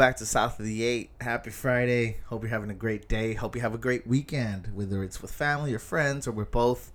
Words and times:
back 0.00 0.16
to 0.16 0.24
South 0.24 0.58
of 0.58 0.64
the 0.64 0.82
Eight. 0.82 1.10
Happy 1.20 1.50
Friday. 1.50 2.16
Hope 2.28 2.42
you're 2.42 2.48
having 2.48 2.70
a 2.70 2.74
great 2.74 3.06
day. 3.06 3.34
Hope 3.34 3.54
you 3.54 3.60
have 3.60 3.74
a 3.74 3.78
great 3.78 4.06
weekend, 4.06 4.70
whether 4.72 5.04
it's 5.04 5.20
with 5.20 5.30
family 5.30 5.74
or 5.74 5.78
friends 5.78 6.26
or 6.26 6.30
with 6.30 6.50
both. 6.50 6.90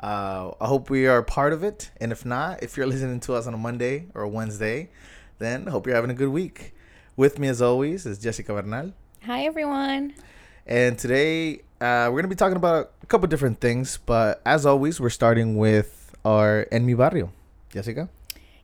Uh, 0.00 0.52
I 0.58 0.66
hope 0.66 0.88
we 0.88 1.06
are 1.06 1.22
part 1.22 1.52
of 1.52 1.62
it. 1.62 1.90
And 2.00 2.10
if 2.10 2.24
not, 2.24 2.62
if 2.62 2.74
you're 2.74 2.86
listening 2.86 3.20
to 3.20 3.34
us 3.34 3.46
on 3.46 3.52
a 3.52 3.58
Monday 3.58 4.06
or 4.14 4.22
a 4.22 4.28
Wednesday, 4.30 4.88
then 5.38 5.66
hope 5.66 5.86
you're 5.86 5.94
having 5.94 6.10
a 6.10 6.14
good 6.14 6.30
week. 6.30 6.74
With 7.18 7.38
me, 7.38 7.48
as 7.48 7.60
always, 7.60 8.06
is 8.06 8.18
Jessica 8.18 8.54
Bernal. 8.54 8.94
Hi, 9.24 9.44
everyone. 9.44 10.14
And 10.66 10.98
today, 10.98 11.56
uh, 11.82 12.08
we're 12.08 12.12
going 12.12 12.22
to 12.22 12.28
be 12.28 12.34
talking 12.34 12.56
about 12.56 12.92
a 13.02 13.06
couple 13.08 13.28
different 13.28 13.60
things. 13.60 13.98
But 14.06 14.40
as 14.46 14.64
always, 14.64 14.98
we're 14.98 15.10
starting 15.10 15.58
with 15.58 16.16
our 16.24 16.66
En 16.72 16.86
Mi 16.86 16.94
Barrio. 16.94 17.30
Jessica? 17.68 18.08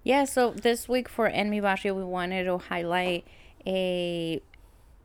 Yeah, 0.02 0.24
so 0.24 0.52
this 0.52 0.88
week 0.88 1.06
for 1.06 1.26
En 1.26 1.50
Mi 1.50 1.60
Barrio, 1.60 1.92
we 1.92 2.04
wanted 2.04 2.44
to 2.44 2.56
highlight 2.56 3.26
a 3.66 4.40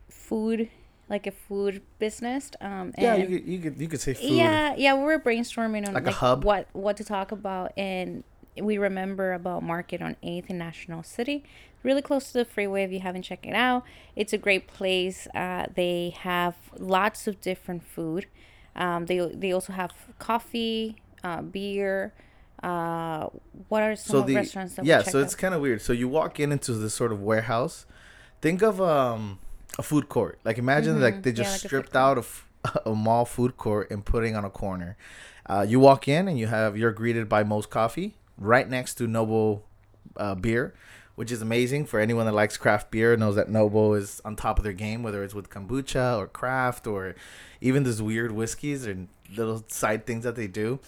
food 0.10 0.70
like 1.10 1.26
a 1.26 1.32
food 1.32 1.82
business. 1.98 2.52
Um, 2.62 2.94
yeah, 2.98 3.16
you 3.16 3.28
could, 3.28 3.48
you 3.48 3.60
could 3.60 3.82
you 3.82 3.88
could 3.88 4.00
say 4.00 4.14
food. 4.14 4.30
Yeah, 4.30 4.76
yeah, 4.78 4.94
we 4.94 5.04
were 5.04 5.20
brainstorming 5.20 5.88
on 5.88 5.94
Like 5.94 6.06
like, 6.06 6.14
a 6.14 6.18
hub? 6.18 6.44
what 6.44 6.68
what 6.74 6.98
to 6.98 7.04
talk 7.04 7.32
about, 7.32 7.74
and 7.76 8.24
we 8.62 8.78
remember 8.78 9.34
about 9.34 9.64
Market 9.64 10.02
on 10.02 10.16
Eighth 10.22 10.50
in 10.50 10.58
National 10.58 11.04
City, 11.04 11.44
really 11.84 12.02
close 12.02 12.32
to 12.32 12.40
the 12.40 12.46
freeway. 12.46 12.84
If 12.84 12.92
you 12.92 13.00
haven't 13.00 13.24
checked 13.24 13.46
it 13.46 13.56
out, 13.56 13.84
it's 14.16 14.34
a 14.34 14.38
great 14.38 14.68
place. 14.68 15.28
Uh, 15.34 15.66
they 15.74 16.14
have 16.20 16.56
lots 16.78 17.28
of 17.28 17.42
different 17.42 17.84
food. 17.84 18.28
Um, 18.76 19.08
they 19.08 19.20
they 19.20 19.52
also 19.52 19.74
have 19.74 19.92
coffee, 20.20 20.98
uh, 21.24 21.42
beer. 21.42 22.14
Uh, 22.62 23.30
what 23.70 23.82
are 23.82 23.96
some 23.96 24.12
so 24.12 24.20
of 24.20 24.28
the 24.28 24.36
restaurants 24.36 24.76
that 24.76 24.82
we 24.82 24.90
yeah 24.90 24.98
checked 24.98 25.12
so 25.14 25.22
it's 25.22 25.34
kind 25.34 25.54
of 25.54 25.62
weird 25.62 25.82
so 25.82 25.94
you 25.94 26.10
walk 26.10 26.42
in 26.42 26.52
into 26.52 26.74
this 26.74 26.94
sort 26.94 27.14
of 27.14 27.22
warehouse 27.22 27.86
think 28.42 28.62
of 28.62 28.82
um 28.82 29.40
a 29.78 29.84
food 29.84 30.10
court 30.10 30.40
like 30.44 30.58
imagine 30.58 31.02
like 31.02 31.24
they 31.24 31.32
Mhm. 31.32 31.38
Yeah, 31.38 31.44
just 31.44 31.52
like 31.64 31.70
stripped 31.70 31.96
out 31.96 32.18
of 32.18 32.46
a 32.86 32.94
mall 32.94 33.26
food 33.26 33.58
court 33.58 33.90
and 33.92 34.04
putting 34.04 34.36
on 34.36 34.44
a 34.46 34.50
corner 34.50 34.98
uh, 35.48 35.66
you 35.68 35.80
walk 35.80 36.08
in 36.08 36.28
and 36.28 36.38
you 36.38 36.48
have 36.48 36.78
you're 36.78 36.92
greeted 36.92 37.28
by 37.28 37.44
Moe's 37.44 37.66
Coffee 37.66 38.16
right 38.38 38.70
next 38.70 38.96
to 38.96 39.08
Noble 39.08 39.64
uh, 40.18 40.36
beer 40.36 40.74
which 41.16 41.32
is 41.32 41.42
amazing 41.42 41.86
for 41.86 42.00
anyone 42.00 42.26
that 42.26 42.34
likes 42.34 42.56
craft 42.58 42.92
beer 42.92 43.16
knows 43.18 43.36
that 43.36 43.50
Noble 43.50 43.94
is 43.94 44.22
on 44.26 44.36
top 44.36 44.58
of 44.58 44.64
their 44.64 44.74
game 44.74 45.04
whether 45.04 45.24
it's 45.24 45.34
with 45.34 45.50
kombucha 45.50 46.18
or 46.18 46.28
craft 46.28 46.86
or 46.88 47.16
even 47.62 47.84
those 47.84 48.02
weird 48.02 48.32
whiskeys 48.32 48.86
and 48.86 49.08
little 49.36 49.64
side 49.68 50.06
things 50.06 50.24
that 50.24 50.36
they 50.36 50.48
do 50.48 50.80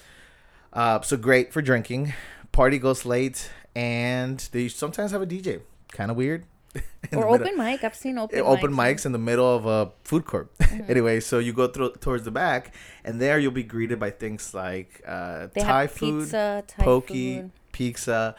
uh, 0.73 1.01
so 1.01 1.17
great 1.17 1.51
for 1.51 1.61
drinking. 1.61 2.13
Party 2.53 2.79
goes 2.79 3.05
late, 3.05 3.49
and 3.75 4.39
they 4.53 4.69
sometimes 4.69 5.11
have 5.11 5.21
a 5.21 5.25
DJ. 5.27 5.59
Kind 5.91 6.09
of 6.09 6.15
weird. 6.15 6.45
or 7.13 7.27
open 7.27 7.57
mic. 7.57 7.83
I've 7.83 7.95
seen 7.95 8.17
open 8.17 8.39
open 8.39 8.71
mics. 8.71 8.93
mics 8.93 9.05
in 9.05 9.11
the 9.11 9.19
middle 9.19 9.55
of 9.55 9.65
a 9.65 9.91
food 10.03 10.25
court. 10.25 10.51
anyway, 10.87 11.19
so 11.19 11.39
you 11.39 11.53
go 11.53 11.67
through 11.67 11.93
towards 11.99 12.23
the 12.23 12.31
back, 12.31 12.73
and 13.03 13.19
there 13.19 13.39
you'll 13.39 13.51
be 13.51 13.63
greeted 13.63 13.99
by 13.99 14.11
things 14.11 14.53
like 14.53 15.01
uh, 15.05 15.47
Thai 15.47 15.87
food, 15.87 16.21
pizza, 16.21 16.63
Thai 16.67 16.83
pokey, 16.83 17.35
food. 17.35 17.51
pizza, 17.71 18.35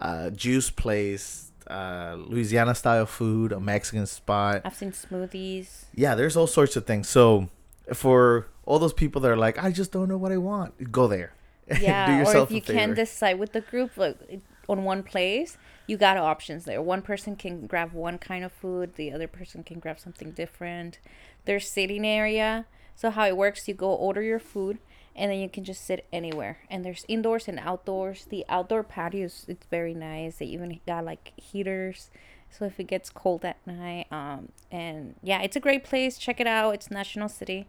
uh, 0.00 0.30
juice 0.30 0.70
place, 0.70 1.52
uh, 1.66 2.16
Louisiana 2.18 2.74
style 2.74 3.06
food, 3.06 3.52
a 3.52 3.60
Mexican 3.60 4.06
spot. 4.06 4.62
I've 4.64 4.74
seen 4.74 4.92
smoothies. 4.92 5.84
Yeah, 5.94 6.14
there's 6.14 6.36
all 6.36 6.46
sorts 6.46 6.76
of 6.76 6.86
things. 6.86 7.08
So 7.08 7.48
for 7.92 8.46
all 8.64 8.78
those 8.78 8.92
people 8.92 9.20
that 9.22 9.30
are 9.30 9.36
like, 9.36 9.62
I 9.62 9.70
just 9.70 9.92
don't 9.92 10.08
know 10.08 10.16
what 10.16 10.32
I 10.32 10.38
want, 10.38 10.92
go 10.92 11.06
there. 11.06 11.32
Yeah, 11.80 12.24
or 12.26 12.36
if 12.42 12.50
you 12.50 12.60
can 12.60 12.92
decide 12.92 13.38
with 13.38 13.52
the 13.52 13.62
group 13.62 13.96
like 13.96 14.18
on 14.68 14.84
one 14.84 15.02
place, 15.02 15.56
you 15.86 15.96
got 15.96 16.16
options 16.16 16.64
there. 16.64 16.80
One 16.80 17.02
person 17.02 17.36
can 17.36 17.66
grab 17.66 17.92
one 17.92 18.18
kind 18.18 18.44
of 18.44 18.52
food, 18.52 18.94
the 18.94 19.12
other 19.12 19.28
person 19.28 19.62
can 19.62 19.78
grab 19.78 19.98
something 19.98 20.30
different. 20.32 20.98
There's 21.44 21.68
sitting 21.68 22.06
area. 22.06 22.66
So 22.96 23.10
how 23.10 23.26
it 23.26 23.36
works, 23.36 23.66
you 23.66 23.74
go 23.74 23.92
order 23.92 24.22
your 24.22 24.38
food 24.38 24.78
and 25.16 25.30
then 25.30 25.38
you 25.38 25.48
can 25.48 25.64
just 25.64 25.84
sit 25.84 26.06
anywhere. 26.12 26.58
And 26.70 26.84
there's 26.84 27.04
indoors 27.08 27.48
and 27.48 27.58
outdoors. 27.58 28.26
The 28.28 28.44
outdoor 28.48 28.82
patios 28.82 29.44
it's 29.48 29.66
very 29.66 29.94
nice. 29.94 30.38
They 30.38 30.46
even 30.46 30.80
got 30.86 31.04
like 31.04 31.32
heaters. 31.36 32.10
So 32.50 32.64
if 32.64 32.78
it 32.78 32.84
gets 32.84 33.10
cold 33.10 33.44
at 33.44 33.56
night, 33.66 34.06
um, 34.12 34.48
and 34.70 35.16
yeah, 35.22 35.42
it's 35.42 35.56
a 35.56 35.60
great 35.60 35.82
place. 35.82 36.18
Check 36.18 36.40
it 36.40 36.46
out. 36.46 36.74
It's 36.74 36.88
National 36.88 37.28
City, 37.28 37.66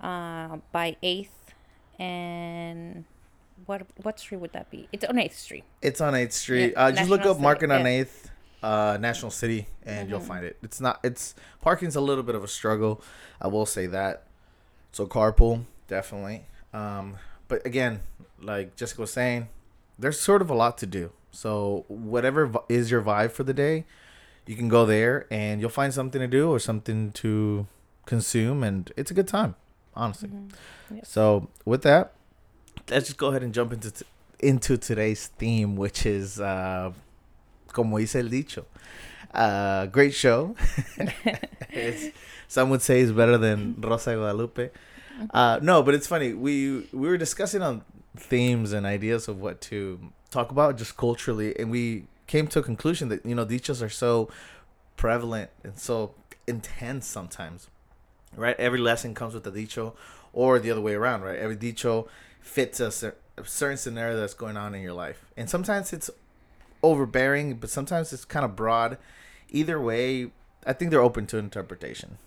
uh, 0.00 0.56
by 0.72 0.96
Eighth, 1.02 1.52
and 1.98 3.04
what 3.66 3.82
what 4.02 4.18
street 4.18 4.38
would 4.40 4.52
that 4.52 4.70
be? 4.70 4.88
It's 4.92 5.04
on 5.04 5.18
Eighth 5.18 5.38
Street. 5.38 5.64
It's 5.80 6.00
on 6.00 6.14
8th 6.14 6.32
Street. 6.32 6.72
Yeah, 6.72 6.84
uh, 6.86 6.92
just 6.92 7.10
look 7.10 7.22
up 7.26 7.38
Market 7.40 7.68
City, 7.70 7.72
on 7.72 7.86
yeah. 7.86 8.04
8th, 8.04 8.30
uh, 8.62 8.98
National 9.00 9.30
City, 9.30 9.66
and 9.84 10.08
you'll 10.08 10.20
Mhm. 10.20 10.26
find 10.26 10.44
it. 10.44 10.56
It's 10.62 10.80
not, 10.80 11.00
it's, 11.02 11.34
parking's 11.60 11.96
a 11.96 12.00
little 12.00 12.24
bit 12.24 12.34
of 12.34 12.44
a 12.44 12.48
struggle. 12.48 13.02
I 13.40 13.48
will 13.48 13.66
say 13.66 13.86
that. 13.86 14.24
So 14.92 15.06
carpool, 15.06 15.64
definitely. 15.88 16.46
Um, 16.72 17.16
but 17.48 17.64
again, 17.66 18.00
like 18.40 18.76
Jessica 18.76 19.00
was 19.00 19.12
saying, 19.12 19.48
there's 19.98 20.20
sort 20.20 20.42
of 20.42 20.50
a 20.50 20.54
lot 20.54 20.78
to 20.78 20.86
do. 20.86 21.12
So 21.30 21.84
whatever 21.88 22.50
is 22.68 22.90
your 22.90 23.02
vibe 23.02 23.32
for 23.32 23.42
the 23.42 23.54
day, 23.54 23.84
you 24.46 24.56
can 24.56 24.68
go 24.68 24.84
there 24.84 25.26
and 25.30 25.60
you'll 25.60 25.70
find 25.70 25.94
something 25.94 26.20
to 26.20 26.26
do 26.26 26.50
or 26.50 26.58
something 26.58 27.12
to 27.12 27.66
consume, 28.06 28.62
and 28.62 28.90
it's 28.96 29.10
a 29.10 29.14
good 29.14 29.28
time, 29.28 29.54
honestly. 29.94 30.28
Mm-hmm. 30.28 30.96
Yes. 30.96 31.08
So 31.08 31.48
with 31.64 31.82
that, 31.82 32.12
let's 32.90 33.06
just 33.06 33.18
go 33.18 33.28
ahead 33.28 33.42
and 33.42 33.52
jump 33.54 33.72
into 33.72 33.90
t- 33.90 34.06
into 34.40 34.76
today's 34.76 35.28
theme, 35.28 35.76
which 35.76 36.06
is 36.06 36.40
uh, 36.40 36.92
como 37.72 37.98
dice 37.98 38.16
el 38.16 38.28
dicho, 38.28 38.64
uh, 39.34 39.86
great 39.86 40.14
show. 40.14 40.54
some 42.48 42.70
would 42.70 42.82
say 42.82 43.00
it's 43.00 43.12
better 43.12 43.38
than 43.38 43.76
Rosa 43.78 44.14
Guadalupe. 44.14 44.70
Uh, 45.32 45.58
no, 45.62 45.82
but 45.82 45.94
it's 45.94 46.06
funny. 46.06 46.32
We 46.32 46.88
we 46.92 47.08
were 47.08 47.18
discussing 47.18 47.62
on 47.62 47.84
themes 48.16 48.72
and 48.72 48.86
ideas 48.86 49.28
of 49.28 49.40
what 49.40 49.60
to 49.62 49.98
talk 50.30 50.50
about 50.50 50.76
just 50.76 50.96
culturally, 50.96 51.58
and 51.58 51.70
we 51.70 52.04
came 52.26 52.46
to 52.48 52.58
a 52.60 52.62
conclusion 52.62 53.08
that 53.08 53.24
you 53.24 53.34
know 53.34 53.44
dichos 53.44 53.82
are 53.82 53.90
so 53.90 54.28
prevalent 54.96 55.50
and 55.64 55.78
so 55.78 56.14
intense 56.46 57.06
sometimes 57.06 57.68
right? 58.36 58.56
Every 58.58 58.78
lesson 58.78 59.14
comes 59.14 59.34
with 59.34 59.46
a 59.46 59.50
dicho, 59.50 59.94
or 60.32 60.58
the 60.58 60.70
other 60.70 60.80
way 60.80 60.94
around, 60.94 61.22
right? 61.22 61.38
Every 61.38 61.56
dicho 61.56 62.08
fits 62.42 62.80
a, 62.80 62.90
cer- 62.90 63.16
a 63.38 63.44
certain 63.46 63.78
scenario 63.78 64.16
that's 64.16 64.34
going 64.34 64.56
on 64.56 64.74
in 64.74 64.82
your 64.82 64.92
life, 64.92 65.24
and 65.36 65.48
sometimes 65.48 65.92
it's 65.92 66.10
overbearing, 66.82 67.54
but 67.54 67.70
sometimes 67.70 68.12
it's 68.12 68.24
kind 68.24 68.44
of 68.44 68.54
broad. 68.56 68.98
Either 69.50 69.80
way, 69.80 70.30
I 70.66 70.72
think 70.72 70.90
they're 70.90 71.00
open 71.00 71.26
to 71.28 71.38
interpretation, 71.38 72.18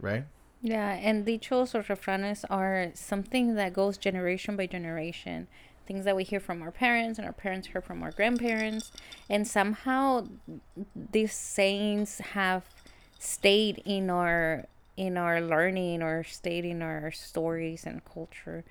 right? 0.00 0.24
Yeah, 0.60 0.90
and 0.94 1.24
dichos 1.24 1.74
or 1.74 1.82
refranes 1.82 2.44
are 2.50 2.90
something 2.94 3.54
that 3.54 3.72
goes 3.72 3.96
generation 3.96 4.56
by 4.56 4.66
generation. 4.66 5.46
Things 5.86 6.04
that 6.04 6.16
we 6.16 6.24
hear 6.24 6.40
from 6.40 6.62
our 6.62 6.72
parents 6.72 7.18
and 7.18 7.26
our 7.26 7.32
parents 7.32 7.68
heard 7.68 7.84
from 7.84 8.02
our 8.02 8.10
grandparents. 8.10 8.90
And 9.30 9.46
somehow 9.46 10.28
these 10.94 11.32
sayings 11.32 12.18
have 12.18 12.64
stayed 13.18 13.82
in 13.84 14.10
our 14.10 14.66
in 14.96 15.16
our 15.16 15.40
learning 15.40 16.02
or 16.02 16.24
stayed 16.24 16.64
in 16.64 16.82
our 16.82 17.12
stories 17.12 17.86
and 17.86 18.04
culture. 18.04 18.64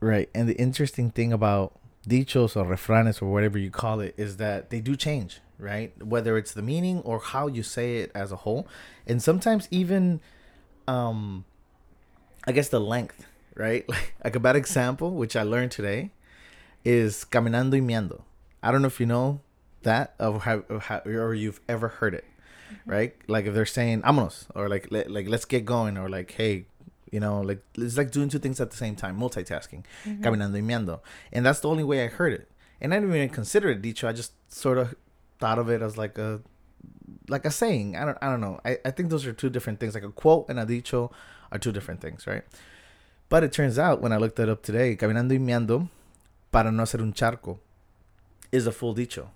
Right. 0.00 0.30
And 0.34 0.48
the 0.48 0.54
interesting 0.56 1.10
thing 1.10 1.32
about 1.32 1.78
dichos 2.08 2.56
or 2.56 2.64
refranes 2.64 3.20
or 3.20 3.26
whatever 3.26 3.58
you 3.58 3.70
call 3.70 4.00
it 4.00 4.14
is 4.16 4.38
that 4.38 4.70
they 4.70 4.80
do 4.80 4.96
change, 4.96 5.40
right? 5.58 5.92
Whether 6.02 6.38
it's 6.38 6.54
the 6.54 6.62
meaning 6.62 7.00
or 7.00 7.18
how 7.18 7.46
you 7.48 7.62
say 7.62 7.98
it 7.98 8.10
as 8.14 8.32
a 8.32 8.36
whole. 8.36 8.66
And 9.06 9.22
sometimes 9.22 9.68
even 9.70 10.20
um 10.88 11.44
I 12.46 12.52
guess 12.52 12.68
the 12.68 12.80
length, 12.80 13.26
right? 13.54 13.84
Like 13.88 14.14
like 14.24 14.36
a 14.36 14.40
bad 14.40 14.56
example, 14.56 15.10
which 15.12 15.36
I 15.36 15.42
learned 15.42 15.72
today, 15.72 16.10
is 16.84 17.26
caminando 17.30 17.72
y 17.72 17.80
meando. 17.80 18.22
I 18.62 18.72
don't 18.72 18.80
know 18.82 18.88
if 18.88 19.00
you 19.00 19.06
know 19.06 19.40
that 19.82 20.14
of 20.18 20.42
how, 20.44 20.64
of 20.68 20.84
how 20.84 20.98
or 21.04 21.34
you've 21.34 21.60
ever 21.68 21.88
heard 21.88 22.14
it, 22.14 22.24
right? 22.86 23.14
Like 23.28 23.44
if 23.46 23.54
they're 23.54 23.66
saying 23.66 24.02
"vámonos" 24.02 24.46
or 24.54 24.68
like 24.68 24.88
let, 24.90 25.10
like 25.10 25.28
let's 25.28 25.44
get 25.44 25.64
going 25.66 25.98
or 25.98 26.08
like 26.08 26.32
hey, 26.32 26.66
you 27.10 27.20
know, 27.20 27.40
like 27.40 27.62
it's 27.76 27.96
like 27.96 28.10
doing 28.10 28.28
two 28.28 28.38
things 28.38 28.60
at 28.60 28.70
the 28.70 28.76
same 28.76 28.96
time, 28.96 29.18
multitasking, 29.18 29.84
caminando 30.22 30.54
y 30.54 30.60
meando, 30.60 31.00
and 31.32 31.44
that's 31.44 31.60
the 31.60 31.68
only 31.68 31.84
way 31.84 32.04
I 32.04 32.08
heard 32.08 32.32
it. 32.32 32.48
And 32.80 32.94
I 32.94 33.00
didn't 33.00 33.14
even 33.14 33.28
consider 33.28 33.68
it 33.70 33.82
dicho. 33.82 34.08
I 34.08 34.12
just 34.12 34.32
sort 34.52 34.78
of 34.78 34.94
thought 35.38 35.58
of 35.58 35.68
it 35.68 35.82
as 35.82 35.98
like 35.98 36.16
a 36.18 36.40
like 37.28 37.44
a 37.44 37.50
saying. 37.50 37.96
I 37.96 38.04
don't 38.04 38.18
I 38.22 38.28
don't 38.30 38.40
know. 38.40 38.60
I, 38.64 38.78
I 38.84 38.90
think 38.90 39.10
those 39.10 39.26
are 39.26 39.32
two 39.32 39.50
different 39.50 39.80
things. 39.80 39.94
Like 39.94 40.04
a 40.04 40.10
quote 40.10 40.48
and 40.48 40.58
a 40.58 40.64
dicho 40.66 41.10
are 41.52 41.58
two 41.58 41.72
different 41.72 42.00
things, 42.00 42.26
right? 42.26 42.42
But 43.28 43.44
it 43.44 43.52
turns 43.52 43.78
out 43.78 44.00
when 44.00 44.12
I 44.12 44.16
looked 44.16 44.38
it 44.38 44.48
up 44.48 44.62
today, 44.62 44.96
caminando 44.96 45.30
y 45.32 45.38
meando 45.38 45.88
para 46.52 46.70
no 46.72 46.82
hacer 46.82 47.00
un 47.00 47.12
charco 47.12 47.58
is 48.50 48.66
a 48.66 48.72
full 48.72 48.94
dicho. 48.94 49.28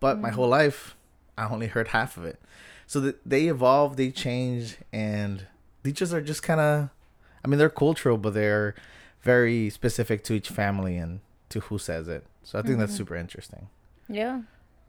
But 0.00 0.18
my 0.18 0.30
Mm. 0.30 0.34
whole 0.34 0.48
life 0.48 0.96
I 1.36 1.46
only 1.48 1.68
heard 1.68 1.88
half 1.88 2.16
of 2.16 2.24
it. 2.24 2.40
So 2.86 3.00
that 3.00 3.20
they 3.24 3.46
evolve, 3.48 3.96
they 3.96 4.10
change 4.10 4.76
and 4.92 5.46
dichos 5.84 6.12
are 6.12 6.20
just 6.22 6.42
kind 6.42 6.58
of 6.60 6.88
I 7.44 7.48
mean 7.48 7.58
they're 7.58 7.70
cultural 7.70 8.18
but 8.18 8.34
they're 8.34 8.74
very 9.22 9.68
specific 9.70 10.22
to 10.24 10.34
each 10.34 10.48
family 10.48 10.96
and 10.96 11.20
to 11.50 11.60
who 11.60 11.78
says 11.78 12.08
it. 12.08 12.24
So 12.42 12.58
I 12.58 12.62
think 12.62 12.78
that's 12.78 12.92
Mhm. 12.92 12.96
super 12.96 13.16
interesting. 13.16 13.68
Yeah. 14.08 14.42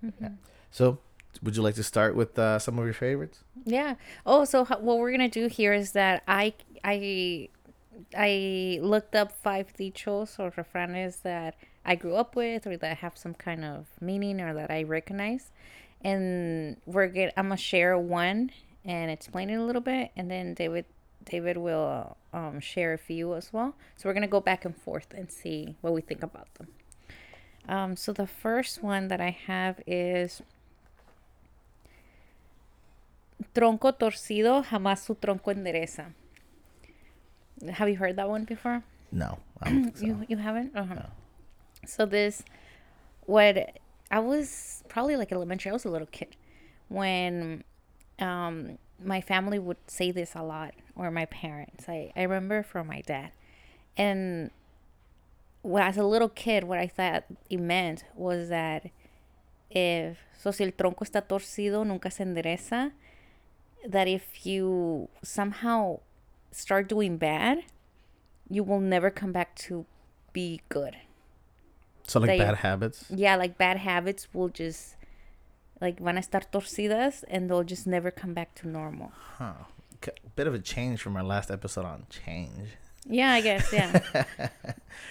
Mhm. 0.04 0.38
So 0.72 1.00
would 1.42 1.56
you 1.56 1.62
like 1.64 1.76
to 1.76 1.84
start 1.84 2.16
with 2.16 2.38
uh, 2.40 2.60
some 2.60 2.78
of 2.80 2.86
your 2.86 2.94
favorites? 2.94 3.44
Yeah. 3.66 3.96
Oh, 4.26 4.46
so 4.46 4.66
what 4.66 4.98
we're 5.00 5.12
gonna 5.12 5.30
do 5.30 5.48
here 5.48 5.74
is 5.74 5.92
that 5.94 6.24
I 6.28 6.54
I 6.84 7.50
I 8.16 8.80
looked 8.82 9.16
up 9.16 9.32
five 9.32 9.74
dichos 9.78 10.40
or 10.40 10.52
refranes 10.52 11.22
that 11.24 11.56
I 11.86 11.96
grew 11.96 12.16
up 12.16 12.36
with 12.36 12.66
or 12.68 12.78
that 12.78 12.98
have 13.00 13.18
some 13.18 13.34
kind 13.34 13.64
of 13.66 13.88
meaning 14.02 14.40
or 14.42 14.54
that 14.54 14.72
I 14.72 14.84
recognize, 14.84 15.52
and 16.02 16.78
we're 16.86 17.08
gonna 17.08 17.32
I'm 17.38 17.46
gonna 17.48 17.58
share 17.58 17.98
one 17.98 18.52
and 18.86 19.12
explain 19.12 19.50
it 19.50 19.56
a 19.56 19.64
little 19.64 19.82
bit, 19.82 20.12
and 20.16 20.30
then 20.32 20.54
David 20.54 20.86
David 21.26 21.58
will 21.58 22.18
um, 22.34 22.60
share 22.60 22.94
a 22.94 22.98
few 22.98 23.36
as 23.36 23.52
well. 23.54 23.76
So 23.96 24.08
we're 24.10 24.14
gonna 24.14 24.28
go 24.28 24.40
back 24.42 24.66
and 24.66 24.76
forth 24.76 25.14
and 25.16 25.32
see 25.32 25.76
what 25.82 25.94
we 25.94 26.02
think 26.02 26.24
about 26.24 26.54
them. 26.56 26.68
Um, 27.68 27.96
so 27.96 28.14
the 28.14 28.28
first 28.28 28.82
one 28.82 29.10
that 29.10 29.22
I 29.22 29.30
have 29.46 29.80
is 29.86 30.42
tronco 33.54 33.92
torcido, 33.94 34.64
jamás 34.64 35.00
su 35.06 35.16
tronco 35.16 35.52
endereza. 35.54 36.14
Have 37.74 37.90
you 37.90 37.98
heard 37.98 38.16
that 38.16 38.30
one 38.30 38.46
before? 38.46 38.84
No, 39.12 39.40
I 39.62 39.70
don't 39.70 39.84
think 39.84 39.98
so. 39.98 40.06
You 40.06 40.26
you 40.28 40.38
haven't? 40.38 40.76
Uh-huh. 40.76 40.96
No. 40.96 41.06
So 41.86 42.06
this, 42.06 42.44
what 43.26 43.78
I 44.12 44.20
was 44.20 44.84
probably 44.88 45.16
like 45.16 45.32
elementary. 45.32 45.70
I 45.70 45.74
was 45.74 45.86
a 45.86 45.90
little 45.90 46.08
kid 46.08 46.36
when 46.88 47.64
um 48.20 48.78
my 49.04 49.22
family 49.22 49.60
would 49.60 49.78
say 49.88 50.12
this 50.12 50.34
a 50.36 50.44
lot, 50.44 50.74
or 51.00 51.10
my 51.12 51.26
parents. 51.26 51.88
I 51.88 52.12
I 52.16 52.24
remember 52.24 52.62
from 52.64 52.88
my 52.88 53.02
dad, 53.02 53.32
and 53.98 54.52
when 55.62 55.84
as 55.84 55.98
a 55.98 56.04
little 56.04 56.30
kid, 56.30 56.64
what 56.66 56.80
I 56.80 56.88
thought 56.88 57.24
it 57.50 57.60
meant 57.60 58.04
was 58.16 58.50
that 58.50 58.82
if 59.70 60.18
so 60.38 60.52
si 60.52 60.64
el 60.66 60.72
tronco 60.72 61.04
está 61.06 61.22
torcido, 61.22 61.86
nunca 61.86 62.12
se 62.12 62.24
endereza. 62.24 62.92
That 63.88 64.08
if 64.08 64.46
you 64.46 65.08
somehow 65.24 66.00
start 66.52 66.90
doing 66.90 67.18
bad, 67.18 67.60
you 68.50 68.64
will 68.64 68.82
never 68.82 69.10
come 69.10 69.32
back 69.32 69.56
to 69.68 69.86
be 70.34 70.62
good. 70.70 70.98
So 72.08 72.20
like 72.20 72.30
They- 72.32 72.40
bad 72.40 72.56
habits. 72.58 73.06
Yeah, 73.10 73.36
like 73.38 73.58
bad 73.58 73.78
habits 73.78 74.28
will 74.34 74.50
just 74.50 74.96
like 75.80 76.00
van 76.00 76.18
a 76.18 76.22
estar 76.22 76.44
torcidas 76.52 77.24
and 77.30 77.50
they'll 77.50 77.64
just 77.64 77.88
never 77.88 78.12
come 78.12 78.34
back 78.34 78.54
to 78.56 78.68
normal. 78.68 79.12
Huh. 79.38 79.54
Bit 80.36 80.48
of 80.48 80.54
a 80.54 80.60
change 80.60 81.02
from 81.02 81.16
our 81.18 81.24
last 81.24 81.52
episode 81.52 81.86
on 81.86 82.06
change. 82.10 82.70
Yeah, 83.06 83.32
I 83.32 83.42
guess, 83.42 83.74
yeah. 83.74 84.02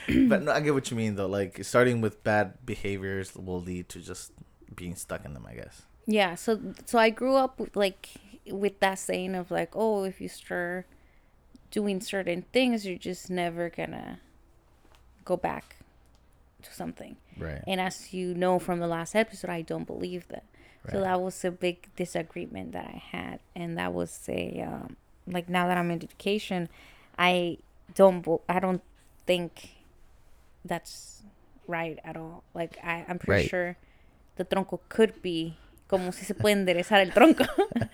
but 0.06 0.43
no, 0.43 0.52
I 0.52 0.61
get 0.61 0.75
what 0.75 0.90
you 0.90 0.96
mean 0.96 1.17
though. 1.17 1.26
Like 1.26 1.64
starting 1.64 2.00
with 2.00 2.23
bad 2.23 2.64
behaviors 2.64 3.35
will 3.35 3.61
lead 3.61 3.88
to 3.90 4.00
just 4.00 4.32
being 4.75 4.94
stuck 4.94 5.25
in 5.25 5.35
them. 5.35 5.46
I 5.49 5.55
guess. 5.55 5.82
yeah, 6.06 6.35
so 6.35 6.61
so 6.87 6.99
I 6.99 7.11
grew 7.11 7.35
up 7.35 7.58
with, 7.58 7.76
like 7.76 8.08
with 8.46 8.81
that 8.81 8.99
saying 8.99 9.35
of 9.35 9.50
like, 9.50 9.73
oh, 9.75 10.05
if 10.05 10.20
you 10.20 10.29
start 10.29 10.87
doing 11.70 12.00
certain 12.00 12.44
things, 12.52 12.87
you're 12.87 12.99
just 12.99 13.31
never 13.31 13.69
gonna 13.69 14.20
go 15.25 15.37
back 15.37 15.76
to 16.62 16.73
something. 16.73 17.17
Right. 17.37 17.62
And 17.67 17.81
as 17.81 18.12
you 18.12 18.34
know 18.34 18.58
from 18.58 18.81
the 18.81 18.87
last 18.87 19.14
episode, 19.14 19.50
I 19.50 19.62
don't 19.62 19.87
believe 19.87 20.29
that. 20.29 20.44
So 20.91 21.01
that 21.01 21.21
was 21.21 21.45
a 21.45 21.51
big 21.51 21.89
disagreement 21.97 22.73
that 22.73 22.87
I 22.87 22.97
had, 22.99 23.41
and 23.55 23.77
that 23.77 23.93
was 23.93 24.25
a 24.29 24.63
um, 24.63 24.97
like 25.27 25.49
now 25.49 25.67
that 25.69 25.77
I'm 25.77 25.91
in 25.91 26.03
education, 26.03 26.69
I 27.19 27.59
don't 27.95 28.25
I 28.49 28.59
don't 28.61 28.83
think 29.27 29.85
that's 30.65 31.23
right 31.67 31.99
at 32.05 32.17
all. 32.17 32.43
Like 32.55 32.79
I 32.83 33.05
I'm 33.09 33.19
pretty 33.19 33.43
Right. 33.43 33.49
sure 33.51 33.77
the 34.37 34.45
tronco 34.45 34.81
could 34.89 35.21
be 35.23 35.57
como 35.89 36.11
si 36.11 36.25
se 36.25 36.35
puede 36.35 36.55
enderezar 36.57 37.01
el 37.05 37.13
tronco. 37.13 37.47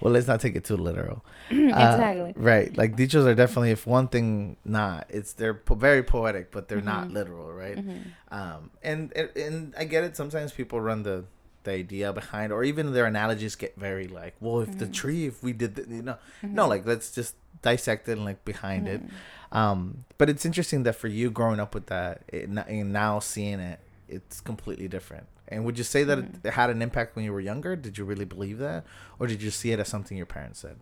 Well, 0.00 0.12
let's 0.12 0.26
not 0.26 0.40
take 0.40 0.56
it 0.56 0.64
too 0.64 0.76
literal. 0.76 1.24
Uh, 1.50 1.96
exactly. 1.96 2.32
right. 2.36 2.76
Like 2.76 2.96
dichos 2.96 3.26
are 3.26 3.34
definitely, 3.34 3.70
if 3.70 3.86
one 3.86 4.08
thing 4.08 4.56
not, 4.64 5.06
it's 5.08 5.32
they're 5.34 5.54
po- 5.54 5.74
very 5.74 6.02
poetic, 6.02 6.50
but 6.52 6.68
they're 6.68 6.80
not 6.80 7.08
Mhm. 7.08 7.12
literal, 7.12 7.52
right? 7.52 7.76
Mhm. 7.78 8.02
Um, 8.30 8.70
and, 8.82 9.12
and 9.16 9.28
and 9.36 9.74
I 9.78 9.84
get 9.84 10.04
it. 10.04 10.16
Sometimes 10.16 10.52
people 10.52 10.80
run 10.80 11.02
the 11.02 11.24
the 11.64 11.72
idea 11.72 12.12
behind, 12.12 12.52
or 12.52 12.64
even 12.64 12.92
their 12.92 13.06
analogies 13.06 13.54
get 13.56 13.76
very 13.76 14.06
like, 14.06 14.34
well, 14.40 14.60
if 14.60 14.78
the 14.78 14.86
Mhm. 14.86 14.92
tree, 14.92 15.26
if 15.26 15.42
we 15.42 15.52
did, 15.52 15.74
the, 15.76 15.82
you 15.94 16.02
know, 16.02 16.18
Mhm. 16.42 16.52
no, 16.52 16.68
like 16.68 16.86
let's 16.86 17.10
just 17.12 17.34
dissect 17.62 18.08
it 18.08 18.12
and 18.12 18.24
like 18.24 18.44
behind 18.44 18.86
it. 18.88 19.02
Mhm. 19.02 19.56
Um, 19.56 20.04
but 20.18 20.28
it's 20.30 20.44
interesting 20.44 20.82
that 20.84 20.94
for 20.94 21.08
you 21.08 21.30
growing 21.30 21.60
up 21.60 21.74
with 21.74 21.86
that 21.86 22.22
it, 22.28 22.48
and 22.48 22.92
now 22.92 23.18
seeing 23.18 23.60
it, 23.60 23.80
it's 24.08 24.40
completely 24.40 24.88
different. 24.88 25.26
And 25.48 25.64
would 25.64 25.76
you 25.78 25.84
say 25.84 26.04
that 26.04 26.18
Mhm. 26.18 26.44
it 26.44 26.52
had 26.54 26.70
an 26.70 26.80
impact 26.82 27.16
when 27.16 27.24
you 27.24 27.32
were 27.32 27.40
younger? 27.40 27.76
Did 27.76 27.98
you 27.98 28.04
really 28.04 28.24
believe 28.24 28.58
that, 28.58 28.84
or 29.18 29.26
did 29.26 29.42
you 29.42 29.50
see 29.50 29.72
it 29.72 29.78
as 29.78 29.88
something 29.88 30.16
your 30.16 30.26
parents 30.26 30.60
said? 30.60 30.76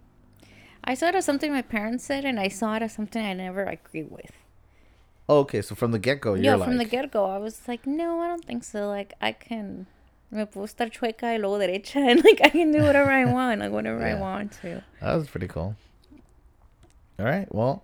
I 0.84 0.94
saw 0.94 1.08
it 1.08 1.14
as 1.14 1.25
something 1.25 1.52
my 1.52 1.62
parents 1.62 2.05
said, 2.05 2.25
and 2.25 2.40
I 2.40 2.49
saw 2.49 2.75
it 2.76 2.82
as 2.82 2.93
something 2.94 3.25
I 3.25 3.34
never 3.34 3.62
agreed 3.64 4.11
with. 4.11 4.32
Oh, 5.29 5.38
okay, 5.40 5.62
so 5.62 5.75
from 5.75 5.93
the 5.93 5.99
get 5.99 6.20
go, 6.20 6.34
you're 6.34 6.44
Yeah, 6.44 6.56
like, 6.56 6.64
from 6.64 6.79
the 6.79 6.84
get 6.84 7.11
go, 7.12 7.26
I 7.26 7.38
was 7.38 7.69
like, 7.69 7.87
no, 7.87 8.20
I 8.20 8.26
don't 8.26 8.44
think 8.44 8.64
so. 8.64 8.88
Like, 8.88 9.14
I 9.20 9.32
can, 9.32 9.87
me 10.32 10.46
puedo 10.46 10.64
estar 10.67 10.90
chueca 10.90 11.32
y 11.32 11.38
luego 11.38 11.58
derecha, 11.58 11.96
and 12.11 12.25
like 12.25 12.40
I 12.43 12.49
can 12.50 12.73
do 12.73 12.82
whatever 12.82 13.11
I 13.11 13.25
want, 13.32 13.61
like 13.61 13.70
whenever 13.73 14.02
I 14.05 14.14
want 14.14 14.52
to. 14.62 14.82
that 15.00 15.14
was 15.17 15.29
pretty 15.29 15.46
cool. 15.49 15.76
All 17.19 17.26
right, 17.26 17.46
well, 17.55 17.82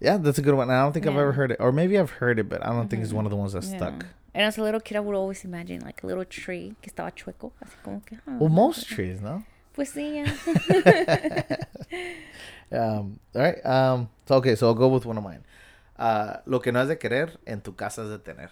yeah, 0.00 0.16
that's 0.16 0.38
a 0.38 0.42
good 0.42 0.54
one. 0.54 0.70
I 0.70 0.80
don't 0.82 0.92
think 0.92 1.06
I've 1.06 1.16
ever 1.16 1.32
heard 1.32 1.52
it, 1.52 1.58
or 1.60 1.70
maybe 1.70 1.98
I've 1.98 2.10
heard 2.18 2.38
it, 2.38 2.48
but 2.48 2.64
I 2.66 2.70
don't 2.70 2.88
think 2.88 3.02
it's 3.04 3.12
one 3.12 3.26
of 3.26 3.30
the 3.30 3.36
ones 3.36 3.52
that 3.52 3.62
Yeah. 3.64 3.76
stuck. 3.76 4.06
And 4.34 4.42
as 4.44 4.56
a 4.56 4.62
little 4.62 4.80
kid, 4.80 4.96
I 4.96 5.00
would 5.00 5.14
always 5.14 5.44
imagine 5.44 5.80
like 5.84 6.02
a 6.02 6.06
little 6.06 6.24
tree 6.24 6.74
que 6.80 6.90
estaba 6.90 7.12
chueco, 7.14 7.52
así 7.62 7.76
como 7.84 8.00
que. 8.04 8.16
ah, 8.26 8.38
Well, 8.40 8.48
most 8.48 8.88
trees, 8.88 9.20
no. 9.20 9.44
Pues 9.74 9.92
sí. 9.92 10.24
Um, 12.72 13.18
all 13.34 13.42
right. 13.42 13.66
Um, 13.66 14.08
so 14.26 14.36
okay, 14.36 14.54
so 14.54 14.66
I'll 14.68 14.74
go 14.74 14.88
with 14.88 15.04
one 15.04 15.18
of 15.18 15.24
mine. 15.24 15.44
Uh, 15.98 16.38
lo 16.46 16.58
que 16.60 16.72
no 16.72 16.80
es 16.80 16.88
de 16.88 16.96
querer, 16.96 17.36
en 17.46 17.60
tu 17.60 17.72
casa 17.74 18.00
es 18.02 18.08
de 18.08 18.18
tener. 18.18 18.48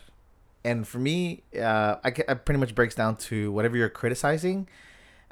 And 0.64 0.86
for 0.86 0.98
me, 0.98 1.42
uh, 1.58 1.96
I, 2.04 2.08
it 2.08 2.44
pretty 2.44 2.58
much 2.60 2.74
breaks 2.74 2.94
down 2.94 3.16
to 3.28 3.50
whatever 3.52 3.76
you're 3.76 3.88
criticizing. 3.88 4.68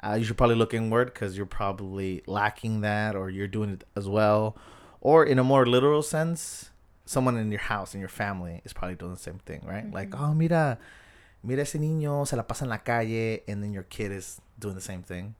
Uh, 0.01 0.15
you 0.17 0.23
should 0.25 0.37
probably 0.37 0.55
look 0.55 0.73
inward 0.73 1.13
because 1.13 1.35
you're 1.37 1.45
probably 1.45 2.23
lacking 2.25 2.81
that, 2.81 3.15
or 3.15 3.29
you're 3.29 3.47
doing 3.47 3.69
it 3.71 3.83
as 3.95 4.07
well, 4.07 4.55
or 5.01 5.25
in 5.25 5.37
a 5.37 5.43
more 5.43 5.65
literal 5.65 6.01
sense, 6.01 6.71
someone 7.05 7.37
in 7.37 7.51
your 7.51 7.59
house 7.59 7.93
in 7.93 7.99
your 7.99 8.09
family 8.09 8.61
is 8.63 8.71
probably 8.73 8.95
doing 8.95 9.13
the 9.13 9.19
same 9.19 9.39
thing, 9.45 9.61
right? 9.65 9.91
Like, 9.93 10.11
Mhm. 10.11 10.19
oh, 10.21 10.33
mira, 10.33 10.77
mira 11.43 11.61
ese 11.63 11.75
niño 11.79 12.25
se 12.25 12.35
la 12.37 12.43
pasa 12.43 12.63
en 12.65 12.69
la 12.69 12.77
calle, 12.77 13.43
and 13.47 13.61
then 13.61 13.73
your 13.73 13.83
kid 13.83 14.11
is 14.11 14.39
doing 14.57 14.75
the 14.75 14.81
same 14.81 15.03
thing, 15.03 15.35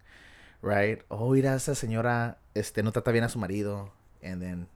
right? 0.61 1.01
Oh, 1.09 1.31
mira 1.31 1.53
esa 1.55 1.71
señora, 1.73 2.35
este, 2.53 2.83
no 2.83 2.91
trata 2.91 3.11
bien 3.13 3.23
a 3.23 3.29
su 3.29 3.39
marido, 3.39 3.91
and 4.21 4.41
then, 4.41 4.67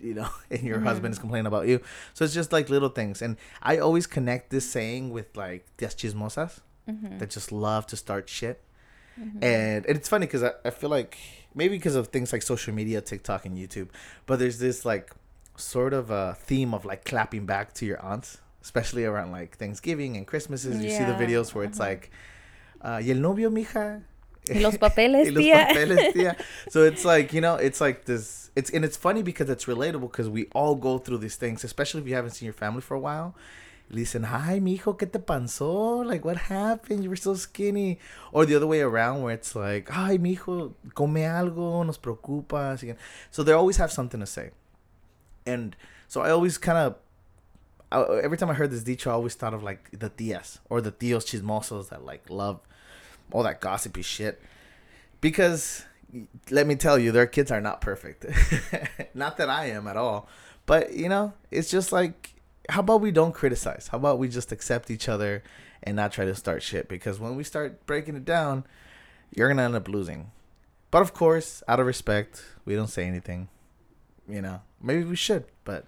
you 0.00 0.14
know, 0.14 0.28
and 0.50 0.62
your 0.62 0.80
husband 0.80 1.12
is 1.12 1.18
complaining 1.18 1.46
about 1.46 1.66
you. 1.66 1.80
So 2.14 2.24
it's 2.24 2.34
just 2.34 2.52
like 2.52 2.68
little 2.68 2.88
things, 2.88 3.22
and 3.22 3.36
I 3.62 3.78
always 3.78 4.06
connect 4.06 4.50
this 4.50 4.70
saying 4.70 5.10
with 5.10 5.36
like 5.36 5.66
tias 5.78 5.94
chismosas 5.94 6.60
Mhm, 6.88 7.18
that 7.18 7.30
just 7.30 7.52
love 7.52 7.86
to 7.88 7.96
start 7.96 8.28
shit, 8.28 8.60
mhm. 9.20 9.42
and 9.44 9.84
it's 9.86 10.08
funny 10.08 10.26
because 10.26 10.42
I, 10.42 10.52
I 10.64 10.70
feel 10.70 10.90
like 10.90 11.18
maybe 11.54 11.76
because 11.76 11.94
of 11.94 12.08
things 12.08 12.32
like 12.32 12.42
social 12.42 12.74
media, 12.74 13.00
TikTok, 13.00 13.44
and 13.44 13.56
YouTube, 13.56 13.88
but 14.26 14.38
there's 14.38 14.58
this 14.58 14.84
like 14.84 15.12
sort 15.56 15.92
of 15.92 16.10
a 16.10 16.36
theme 16.40 16.74
of 16.74 16.84
like 16.84 17.04
clapping 17.04 17.46
back 17.46 17.74
to 17.74 17.86
your 17.86 18.02
aunts, 18.04 18.38
especially 18.62 19.04
around 19.04 19.30
like 19.30 19.56
Thanksgiving 19.58 20.16
and 20.16 20.26
Christmases. 20.26 20.82
You 20.82 20.90
see 20.90 21.04
the 21.04 21.12
videos 21.12 21.54
where 21.54 21.64
it's 21.64 21.78
uh-huh. 21.78 21.90
like, 21.90 22.10
uh, 22.80 23.00
y 23.02 23.10
el 23.10 23.18
novio, 23.18 23.50
mija. 23.50 24.02
Los 24.48 24.78
papeles, 24.78 25.28
Y 25.28 25.30
los 25.30 25.44
papeles, 25.44 26.12
tía. 26.14 26.36
So 26.70 26.84
it's 26.84 27.04
like 27.04 27.32
you 27.32 27.40
know, 27.40 27.56
it's 27.56 27.80
like 27.80 28.04
this. 28.04 28.50
It's 28.56 28.70
and 28.70 28.84
it's 28.84 28.96
funny 28.96 29.22
because 29.22 29.48
it's 29.48 29.66
relatable 29.66 30.10
because 30.10 30.28
we 30.28 30.46
all 30.54 30.74
go 30.74 30.98
through 30.98 31.18
these 31.18 31.36
things, 31.36 31.62
especially 31.64 32.00
if 32.00 32.08
you 32.08 32.14
haven't 32.14 32.32
seen 32.32 32.46
your 32.46 32.54
family 32.54 32.80
for 32.80 32.94
a 32.94 33.00
while. 33.00 33.34
Listen, 33.92 34.22
hi, 34.22 34.60
mijo, 34.60 34.96
¿qué 34.96 35.10
te 35.10 35.18
pasó? 35.18 36.06
Like, 36.06 36.24
what 36.24 36.36
happened? 36.36 37.02
You 37.02 37.10
were 37.10 37.16
so 37.16 37.34
skinny. 37.34 37.98
Or 38.30 38.46
the 38.46 38.54
other 38.54 38.66
way 38.66 38.80
around, 38.82 39.22
where 39.22 39.34
it's 39.34 39.56
like, 39.56 39.88
hi, 39.88 40.16
mijo, 40.16 40.74
come 40.94 41.16
algo, 41.16 41.84
nos 41.84 41.98
preocupas. 41.98 42.96
So 43.32 43.42
they 43.42 43.52
always 43.52 43.78
have 43.78 43.90
something 43.90 44.20
to 44.20 44.26
say. 44.26 44.50
And 45.44 45.74
so 46.06 46.20
I 46.20 46.30
always 46.30 46.56
kind 46.56 46.78
of, 46.78 46.94
I, 47.90 48.20
every 48.22 48.36
time 48.36 48.48
I 48.48 48.54
heard 48.54 48.70
this 48.70 48.84
dicho, 48.84 49.10
I 49.10 49.14
always 49.14 49.34
thought 49.34 49.54
of 49.54 49.64
like 49.64 49.90
the 49.98 50.10
tias 50.10 50.60
or 50.68 50.80
the 50.80 50.92
tios 50.92 51.24
chismosos 51.26 51.88
that 51.88 52.04
like 52.04 52.30
love 52.30 52.60
all 53.32 53.42
that 53.42 53.60
gossipy 53.60 54.02
shit. 54.02 54.40
Because 55.20 55.84
let 56.50 56.66
me 56.66 56.76
tell 56.76 56.98
you, 56.98 57.12
their 57.12 57.26
kids 57.26 57.50
are 57.50 57.60
not 57.60 57.80
perfect. 57.80 58.26
not 59.14 59.36
that 59.36 59.48
I 59.48 59.66
am 59.66 59.86
at 59.86 59.96
all. 59.96 60.28
But, 60.66 60.94
you 60.94 61.08
know, 61.08 61.32
it's 61.50 61.70
just 61.70 61.92
like, 61.92 62.34
how 62.68 62.80
about 62.80 63.00
we 63.00 63.10
don't 63.10 63.34
criticize? 63.34 63.88
How 63.88 63.98
about 63.98 64.18
we 64.18 64.28
just 64.28 64.52
accept 64.52 64.90
each 64.90 65.08
other 65.08 65.42
and 65.82 65.96
not 65.96 66.12
try 66.12 66.24
to 66.24 66.34
start 66.34 66.62
shit? 66.62 66.88
Because 66.88 67.18
when 67.18 67.36
we 67.36 67.44
start 67.44 67.86
breaking 67.86 68.16
it 68.16 68.24
down, 68.24 68.64
you're 69.34 69.48
going 69.48 69.56
to 69.56 69.62
end 69.62 69.74
up 69.74 69.88
losing. 69.88 70.30
But 70.90 71.02
of 71.02 71.14
course, 71.14 71.62
out 71.68 71.80
of 71.80 71.86
respect, 71.86 72.44
we 72.64 72.74
don't 72.74 72.88
say 72.88 73.06
anything. 73.06 73.48
You 74.28 74.42
know, 74.42 74.62
maybe 74.80 75.04
we 75.04 75.16
should, 75.16 75.44
but 75.64 75.86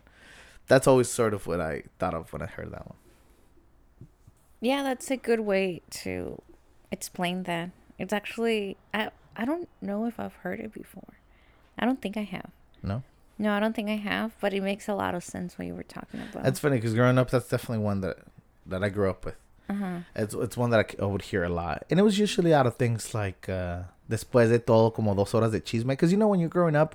that's 0.67 0.87
always 0.87 1.09
sort 1.09 1.35
of 1.35 1.47
what 1.47 1.61
I 1.61 1.85
thought 1.99 2.15
of 2.15 2.33
when 2.33 2.43
I 2.43 2.47
heard 2.47 2.73
that 2.73 2.87
one. 2.87 2.97
Yeah, 4.61 4.83
that's 4.83 5.11
a 5.11 5.17
good 5.17 5.41
way 5.41 5.83
to 5.91 6.41
explain 6.93 7.43
that. 7.45 7.71
It's 7.99 8.13
actually 8.13 8.77
I 8.95 9.11
I 9.37 9.45
don't 9.45 9.69
know 9.81 10.07
if 10.07 10.21
I've 10.21 10.35
heard 10.45 10.61
it 10.61 10.73
before. 10.73 11.15
I 11.79 11.85
don't 11.87 12.01
think 12.01 12.17
I 12.17 12.23
have. 12.23 12.51
No. 12.83 13.03
No, 13.39 13.53
I 13.53 13.61
don't 13.61 13.75
think 13.75 13.89
I 13.89 13.97
have, 13.97 14.33
but 14.41 14.53
it 14.53 14.63
makes 14.63 14.87
a 14.89 14.95
lot 14.95 15.15
of 15.15 15.25
sense 15.25 15.59
what 15.59 15.67
you 15.67 15.75
were 15.75 15.83
talking 15.83 16.21
about. 16.21 16.45
That's 16.45 16.61
funny 16.61 16.77
because 16.77 16.95
growing 16.95 17.19
up, 17.19 17.31
that's 17.31 17.49
definitely 17.49 17.83
one 17.85 18.01
that 18.03 18.19
that 18.67 18.85
I 18.85 18.89
grew 18.89 19.11
up 19.11 19.25
with. 19.25 19.37
uh-huh. 19.69 20.01
It's 20.15 20.35
it's 20.35 20.57
one 20.57 20.71
that 20.71 20.95
I 21.01 21.05
would 21.05 21.23
hear 21.23 21.43
a 21.43 21.49
lot, 21.49 21.85
and 21.91 21.99
it 21.99 22.03
was 22.03 22.19
usually 22.19 22.53
out 22.55 22.67
of 22.67 22.77
things 22.77 23.15
like 23.15 23.49
uh, 23.49 23.85
después 24.09 24.51
de 24.51 24.59
todo 24.59 24.91
como 24.91 25.15
dos 25.15 25.33
horas 25.33 25.51
de 25.53 25.61
chisme. 25.61 25.89
Because 25.89 26.13
you 26.13 26.19
know 26.19 26.29
when 26.29 26.41
you're 26.41 26.49
growing 26.49 26.77
up, 26.77 26.95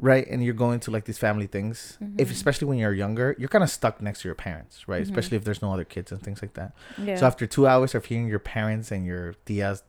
right, 0.00 0.26
and 0.28 0.42
you're 0.44 0.54
going 0.54 0.80
to 0.80 0.90
like 0.90 1.04
these 1.04 1.18
family 1.18 1.46
things, 1.46 1.98
if 2.18 2.28
Mhm. 2.28 2.32
especially 2.32 2.66
when 2.68 2.78
you're 2.78 2.92
younger, 2.94 3.34
you're 3.38 3.48
kind 3.48 3.62
of 3.64 3.70
stuck 3.70 4.00
next 4.00 4.22
to 4.22 4.28
your 4.28 4.34
parents, 4.34 4.88
right? 4.88 5.02
Mhm. 5.02 5.08
Especially 5.10 5.36
if 5.36 5.44
there's 5.44 5.62
no 5.62 5.72
other 5.72 5.84
kids 5.84 6.10
and 6.12 6.20
things 6.22 6.40
like 6.42 6.54
that. 6.54 6.72
Yeah. 6.98 7.16
So 7.16 7.26
after 7.26 7.46
two 7.46 7.66
hours 7.66 7.94
of 7.94 8.04
hearing 8.06 8.26
your 8.28 8.38
parents 8.38 8.90
and 8.90 9.04
your 9.04 9.34
tías 9.46 9.82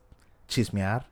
chismear, 0.48 1.02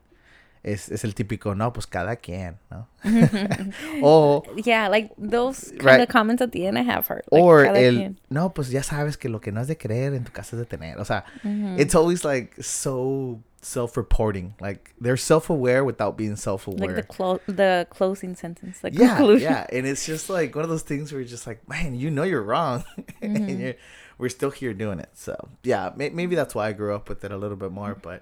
es, 0.63 0.89
es 0.91 1.03
el 1.03 1.15
típico 1.15 1.55
no 1.55 1.73
pues 1.73 1.87
cada 1.87 2.15
quien, 2.17 2.57
no. 2.69 2.87
o 4.01 4.43
yeah, 4.63 4.87
like 4.89 5.11
those 5.17 5.71
kind 5.71 5.83
Right. 5.83 6.01
of 6.01 6.09
comments 6.09 6.41
at 6.41 6.51
the 6.51 6.67
end 6.67 6.77
I 6.77 6.83
have 6.83 7.07
heard. 7.07 7.23
Like, 7.31 7.43
or 7.43 7.65
el 7.65 7.95
quien. 7.95 8.19
no 8.29 8.53
pues 8.53 8.69
ya 8.69 8.83
sabes 8.83 9.17
que 9.17 9.29
lo 9.29 9.39
que 9.41 9.51
no 9.51 9.61
es 9.61 9.67
de 9.67 9.77
creer 9.77 10.13
en 10.13 10.23
tu 10.23 10.31
casa 10.31 10.55
es 10.55 10.59
de 10.59 10.65
tener. 10.65 10.97
O 10.99 11.05
sea, 11.05 11.23
Mhm. 11.43 11.79
it's 11.79 11.95
always 11.95 12.23
like 12.23 12.61
so 12.61 13.39
self-reporting. 13.63 14.53
Like 14.59 14.93
they're 14.99 15.17
self-aware 15.17 15.83
without 15.83 16.17
being 16.17 16.35
self-aware. 16.35 16.95
like 16.95 16.95
the 16.95 17.03
clo- 17.07 17.39
the 17.47 17.87
closing 17.89 18.35
sentence, 18.35 18.79
the 18.81 18.91
yeah, 18.91 19.17
conclusion. 19.17 19.51
yeah, 19.51 19.67
and 19.71 19.85
it's 19.87 20.05
just 20.05 20.29
like 20.29 20.55
one 20.55 20.63
of 20.63 20.69
those 20.69 20.83
things 20.83 21.11
where 21.11 21.21
you're 21.21 21.29
just 21.29 21.45
like, 21.47 21.67
man, 21.67 21.95
you 21.95 22.09
know 22.09 22.23
you're 22.23 22.43
wrong, 22.43 22.83
Mhm. 23.21 23.35
and 23.49 23.59
you're, 23.59 23.75
we're 24.17 24.29
still 24.29 24.51
here 24.51 24.73
doing 24.73 24.99
it. 24.99 25.09
So 25.13 25.35
yeah, 25.63 25.91
may- 25.95 26.09
maybe 26.09 26.35
that's 26.35 26.53
why 26.55 26.69
I 26.69 26.73
grew 26.73 26.93
up 26.95 27.07
with 27.09 27.23
it 27.23 27.31
a 27.31 27.37
little 27.37 27.57
bit 27.57 27.71
more, 27.71 27.95
but 28.01 28.21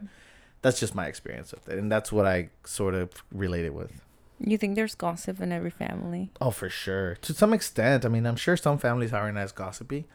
that's 0.62 0.80
just 0.80 0.94
my 0.96 1.08
experience 1.08 1.51
with 1.51 1.68
it, 1.70 1.78
and 1.78 1.92
that's 1.92 2.12
what 2.12 2.25
I 2.25 2.50
sort 2.66 2.94
of 2.96 3.12
related 3.32 3.74
with. 3.74 4.01
You 4.39 4.58
think 4.58 4.75
there's 4.75 4.96
gossip 4.96 5.42
in 5.42 5.51
every 5.51 5.70
family? 5.70 6.32
Oh, 6.39 6.51
for 6.51 6.70
sure. 6.70 7.16
To 7.24 7.34
some 7.34 7.51
extent, 7.54 8.06
I 8.06 8.10
mean, 8.10 8.25
I'm 8.25 8.38
sure 8.38 8.56
some 8.56 8.78
families 8.78 9.12
aren't 9.12 9.38
as 9.38 9.51
gossipy. 9.51 10.06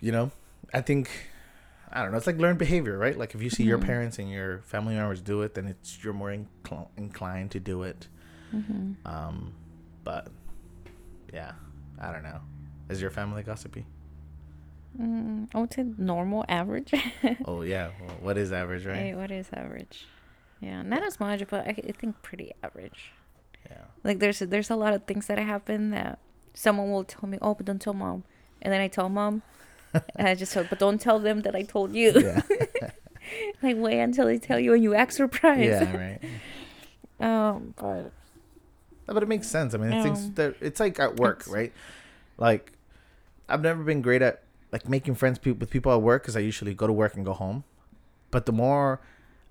You 0.00 0.12
know, 0.12 0.30
I 0.72 0.80
think 0.82 1.10
I 1.90 2.02
don't 2.02 2.10
know. 2.10 2.18
It's 2.18 2.26
like 2.26 2.38
learned 2.38 2.58
behavior, 2.58 2.98
right? 2.98 3.16
Like 3.16 3.34
if 3.34 3.40
you 3.42 3.48
see 3.50 3.62
your 3.64 3.78
Mhm. 3.78 3.86
parents 3.86 4.18
and 4.18 4.28
your 4.30 4.58
family 4.62 4.94
members 4.94 5.20
do 5.22 5.42
it, 5.42 5.54
then 5.54 5.66
it's 5.66 6.02
you're 6.04 6.12
more 6.12 6.30
incl- 6.36 6.88
inclined 6.96 7.52
to 7.52 7.60
do 7.60 7.82
it. 7.84 8.08
Mm-hmm. 8.54 8.92
Um, 9.06 9.54
but 10.02 10.28
yeah, 11.32 11.52
I 12.00 12.12
don't 12.12 12.24
know. 12.24 12.40
Is 12.90 13.00
your 13.00 13.10
family 13.10 13.42
gossipy? 13.42 13.86
Mm, 15.00 15.48
I 15.54 15.58
would 15.58 15.72
say 15.72 15.84
normal, 15.98 16.44
average. 16.48 16.92
oh 17.46 17.62
yeah. 17.62 17.90
Well, 18.00 18.16
what 18.20 18.38
is 18.38 18.52
average, 18.52 18.86
right? 18.86 18.96
Hey, 18.96 19.14
what 19.14 19.30
is 19.30 19.48
average? 19.52 20.06
Yeah, 20.60 20.82
not 20.82 21.02
as 21.02 21.18
much, 21.18 21.42
but 21.48 21.66
I, 21.66 21.70
I 21.88 21.92
think 21.92 22.22
pretty 22.22 22.52
average. 22.62 23.12
Yeah. 23.68 23.82
Like 24.04 24.20
there's 24.20 24.38
there's 24.38 24.70
a 24.70 24.76
lot 24.76 24.94
of 24.94 25.04
things 25.04 25.26
that 25.26 25.38
happen 25.38 25.90
that 25.90 26.18
someone 26.54 26.90
will 26.90 27.04
tell 27.04 27.28
me, 27.28 27.38
oh, 27.42 27.54
but 27.54 27.66
don't 27.66 27.80
tell 27.80 27.92
mom, 27.94 28.24
and 28.62 28.72
then 28.72 28.80
I 28.80 28.88
tell 28.88 29.08
mom, 29.08 29.42
and 30.16 30.28
I 30.28 30.34
just 30.36 30.52
said, 30.52 30.68
but 30.70 30.78
don't 30.78 31.00
tell 31.00 31.18
them 31.18 31.42
that 31.42 31.56
I 31.56 31.62
told 31.62 31.92
you. 31.94 32.12
Yeah. 32.14 32.42
like 33.62 33.76
wait 33.78 33.98
until 34.00 34.26
they 34.26 34.38
tell 34.38 34.60
you 34.60 34.74
and 34.74 34.82
you 34.82 34.94
act 34.94 35.14
surprised. 35.14 35.60
yeah. 35.62 35.96
Right. 35.96 36.20
um, 37.20 37.74
but 37.76 38.12
but 39.06 39.22
it 39.22 39.28
makes 39.28 39.48
sense. 39.48 39.74
I 39.74 39.78
mean, 39.78 39.92
Um, 39.92 40.32
it's 40.60 40.78
like 40.78 41.00
at 41.00 41.16
work, 41.16 41.44
right? 41.48 41.72
Like, 42.38 42.72
I've 43.48 43.60
never 43.60 43.82
been 43.82 44.00
great 44.00 44.22
at 44.22 44.43
like 44.74 44.88
making 44.88 45.14
friends 45.14 45.38
pe- 45.38 45.52
with 45.52 45.70
people 45.70 45.92
at 45.92 46.02
work 46.02 46.22
because 46.22 46.36
I 46.36 46.40
usually 46.40 46.74
go 46.74 46.88
to 46.88 46.92
work 46.92 47.14
and 47.14 47.24
go 47.24 47.32
home. 47.32 47.62
But 48.32 48.44
the 48.44 48.52
more 48.52 49.00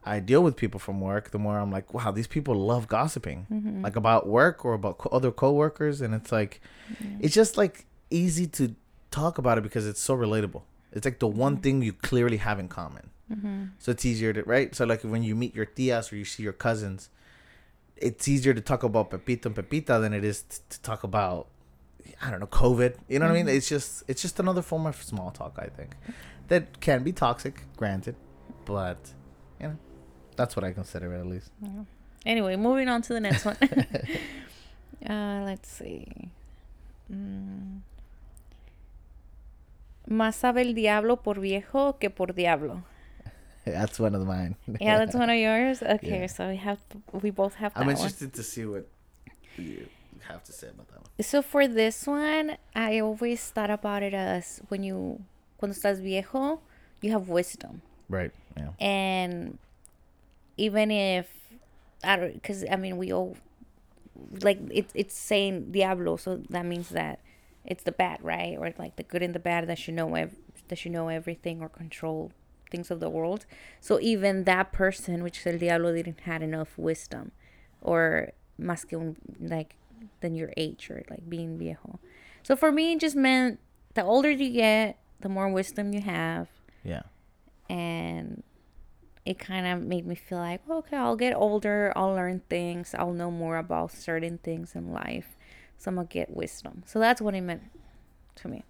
I 0.03 0.19
deal 0.19 0.43
with 0.43 0.57
people 0.57 0.81
from 0.81 0.99
work, 0.99 1.31
the 1.31 1.39
more 1.39 1.57
I'm 1.57 1.71
like, 1.71 1.93
wow, 1.93 2.11
these 2.11 2.27
people 2.27 2.55
love 2.55 2.89
gossiping, 2.89 3.47
mhm. 3.49 3.81
like 3.81 3.95
about 3.95 4.27
work 4.27 4.65
or 4.65 4.73
about 4.73 4.97
co- 4.97 5.09
other 5.17 5.31
coworkers, 5.31 6.01
and 6.01 6.13
it's 6.13 6.31
like, 6.39 6.59
it's 7.21 7.33
just 7.33 7.55
like 7.55 7.85
easy 8.09 8.47
to 8.47 8.75
talk 9.11 9.37
about 9.37 9.57
it 9.57 9.61
because 9.61 9.87
it's 9.87 10.01
so 10.01 10.13
relatable. 10.25 10.63
It's 10.91 11.05
like 11.05 11.19
the 11.19 11.31
one 11.45 11.55
thing 11.63 11.81
you 11.81 11.93
clearly 11.93 12.37
have 12.37 12.59
in 12.59 12.67
common. 12.67 13.09
Mm-hmm. 13.31 13.63
So 13.79 13.91
it's 13.91 14.05
easier 14.05 14.33
to 14.33 14.43
right. 14.43 14.75
So 14.75 14.83
like 14.85 15.03
when 15.03 15.23
you 15.23 15.35
meet 15.35 15.55
your 15.55 15.65
tias 15.65 16.11
or 16.11 16.17
you 16.17 16.25
see 16.25 16.43
your 16.43 16.57
cousins, 16.67 17.07
it's 17.95 18.27
easier 18.27 18.53
to 18.53 18.59
talk 18.59 18.83
about 18.83 19.09
Pepito 19.09 19.47
and 19.47 19.55
Pepita 19.55 20.01
than 20.01 20.11
it 20.13 20.25
is 20.25 20.41
t- 20.41 20.57
to 20.69 20.81
talk 20.81 21.05
about 21.05 21.47
I 22.21 22.29
don't 22.31 22.39
know 22.39 22.47
COVID. 22.47 22.95
You 23.09 23.19
know 23.19 23.25
what 23.27 23.31
I 23.31 23.35
mean? 23.35 23.47
Mhm. 23.47 23.55
It's 23.57 23.67
just 23.69 24.03
it's 24.07 24.21
just 24.21 24.39
another 24.39 24.61
form 24.61 24.85
of 24.85 24.95
small 25.03 25.31
talk. 25.31 25.57
I 25.57 25.67
think 25.67 25.95
that 26.47 26.79
can 26.79 27.03
be 27.03 27.11
toxic, 27.11 27.63
granted, 27.77 28.15
but 28.65 29.13
you 29.59 29.67
know 29.67 29.77
that's 30.35 30.55
what 30.55 30.63
I 30.63 30.71
consider 30.73 31.13
it 31.13 31.19
at 31.19 31.27
least. 31.27 31.51
Yeah. 31.61 31.69
Anyway, 32.25 32.55
moving 32.55 32.87
on 32.89 33.01
to 33.03 33.13
the 33.13 33.19
next 33.19 33.45
one. 33.45 33.57
uh, 35.09 35.41
let's 35.45 35.69
see. 35.69 36.31
Mm. 37.11 37.81
Más 40.09 40.35
sabe 40.35 40.61
el 40.61 40.73
diablo 40.73 41.17
por 41.17 41.39
viejo 41.39 41.97
que 41.99 42.09
por 42.09 42.33
diablo. 42.33 42.83
That's 43.65 43.99
one 43.99 44.15
of 44.15 44.25
mine. 44.27 44.55
Yeah, 44.81 44.97
that's 44.97 45.15
one 45.15 45.29
of 45.29 45.37
yours. 45.37 45.81
Okay, 45.81 46.21
Yeah. 46.21 46.27
so 46.27 46.49
we 46.49 46.57
have 46.57 46.79
we 47.13 47.29
both 47.31 47.55
have 47.55 47.73
that 47.73 47.79
I'm 47.79 47.87
one. 47.87 47.95
interested 47.95 48.33
to 48.33 48.43
see 48.43 48.65
what 48.65 48.85
you 49.57 49.87
have 50.27 50.43
to 50.43 50.51
say 50.51 50.67
about 50.67 50.87
that 50.89 50.99
one. 51.01 51.02
So 51.21 51.41
for 51.41 51.67
this 51.67 52.07
one, 52.07 52.57
I 52.75 52.99
always 52.99 53.43
thought 53.49 53.69
about 53.69 54.03
it 54.03 54.13
as 54.13 54.61
when 54.69 54.83
you 54.83 55.23
cuando 55.57 55.75
estás 55.77 56.01
viejo, 56.01 56.59
you 57.01 57.11
have 57.11 57.29
wisdom. 57.29 57.81
Right. 58.09 58.31
Yeah. 58.57 58.69
and 58.79 59.57
even 60.57 60.91
if 60.91 61.29
I 62.03 62.15
don't, 62.15 62.33
because 62.33 62.63
I 62.69 62.75
mean 62.75 62.97
we 62.97 63.11
all 63.11 63.35
like 64.41 64.59
it's 64.71 64.91
it's 64.95 65.15
saying 65.15 65.71
diablo, 65.71 66.17
so 66.17 66.41
that 66.49 66.65
means 66.65 66.89
that 66.89 67.19
it's 67.65 67.83
the 67.83 67.91
bad, 67.91 68.23
right? 68.23 68.57
Or 68.57 68.73
like 68.77 68.95
the 68.95 69.03
good 69.03 69.21
and 69.23 69.33
the 69.33 69.39
bad 69.39 69.67
that 69.67 69.87
you 69.87 69.93
know 69.93 70.13
ev- 70.15 70.35
that 70.67 70.77
should 70.77 70.91
know 70.91 71.07
everything 71.09 71.61
or 71.61 71.69
control 71.69 72.31
things 72.69 72.89
of 72.91 72.99
the 72.99 73.09
world. 73.09 73.45
So 73.79 73.99
even 74.01 74.43
that 74.45 74.71
person, 74.71 75.23
which 75.23 75.39
is 75.39 75.47
el 75.47 75.57
diablo, 75.59 75.93
didn't 75.93 76.21
had 76.21 76.41
enough 76.41 76.77
wisdom, 76.77 77.31
or 77.81 78.31
más 78.59 78.87
que 78.87 78.99
un, 78.99 79.15
like 79.39 79.75
than 80.21 80.35
your 80.35 80.51
age 80.57 80.89
or 80.89 81.03
like 81.09 81.29
being 81.29 81.57
viejo. 81.57 81.99
So 82.43 82.55
for 82.55 82.71
me, 82.71 82.93
it 82.93 82.99
just 82.99 83.15
meant 83.15 83.59
the 83.93 84.03
older 84.03 84.29
you 84.29 84.49
get, 84.51 84.97
the 85.21 85.29
more 85.29 85.49
wisdom 85.49 85.93
you 85.93 86.01
have 86.01 86.49
Yeah. 86.83 87.03
and 87.69 88.43
it 89.25 89.39
kind 89.39 89.65
of 89.65 89.81
made 89.87 90.05
me 90.05 90.15
feel 90.15 90.37
like 90.37 90.59
oh, 90.67 90.79
okay 90.79 90.97
i'll 90.97 91.15
get 91.15 91.33
older 91.33 91.93
i'll 91.95 92.13
learn 92.13 92.41
things 92.49 92.93
i'll 92.97 93.13
know 93.13 93.31
more 93.31 93.55
about 93.55 93.89
certain 93.91 94.37
things 94.39 94.75
in 94.75 94.91
life 94.91 95.37
so 95.77 95.87
i'm 95.89 95.95
gonna 95.95 96.07
get 96.07 96.29
wisdom 96.35 96.83
so 96.85 96.99
that's 96.99 97.21
what 97.21 97.33
it 97.33 97.41
meant 97.41 97.61
to 98.35 98.47
me 98.49 98.63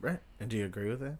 Right. 0.00 0.18
And 0.40 0.48
do 0.50 0.56
you 0.56 0.64
agree 0.64 0.88
with 0.88 0.98
that? 1.00 1.16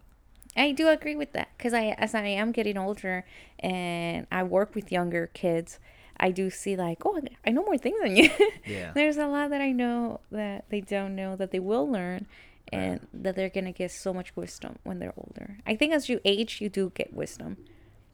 i 0.57 0.73
do 0.73 0.89
agree 0.89 1.15
with 1.15 1.31
that 1.31 1.47
because 1.57 1.73
i 1.73 1.95
as 1.97 2.13
i 2.13 2.25
am 2.25 2.51
getting 2.51 2.77
older 2.77 3.23
and 3.59 4.27
i 4.29 4.43
work 4.43 4.75
with 4.75 4.91
younger 4.91 5.27
kids 5.27 5.79
i 6.19 6.31
do 6.31 6.49
see 6.49 6.75
like 6.75 7.05
oh 7.05 7.19
i 7.45 7.49
know 7.51 7.63
more 7.63 7.77
things 7.77 7.97
than 8.03 8.15
you. 8.15 8.29
Yeah. 8.65 8.91
there's 8.95 9.17
a 9.17 9.27
lot 9.27 9.49
that 9.51 9.61
i 9.61 9.71
know 9.71 10.19
that 10.31 10.65
they 10.69 10.81
don't 10.81 11.15
know 11.15 11.35
that 11.35 11.51
they 11.51 11.59
will 11.59 11.89
learn 11.89 12.27
and 12.71 13.07
that 13.13 13.35
they're 13.35 13.49
gonna 13.49 13.71
get 13.71 13.89
so 13.91 14.13
much 14.13 14.35
wisdom 14.35 14.77
when 14.83 14.99
they're 14.99 15.13
older. 15.17 15.57
I 15.65 15.75
think 15.75 15.91
as 15.93 16.07
you 16.09 16.19
age 16.23 16.61
you 16.61 16.69
do 16.69 16.91
get 16.93 17.13
wisdom. 17.13 17.57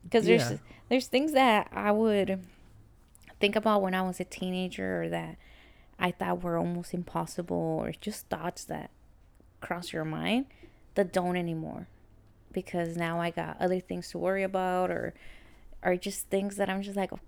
Because 0.03 0.25
there's 0.25 0.51
Yeah. 0.51 0.57
there's 0.89 1.07
things 1.07 1.31
that 1.33 1.67
i 1.73 1.91
would 1.91 2.39
think 3.39 3.55
about 3.55 3.81
when 3.81 3.93
i 3.93 4.01
was 4.01 4.19
a 4.19 4.23
teenager 4.23 5.03
or 5.03 5.09
that 5.09 5.35
i 5.99 6.11
thought 6.11 6.41
were 6.43 6.57
almost 6.57 6.93
impossible 6.93 7.79
or 7.83 7.91
just 7.99 8.27
thoughts 8.29 8.63
that 8.65 8.91
cross 9.61 9.91
your 9.91 10.05
mind 10.05 10.45
that 10.93 11.11
don't 11.11 11.35
anymore. 11.35 11.87
Because 12.53 12.95
now 12.95 13.19
i 13.19 13.31
got 13.31 13.59
other 13.59 13.79
things 13.81 14.09
to 14.11 14.17
worry 14.17 14.43
about 14.43 14.89
or 14.91 15.13
are 15.83 15.97
just 15.97 16.29
things 16.29 16.55
that 16.55 16.69
i'm 16.69 16.81
just 16.81 16.95
like 16.95 17.11
"Oh, 17.11 17.19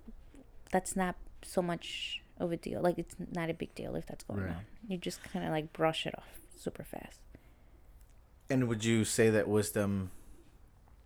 that's 0.72 0.96
not 0.96 1.16
so 1.42 1.62
much 1.62 2.22
of 2.40 2.52
a 2.52 2.58
deal 2.58 2.82
like 2.82 2.98
it's 2.98 3.16
not 3.34 3.50
a 3.50 3.54
big 3.54 3.74
deal 3.76 3.96
if 3.96 4.06
that's 4.06 4.24
going 4.26 4.42
Right. 4.44 4.52
on 4.52 4.66
you 4.88 4.98
just 4.98 5.24
kind 5.24 5.44
of 5.46 5.52
like 5.52 5.74
brush 5.74 6.06
it 6.06 6.14
off 6.18 6.40
super 6.56 6.84
fast 6.84 7.20
And 8.50 8.68
would 8.70 8.84
you 8.86 9.04
say 9.06 9.30
that 9.30 9.48
wisdom, 9.48 10.12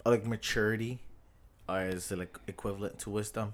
like 0.05 0.25
maturity, 0.27 0.99
or 1.67 1.85
is 1.87 2.11
it 2.11 2.19
like 2.19 2.37
equivalent 2.47 2.99
to 2.99 3.09
wisdom 3.09 3.53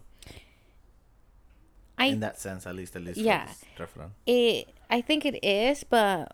i 1.97 2.07
in 2.07 2.19
that 2.19 2.39
sense? 2.39 2.67
At 2.67 2.75
least, 2.75 2.95
at 2.95 3.03
least. 3.03 3.17
Yeah. 3.19 3.47
It, 4.25 4.67
I 4.89 5.01
think 5.01 5.25
it 5.25 5.43
is, 5.43 5.83
but 5.83 6.31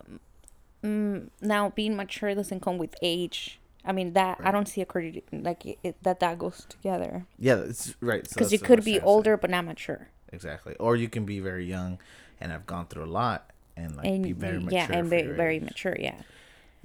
mm, 0.84 1.30
now 1.42 1.70
being 1.70 1.96
mature 1.96 2.34
doesn't 2.36 2.62
come 2.62 2.78
with 2.78 2.96
age. 3.02 3.60
I 3.86 3.92
mean 3.92 4.14
that 4.14 4.40
I 4.44 4.52
don't 4.52 4.68
see 4.68 4.82
a 4.82 4.86
credit 4.86 5.24
like 5.32 5.66
it, 5.84 5.96
that 6.04 6.20
that 6.20 6.40
goes 6.40 6.66
together 6.70 7.26
Yeah, 7.38 7.56
it's 7.58 7.96
right. 8.02 8.26
so 8.28 8.36
because 8.36 8.52
you 8.52 8.60
could 8.60 8.84
be 8.84 8.94
trying 8.94 9.02
to 9.02 9.06
say. 9.06 9.06
older 9.06 9.38
but 9.38 9.50
not 9.50 9.66
mature 9.66 10.08
exactly, 10.32 10.76
or 10.80 10.96
you 10.96 11.10
can 11.10 11.26
be 11.26 11.40
very 11.40 11.66
young 11.66 12.00
and 12.40 12.52
have 12.52 12.66
gone 12.66 12.88
through 12.88 13.06
a 13.06 13.12
lot 13.12 13.52
and 13.76 13.96
like 13.98 14.06
and 14.06 14.24
be 14.24 14.32
very 14.34 14.60
mature. 14.60 14.78
yeah 14.80 14.88
and 14.92 15.08
very 15.10 15.32
very 15.34 15.60
mature 15.60 15.96
yeah 16.00 16.16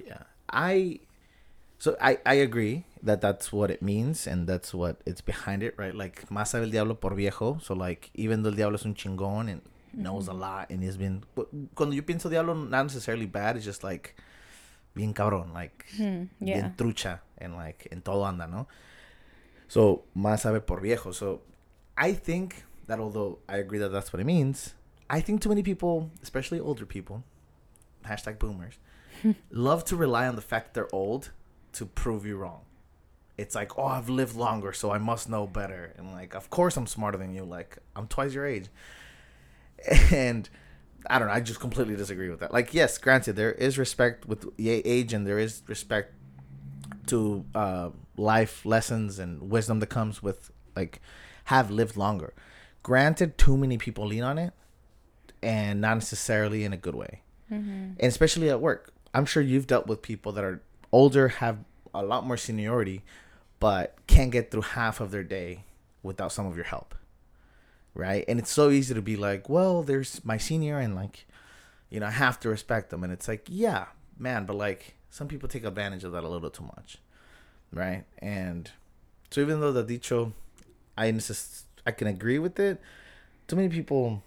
Yeah, 0.05 0.23
I. 0.49 0.99
So 1.77 1.95
I 2.01 2.19
I 2.25 2.35
agree, 2.35 2.83
that 3.03 3.21
that's 3.21 3.51
what 3.53 3.71
it 3.71 3.81
means 3.81 4.27
and 4.27 4.47
that's 4.47 4.73
what 4.73 4.97
it's 5.05 5.21
behind 5.21 5.63
it, 5.63 5.75
right? 5.77 5.95
Like 5.95 6.27
más 6.29 6.47
sabe 6.51 6.63
el 6.63 6.71
diablo 6.71 6.95
por 6.95 7.15
viejo. 7.15 7.59
So 7.61 7.73
like 7.73 8.09
even 8.15 8.43
though 8.43 8.49
el 8.49 8.55
diablo 8.55 8.75
es 8.75 8.85
un 8.85 8.95
chingón 8.95 9.49
and 9.49 9.61
knows 9.93 10.27
a 10.27 10.31
mm-hmm. 10.31 10.41
lot 10.41 10.69
and 10.69 10.83
he's 10.83 10.97
been 10.97 11.23
cuando 11.75 11.95
yo 11.95 12.01
pienso 12.03 12.29
diablo 12.29 12.53
not 12.53 12.83
necessarily 12.83 13.25
bad, 13.25 13.55
it's 13.55 13.65
just 13.65 13.83
like 13.83 14.15
bien 14.99 15.13
cabrón, 15.13 15.53
like 15.53 15.85
Hmm, 15.97 16.23
yeah. 16.39 16.55
bien 16.61 16.75
trucha 16.75 17.19
and 17.37 17.55
like 17.55 17.87
en 17.91 18.01
todo 18.01 18.23
anda, 18.25 18.47
¿no? 18.47 18.67
So 19.67 20.03
más 20.15 20.41
sabe 20.41 20.59
por 20.65 20.81
viejo. 20.81 21.11
So 21.13 21.41
I 21.97 22.13
think 22.13 22.63
that 22.87 22.99
although 22.99 23.39
I 23.47 23.57
agree 23.57 23.79
that 23.79 23.91
that's 23.91 24.11
what 24.11 24.19
it 24.19 24.25
means, 24.25 24.73
I 25.09 25.21
think 25.21 25.41
too 25.41 25.49
many 25.49 25.63
people, 25.63 26.09
especially 26.21 26.59
older 26.59 26.85
people, 26.85 27.23
hashtag 28.03 28.37
boomers, 28.39 28.79
love 29.51 29.83
to 29.85 29.95
rely 29.95 30.27
on 30.27 30.35
the 30.35 30.41
fact 30.41 30.73
they're 30.73 30.93
old 30.93 31.31
to 31.73 31.85
prove 31.85 32.25
you 32.25 32.37
wrong. 32.37 32.61
It's 33.37 33.55
like, 33.55 33.77
oh, 33.77 33.85
I've 33.85 34.09
lived 34.09 34.35
longer, 34.35 34.73
so 34.73 34.91
I 34.91 34.97
must 34.97 35.29
know 35.29 35.47
better. 35.47 35.93
And 35.97 36.11
like, 36.11 36.35
of 36.35 36.49
course 36.49 36.75
I'm 36.77 36.87
smarter 36.87 37.17
than 37.17 37.33
you. 37.33 37.45
Like, 37.45 37.77
I'm 37.95 38.07
twice 38.07 38.33
your 38.33 38.45
age. 38.45 38.67
And 40.11 40.49
I 41.07 41.19
don't 41.19 41.27
know. 41.27 41.33
I 41.33 41.39
just 41.39 41.59
completely 41.59 41.95
disagree 41.95 42.29
with 42.29 42.39
that. 42.41 42.51
Like, 42.53 42.73
yes, 42.73 42.97
granted, 42.97 43.35
there 43.35 43.51
is 43.51 43.77
respect 43.77 44.25
with 44.27 44.45
age, 44.59 45.13
and 45.13 45.25
there 45.25 45.39
is 45.39 45.61
respect 45.67 46.13
to 47.07 47.45
uh, 47.55 47.89
life 48.17 48.65
lessons 48.65 49.19
and 49.19 49.49
wisdom 49.49 49.79
that 49.79 49.87
comes 49.87 50.21
with 50.21 50.51
like 50.75 51.01
have 51.45 51.71
lived 51.71 51.97
longer. 51.97 52.33
Granted, 52.83 53.37
too 53.37 53.57
many 53.57 53.77
people 53.77 54.05
lean 54.05 54.23
on 54.23 54.37
it, 54.37 54.53
and 55.41 55.81
not 55.81 55.95
necessarily 55.95 56.63
in 56.63 56.73
a 56.73 56.77
good 56.77 56.95
way, 56.95 57.21
Mm-hmm. 57.51 57.69
and 57.99 58.03
especially 58.03 58.49
at 58.49 58.61
work. 58.61 58.93
I'm 59.13 59.25
sure 59.25 59.41
you've 59.41 59.65
dealt 59.65 59.87
with 59.87 60.01
people 60.03 60.31
that 60.33 60.43
are 60.43 60.61
older, 60.91 61.29
have 61.29 61.57
a 61.95 62.03
lot 62.03 62.23
more 62.25 62.37
seniority, 62.37 63.01
but 63.59 63.95
can't 64.05 64.29
get 64.31 64.51
through 64.51 64.61
half 64.61 64.99
of 65.01 65.09
their 65.09 65.23
day 65.23 65.63
without 66.03 66.31
some 66.31 66.45
of 66.45 66.55
your 66.55 66.65
help, 66.65 66.93
right? 67.99 68.25
And 68.27 68.39
it's 68.39 68.51
so 68.51 68.69
easy 68.69 68.93
to 68.93 69.01
be 69.01 69.17
like, 69.17 69.49
well, 69.49 69.83
there's 69.83 70.23
my 70.25 70.37
senior, 70.37 70.79
and 70.79 70.95
like, 70.95 71.27
you 71.89 71.99
know, 71.99 72.07
I 72.07 72.11
have 72.11 72.39
to 72.41 72.49
respect 72.49 72.89
them, 72.89 73.03
and 73.03 73.13
it's 73.13 73.27
like, 73.27 73.45
yeah, 73.47 73.85
man, 74.17 74.45
but 74.45 74.55
like 74.55 74.95
some 75.09 75.27
people 75.27 75.49
take 75.49 75.65
advantage 75.65 76.03
of 76.03 76.11
that 76.13 76.23
a 76.23 76.29
little 76.29 76.49
too 76.49 76.63
much, 76.63 76.97
right? 77.71 78.05
And 78.19 78.71
so 79.29 79.41
even 79.41 79.59
though 79.59 79.71
the 79.71 79.83
dicho, 79.83 80.33
I 80.97 81.07
insist, 81.07 81.65
I 81.85 81.91
can 81.91 82.07
agree 82.07 82.39
with 82.39 82.59
it. 82.59 82.81
Too 83.47 83.55
many 83.55 83.69
people 83.69 84.23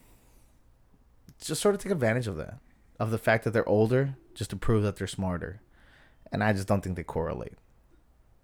just 1.41 1.61
sort 1.61 1.75
of 1.75 1.81
take 1.81 1.93
advantage 1.93 2.27
of 2.27 2.37
that, 2.37 2.59
of 3.01 3.11
the 3.11 3.19
fact 3.19 3.45
that 3.45 3.53
they're 3.53 3.69
older, 3.69 4.17
just 4.35 4.51
to 4.51 4.57
prove 4.57 4.83
that 4.83 4.97
they're 4.97 5.07
smarter, 5.07 5.61
and 6.31 6.43
I 6.43 6.53
just 6.53 6.69
don't 6.69 6.83
think 6.83 6.97
they 6.97 7.03
correlate. 7.03 7.55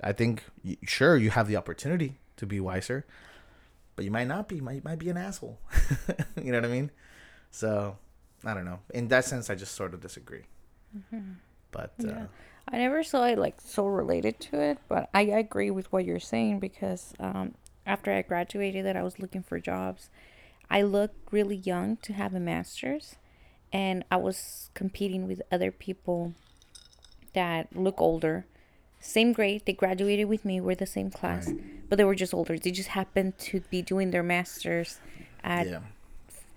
I 0.01 0.13
think 0.13 0.45
sure 0.85 1.17
you 1.17 1.31
have 1.31 1.49
the 1.49 1.57
opportunity 1.57 2.19
to 2.37 2.47
be 2.47 2.61
wiser, 2.61 3.05
but 3.99 4.05
you 4.05 4.13
might 4.13 4.29
not 4.29 4.47
be. 4.47 4.61
Might 4.61 4.85
might 4.85 5.01
be 5.01 5.11
an 5.11 5.17
asshole. 5.17 5.59
you 6.41 6.53
know 6.53 6.59
what 6.59 6.65
I 6.65 6.69
mean? 6.69 6.93
So 7.51 7.97
I 8.45 8.55
don't 8.55 8.65
know. 8.65 8.79
In 8.95 9.09
that 9.09 9.25
sense, 9.25 9.51
I 9.51 9.57
just 9.57 9.75
sort 9.75 9.93
of 9.93 10.01
disagree. 10.01 10.45
But 11.73 11.95
uh, 12.05 12.07
Yeah. 12.07 12.27
I 12.69 12.77
never 12.79 13.03
saw 13.03 13.27
it 13.27 13.39
like 13.39 13.61
so 13.61 13.87
related 13.87 14.39
to 14.39 14.61
it, 14.61 14.79
but 14.87 15.11
I 15.13 15.23
agree 15.23 15.73
with 15.73 15.91
what 15.93 16.05
you're 16.05 16.21
saying 16.21 16.61
because 16.61 17.13
um, 17.19 17.57
after 17.85 18.13
I 18.13 18.23
graduated, 18.23 18.87
that 18.87 18.97
I 18.97 19.03
was 19.03 19.19
looking 19.19 19.43
for 19.43 19.59
jobs. 19.59 20.11
I 20.71 20.83
looked 20.83 21.33
really 21.33 21.57
young 21.57 21.97
to 22.03 22.13
have 22.13 22.35
a 22.35 22.41
master's, 22.41 23.17
and 23.73 24.05
I 24.13 24.19
was 24.19 24.71
competing 24.75 25.27
with 25.27 25.43
other 25.51 25.73
people 25.73 26.35
that 27.33 27.75
look 27.75 28.01
older, 28.01 28.47
same 29.01 29.33
grade. 29.33 29.63
They 29.67 29.73
graduated 29.73 30.29
with 30.29 30.45
me. 30.45 30.61
We're 30.61 30.75
the 30.75 30.87
same 30.87 31.11
class, 31.11 31.51
but 31.89 31.97
they 31.97 32.05
were 32.05 32.15
just 32.15 32.35
older. 32.35 32.59
They 32.59 32.71
just 32.71 32.91
happened 32.91 33.39
to 33.39 33.61
be 33.71 33.83
doing 33.83 34.11
their 34.11 34.23
masters 34.23 35.01
at 35.43 35.69
yeah, 35.69 35.81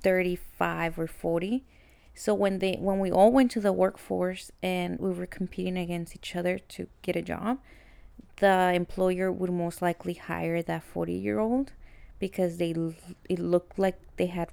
35 0.02 1.00
or 1.00 1.08
40 1.08 1.63
so 2.13 2.34
when 2.34 2.60
they 2.60 2.74
when 2.80 3.00
we 3.00 3.12
all 3.12 3.32
went 3.32 3.52
to 3.52 3.60
the 3.60 3.72
workforce 3.72 4.52
and 4.62 5.00
we 5.00 5.12
were 5.12 5.26
competing 5.26 5.78
against 5.78 6.15
each 6.15 6.36
other 6.36 6.60
to 6.60 6.88
get 7.02 7.15
a 7.15 7.22
job 7.22 7.60
the 8.38 8.72
employer 8.74 9.32
would 9.32 9.52
most 9.52 9.82
likely 9.82 10.15
hire 10.15 10.62
that 10.62 10.84
40 10.84 11.13
year 11.13 11.39
old 11.39 11.72
because 12.20 12.58
they 12.58 12.74
it 13.30 13.39
looked 13.39 13.78
like 13.80 14.00
they 14.18 14.26
had 14.26 14.50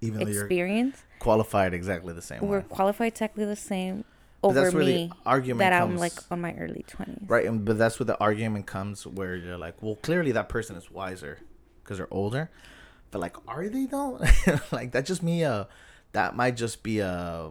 even 0.00 0.26
experience 0.26 1.04
qualified 1.18 1.72
exactly 1.74 2.12
the 2.12 2.22
same 2.22 2.40
we're 2.40 2.60
way, 2.60 2.66
qualified 2.68 3.08
exactly 3.08 3.44
the 3.44 3.56
same 3.56 4.04
over 4.42 4.60
that's 4.60 4.74
where 4.74 4.84
the 4.84 4.92
me 5.06 5.12
argument 5.26 5.58
that 5.58 5.72
i'm 5.72 5.88
comes- 5.90 6.00
like 6.00 6.12
on 6.30 6.40
my 6.40 6.54
early 6.54 6.84
20s 6.88 7.28
right? 7.28 7.46
And 7.46 7.64
but 7.64 7.78
that's 7.78 7.98
where 7.98 8.06
the 8.06 8.18
argument 8.18 8.66
comes, 8.66 9.06
where 9.06 9.36
you're 9.36 9.58
like, 9.58 9.82
well, 9.82 9.96
clearly 9.96 10.32
that 10.32 10.48
person 10.48 10.76
is 10.76 10.90
wiser 10.90 11.38
because 11.82 11.98
they're 11.98 12.12
older, 12.12 12.50
but 13.10 13.20
like, 13.20 13.36
are 13.48 13.68
they 13.68 13.86
though? 13.86 14.20
like 14.72 14.92
that's 14.92 15.08
just 15.08 15.22
me. 15.22 15.44
Uh, 15.44 15.64
that 16.12 16.34
might 16.34 16.56
just 16.56 16.82
be 16.82 16.98
a 17.00 17.50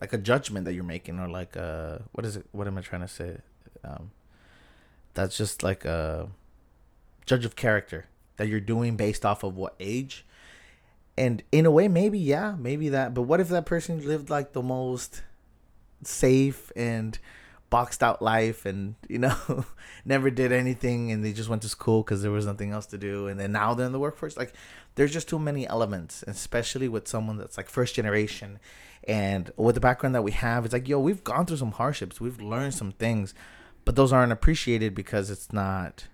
like 0.00 0.12
a 0.12 0.18
judgment 0.18 0.64
that 0.66 0.74
you're 0.74 0.84
making, 0.84 1.18
or 1.18 1.28
like 1.28 1.56
uh, 1.56 1.98
what 2.12 2.24
is 2.26 2.36
it? 2.36 2.46
What 2.52 2.66
am 2.66 2.78
I 2.78 2.82
trying 2.82 3.02
to 3.02 3.08
say? 3.08 3.38
Um, 3.82 4.10
that's 5.14 5.36
just 5.36 5.62
like 5.62 5.84
a 5.84 6.28
judge 7.24 7.44
of 7.44 7.56
character 7.56 8.06
that 8.36 8.48
you're 8.48 8.60
doing 8.60 8.96
based 8.96 9.24
off 9.24 9.42
of 9.42 9.56
what 9.56 9.74
age. 9.80 10.24
And 11.18 11.42
in 11.50 11.64
a 11.64 11.70
way, 11.70 11.88
maybe 11.88 12.18
yeah, 12.18 12.54
maybe 12.58 12.90
that. 12.90 13.14
But 13.14 13.22
what 13.22 13.40
if 13.40 13.48
that 13.48 13.64
person 13.64 14.06
lived 14.06 14.28
like 14.28 14.52
the 14.52 14.62
most 14.62 15.22
safe 16.02 16.70
and 16.76 17.18
boxed 17.68 18.02
out 18.02 18.22
life 18.22 18.64
and 18.64 18.94
you 19.08 19.18
know 19.18 19.64
never 20.04 20.30
did 20.30 20.52
anything 20.52 21.10
and 21.10 21.24
they 21.24 21.32
just 21.32 21.48
went 21.48 21.62
to 21.62 21.68
school 21.68 22.02
because 22.02 22.22
there 22.22 22.30
was 22.30 22.46
nothing 22.46 22.70
else 22.70 22.86
to 22.86 22.98
do. 22.98 23.26
And 23.26 23.40
then 23.40 23.52
now 23.52 23.74
they're 23.74 23.86
in 23.86 23.92
the 23.92 23.98
workforce. 23.98 24.36
Like 24.36 24.52
there's 24.94 25.12
just 25.12 25.28
too 25.28 25.38
many 25.38 25.66
elements 25.66 26.24
especially 26.26 26.88
with 26.88 27.08
someone 27.08 27.36
that's 27.38 27.56
like 27.56 27.68
first 27.68 27.94
generation. 27.94 28.58
And 29.08 29.52
with 29.56 29.74
the 29.74 29.80
background 29.80 30.14
that 30.14 30.22
we 30.22 30.32
have 30.32 30.64
it's 30.64 30.72
like 30.72 30.88
yo 30.88 31.00
we've 31.00 31.24
gone 31.24 31.46
through 31.46 31.56
some 31.58 31.72
hardships. 31.72 32.20
We've 32.20 32.40
learned 32.40 32.74
some 32.74 32.92
things 32.92 33.34
but 33.84 33.96
those 33.96 34.12
aren't 34.12 34.32
appreciated 34.32 34.94
because 34.94 35.30
it's 35.30 35.52
not 35.52 36.06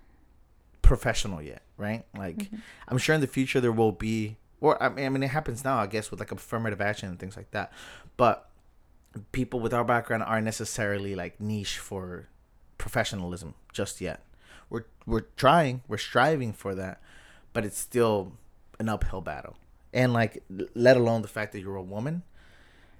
professional 0.81 1.41
yet 1.41 1.61
right? 1.77 2.05
Like 2.17 2.37
mm-hmm. 2.37 2.57
i'm 2.87 2.97
sure 2.97 3.15
in 3.15 3.21
the 3.21 3.27
future 3.27 3.59
there 3.59 3.71
will 3.71 3.91
be 3.91 4.37
or 4.61 4.81
I 4.81 4.89
mean, 4.89 5.05
I 5.05 5.09
mean 5.09 5.23
it 5.23 5.29
happens 5.29 5.63
now 5.63 5.77
i 5.77 5.87
guess 5.87 6.09
with 6.09 6.19
like 6.21 6.31
affirmative 6.31 6.79
action 6.79 7.09
and 7.09 7.19
things 7.19 7.35
like 7.35 7.51
that. 7.51 7.73
But 8.15 8.49
people 9.31 9.59
with 9.59 9.73
our 9.73 9.83
background 9.83 10.23
aren't 10.23 10.45
necessarily 10.45 11.15
like 11.15 11.39
niche 11.39 11.77
for 11.77 12.27
professionalism 12.77 13.53
just 13.71 14.01
yet. 14.01 14.21
We're 14.69 14.85
we're 15.05 15.25
trying, 15.37 15.81
we're 15.87 15.97
striving 15.97 16.53
for 16.53 16.75
that, 16.75 17.01
but 17.53 17.65
it's 17.65 17.77
still 17.77 18.33
an 18.79 18.89
uphill 18.89 19.21
battle. 19.21 19.55
And 19.93 20.13
like 20.13 20.43
let 20.75 20.97
alone 20.97 21.21
the 21.21 21.27
fact 21.27 21.51
that 21.53 21.61
you're 21.61 21.75
a 21.75 21.83
woman. 21.83 22.23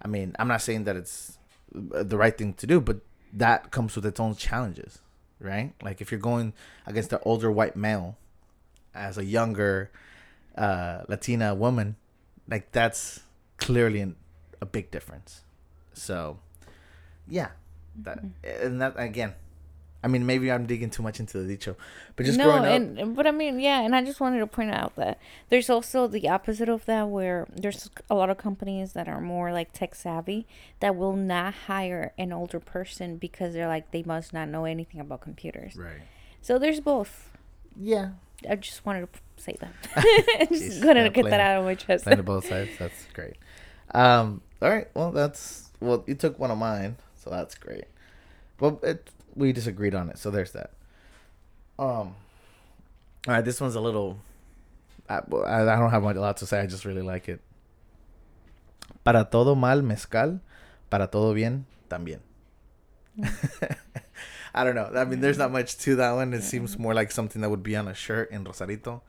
I 0.02 0.08
mean, 0.08 0.36
I'm 0.38 0.48
not 0.48 0.62
saying 0.62 0.84
that 0.84 0.96
it's 0.96 1.38
the 1.72 2.18
right 2.18 2.38
thing 2.38 2.54
to 2.56 2.68
do, 2.68 2.80
but 2.80 2.98
that 3.34 3.72
comes 3.72 3.96
with 3.96 4.06
its 4.06 4.20
own 4.20 4.36
challenges, 4.36 5.00
right? 5.40 5.74
Like 5.82 6.02
if 6.02 6.12
you're 6.12 6.20
going 6.20 6.54
against 6.86 7.12
an 7.14 7.20
older 7.24 7.52
white 7.52 7.76
male 7.76 8.18
as 8.94 9.18
a 9.18 9.26
younger 9.26 9.90
uh, 10.56 11.04
Latina 11.08 11.56
woman, 11.56 11.96
like 12.48 12.72
that's 12.72 13.22
clearly 13.58 14.02
an, 14.02 14.16
a 14.62 14.66
big 14.66 14.92
difference. 14.92 15.42
So, 15.94 16.40
yeah, 17.28 17.50
that 18.04 18.20
and 18.44 18.82
that 18.82 18.94
again. 18.98 19.34
I 20.06 20.10
mean, 20.10 20.26
maybe 20.26 20.52
I'm 20.52 20.66
digging 20.66 20.90
too 20.90 21.02
much 21.02 21.22
into 21.22 21.38
the 21.42 21.48
dicho, 21.48 21.78
but 22.18 22.26
just 22.26 22.38
no, 22.38 22.46
growing 22.46 22.66
up, 22.66 23.00
and 23.00 23.16
but 23.16 23.26
I 23.26 23.32
mean, 23.32 23.62
yeah, 23.62 23.80
and 23.80 23.96
I 23.96 24.04
just 24.04 24.20
wanted 24.20 24.40
to 24.40 24.48
point 24.48 24.72
out 24.72 24.98
that 24.98 25.18
there's 25.48 25.70
also 25.70 26.08
the 26.08 26.28
opposite 26.28 26.68
of 26.68 26.86
that, 26.88 27.08
where 27.08 27.48
there's 27.56 27.90
a 28.10 28.16
lot 28.16 28.30
of 28.30 28.38
companies 28.38 28.92
that 28.94 29.08
are 29.08 29.22
more 29.22 29.54
like 29.54 29.72
tech 29.72 29.96
savvy 29.96 30.46
that 30.82 30.98
will 30.98 31.16
not 31.16 31.54
hire 31.68 32.12
an 32.18 32.34
older 32.34 32.60
person 32.60 33.16
because 33.16 33.54
they're 33.54 33.70
like 33.70 33.92
they 33.92 34.04
must 34.04 34.34
not 34.34 34.50
know 34.50 34.66
anything 34.66 35.00
about 35.00 35.22
computers. 35.22 35.78
right? 35.78 36.02
So 36.42 36.60
there's 36.60 36.82
both. 36.82 37.30
Yeah, 37.80 38.10
I 38.50 38.56
just 38.58 38.86
wanted 38.86 39.08
to 39.14 39.20
say 39.42 39.56
that. 39.62 39.74
just 40.50 40.82
Jeez, 40.82 40.84
yeah, 40.84 40.94
to 40.96 41.10
get 41.12 41.26
that 41.30 41.40
out 41.40 41.60
of 41.60 41.66
my 41.66 41.76
chest. 41.76 42.04
playing 42.04 42.18
to 42.18 42.24
both 42.24 42.46
sides. 42.46 42.72
That's 42.78 43.06
great. 43.14 43.36
Um, 43.96 44.42
all 44.62 44.70
right, 44.70 44.90
well, 44.94 45.12
that's 45.12 45.70
well, 45.84 46.04
you 46.08 46.16
took 46.16 46.40
one 46.40 46.52
of 46.52 46.58
mine, 46.58 46.98
so 47.16 47.30
that's 47.30 47.56
great. 47.56 47.86
But 48.58 48.80
it, 48.84 49.10
we 49.36 49.52
disagreed 49.52 49.96
on 49.96 50.10
it, 50.10 50.18
so 50.18 50.32
there's 50.32 50.52
that. 50.52 50.72
Um, 51.78 52.16
all 53.28 53.36
right, 53.36 53.46
this 53.46 53.60
one's 53.60 53.76
a 53.76 53.82
little. 53.82 54.20
I, 55.10 55.18
I 55.18 55.78
don't 55.78 55.92
have 55.92 56.04
much 56.04 56.16
a 56.16 56.22
lot 56.22 56.38
to 56.38 56.46
say. 56.46 56.62
I 56.62 56.68
just 56.68 56.86
really 56.86 57.02
like 57.02 57.28
it. 57.28 57.42
Para 59.04 59.28
todo 59.30 59.56
mal 59.56 59.82
mezcal, 59.82 60.40
para 60.90 61.08
todo 61.08 61.34
bien 61.34 61.66
también. 61.90 62.20
I 64.56 64.64
don't 64.64 64.76
know. 64.76 64.92
I 64.96 65.06
mean, 65.06 65.20
there's 65.20 65.38
not 65.38 65.52
much 65.52 65.78
to 65.80 65.96
that 65.98 66.12
one. 66.12 66.34
It 66.34 66.44
seems 66.44 66.78
more 66.78 66.94
like 66.94 67.12
something 67.12 67.42
that 67.42 67.50
would 67.50 67.64
be 67.64 67.76
on 67.76 67.88
a 67.88 67.94
shirt 67.94 68.32
in 68.32 68.44
Rosarito, 68.44 69.02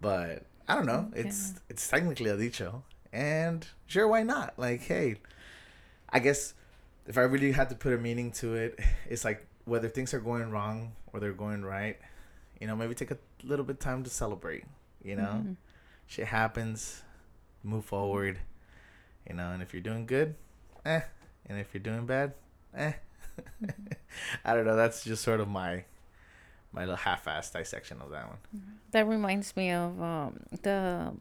but 0.00 0.44
I 0.66 0.74
don't 0.74 0.86
know. 0.86 1.10
It's 1.14 1.54
it's 1.68 1.86
technically 1.88 2.30
a 2.30 2.36
dicho, 2.36 2.82
and 3.12 3.66
sure, 3.86 4.08
why 4.08 4.22
not? 4.22 4.54
Like, 4.58 4.82
hey, 4.82 5.16
I 6.12 6.18
guess 6.18 6.54
if 7.06 7.16
I 7.18 7.22
really 7.22 7.52
had 7.52 7.68
to 7.70 7.74
put 7.74 7.92
a 7.92 7.98
meaning 7.98 8.30
to 8.32 8.54
it, 8.54 8.78
it's 9.08 9.24
like 9.24 9.46
whether 9.64 9.88
things 9.88 10.12
are 10.14 10.20
going 10.20 10.50
wrong 10.50 10.92
or 11.12 11.20
they're 11.20 11.32
going 11.32 11.64
right, 11.64 11.98
you 12.60 12.66
know, 12.66 12.76
maybe 12.76 12.94
take 12.94 13.10
a 13.10 13.18
little 13.44 13.64
bit 13.64 13.74
of 13.76 13.80
time 13.80 14.02
to 14.04 14.10
celebrate. 14.10 14.64
You 15.02 15.16
know, 15.16 15.44
Mhm. 15.44 15.56
shit 16.06 16.26
happens, 16.26 17.02
move 17.62 17.84
forward. 17.84 18.38
You 19.28 19.34
know, 19.36 19.50
and 19.52 19.62
if 19.62 19.72
you're 19.72 19.82
doing 19.82 20.06
good, 20.06 20.34
eh, 20.84 21.02
and 21.46 21.58
if 21.58 21.72
you're 21.72 21.82
doing 21.82 22.06
bad, 22.06 22.34
eh. 22.74 22.92
I 24.44 24.54
don't 24.54 24.66
know. 24.66 24.76
That's 24.76 25.04
just 25.04 25.22
sort 25.22 25.40
of 25.40 25.48
my 25.48 25.84
my 26.72 26.82
little 26.82 26.96
half-assed 26.96 27.52
dissection 27.52 28.00
of 28.00 28.10
that 28.10 28.28
one. 28.28 28.38
That 28.92 29.06
reminds 29.08 29.56
me 29.56 29.72
of 29.72 30.00
um, 30.00 30.40
the 30.62 31.12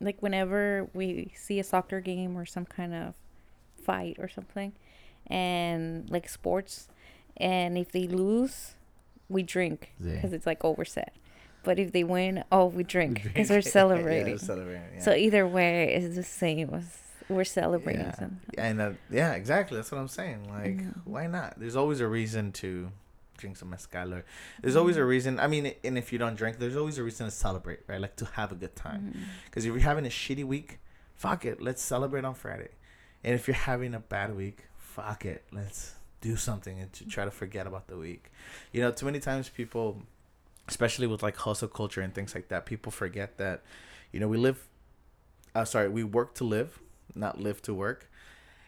like 0.00 0.22
whenever 0.22 0.88
we 0.94 1.32
see 1.36 1.58
a 1.58 1.64
soccer 1.64 2.00
game 2.00 2.36
or 2.36 2.44
some 2.46 2.64
kind 2.64 2.94
of 2.94 3.14
fight 3.84 4.16
or 4.18 4.28
something, 4.28 4.72
and 5.28 6.08
like 6.10 6.28
sports, 6.28 6.88
and 7.36 7.76
if 7.78 7.92
they 7.92 8.06
lose, 8.06 8.74
we 9.28 9.42
drink 9.42 9.92
Yeah. 10.00 10.14
because 10.16 10.32
it's 10.32 10.46
like 10.46 10.64
overset. 10.64 11.14
But 11.62 11.78
if 11.78 11.92
they 11.92 12.04
win, 12.04 12.44
oh, 12.52 12.66
we 12.66 12.82
drink 12.84 13.22
because 13.24 13.48
drink. 13.48 13.50
we're 13.50 13.56
Yeah, 13.56 13.60
celebrating. 13.80 14.38
celebrating. 14.38 14.82
Yeah. 14.96 15.00
So 15.02 15.14
either 15.14 15.46
way 15.46 15.94
is 15.94 16.14
the 16.16 16.22
same 16.22 16.70
as 16.74 16.98
we're 17.28 17.44
celebrating. 17.44 18.02
Yeah. 18.02 18.28
and 18.66 18.80
uh, 18.80 18.90
yeah, 19.10 19.32
exactly. 19.32 19.76
That's 19.78 19.90
what 19.90 19.98
I'm 19.98 20.08
saying. 20.08 20.40
Like, 20.50 20.76
Mhm. 20.78 20.94
why 21.06 21.26
not? 21.26 21.58
There's 21.58 21.74
always 21.76 22.00
a 22.00 22.06
reason 22.06 22.52
to 22.62 22.90
drink 23.38 23.56
some 23.56 23.70
mezcal. 23.70 24.12
Or 24.14 24.24
there's 24.60 24.76
always 24.76 24.98
a 24.98 25.04
reason. 25.04 25.40
I 25.40 25.46
mean, 25.46 25.72
and 25.82 25.96
if 25.96 26.12
you 26.12 26.18
don't 26.18 26.36
drink, 26.36 26.58
there's 26.58 26.76
always 26.76 26.98
a 26.98 27.02
reason 27.02 27.24
to 27.26 27.30
celebrate, 27.32 27.80
right? 27.88 28.00
Like 28.00 28.16
to 28.16 28.26
have 28.26 28.52
a 28.52 28.54
good 28.54 28.76
time. 28.76 29.14
Because 29.46 29.64
if 29.64 29.72
you're 29.72 29.80
having 29.80 30.04
a 30.04 30.10
shitty 30.10 30.44
week, 30.44 30.80
fuck 31.14 31.46
it, 31.46 31.62
let's 31.62 31.80
celebrate 31.82 32.26
on 32.26 32.34
Friday. 32.34 32.68
And 33.24 33.34
if 33.34 33.48
you're 33.48 33.54
having 33.54 33.94
a 33.94 34.00
bad 34.00 34.36
week, 34.36 34.66
fuck 34.76 35.24
it, 35.24 35.44
let's 35.50 35.94
do 36.20 36.36
something 36.36 36.78
and 36.78 36.92
to 36.92 37.06
try 37.06 37.24
to 37.24 37.30
forget 37.30 37.66
about 37.66 37.88
the 37.88 37.96
week. 37.96 38.30
You 38.72 38.80
know, 38.82 38.90
too 38.90 39.06
many 39.06 39.18
times 39.18 39.48
people, 39.48 40.02
especially 40.68 41.06
with 41.06 41.22
like 41.22 41.36
hustle 41.36 41.68
culture 41.68 42.00
and 42.00 42.14
things 42.14 42.34
like 42.34 42.48
that, 42.48 42.66
people 42.66 42.92
forget 42.92 43.38
that, 43.38 43.62
you 44.12 44.20
know, 44.20 44.28
we 44.28 44.36
live. 44.36 44.66
Uh, 45.54 45.64
sorry, 45.64 45.88
we 45.88 46.02
work 46.02 46.34
to 46.34 46.44
live, 46.44 46.80
not 47.14 47.40
live 47.40 47.62
to 47.62 47.72
work, 47.72 48.10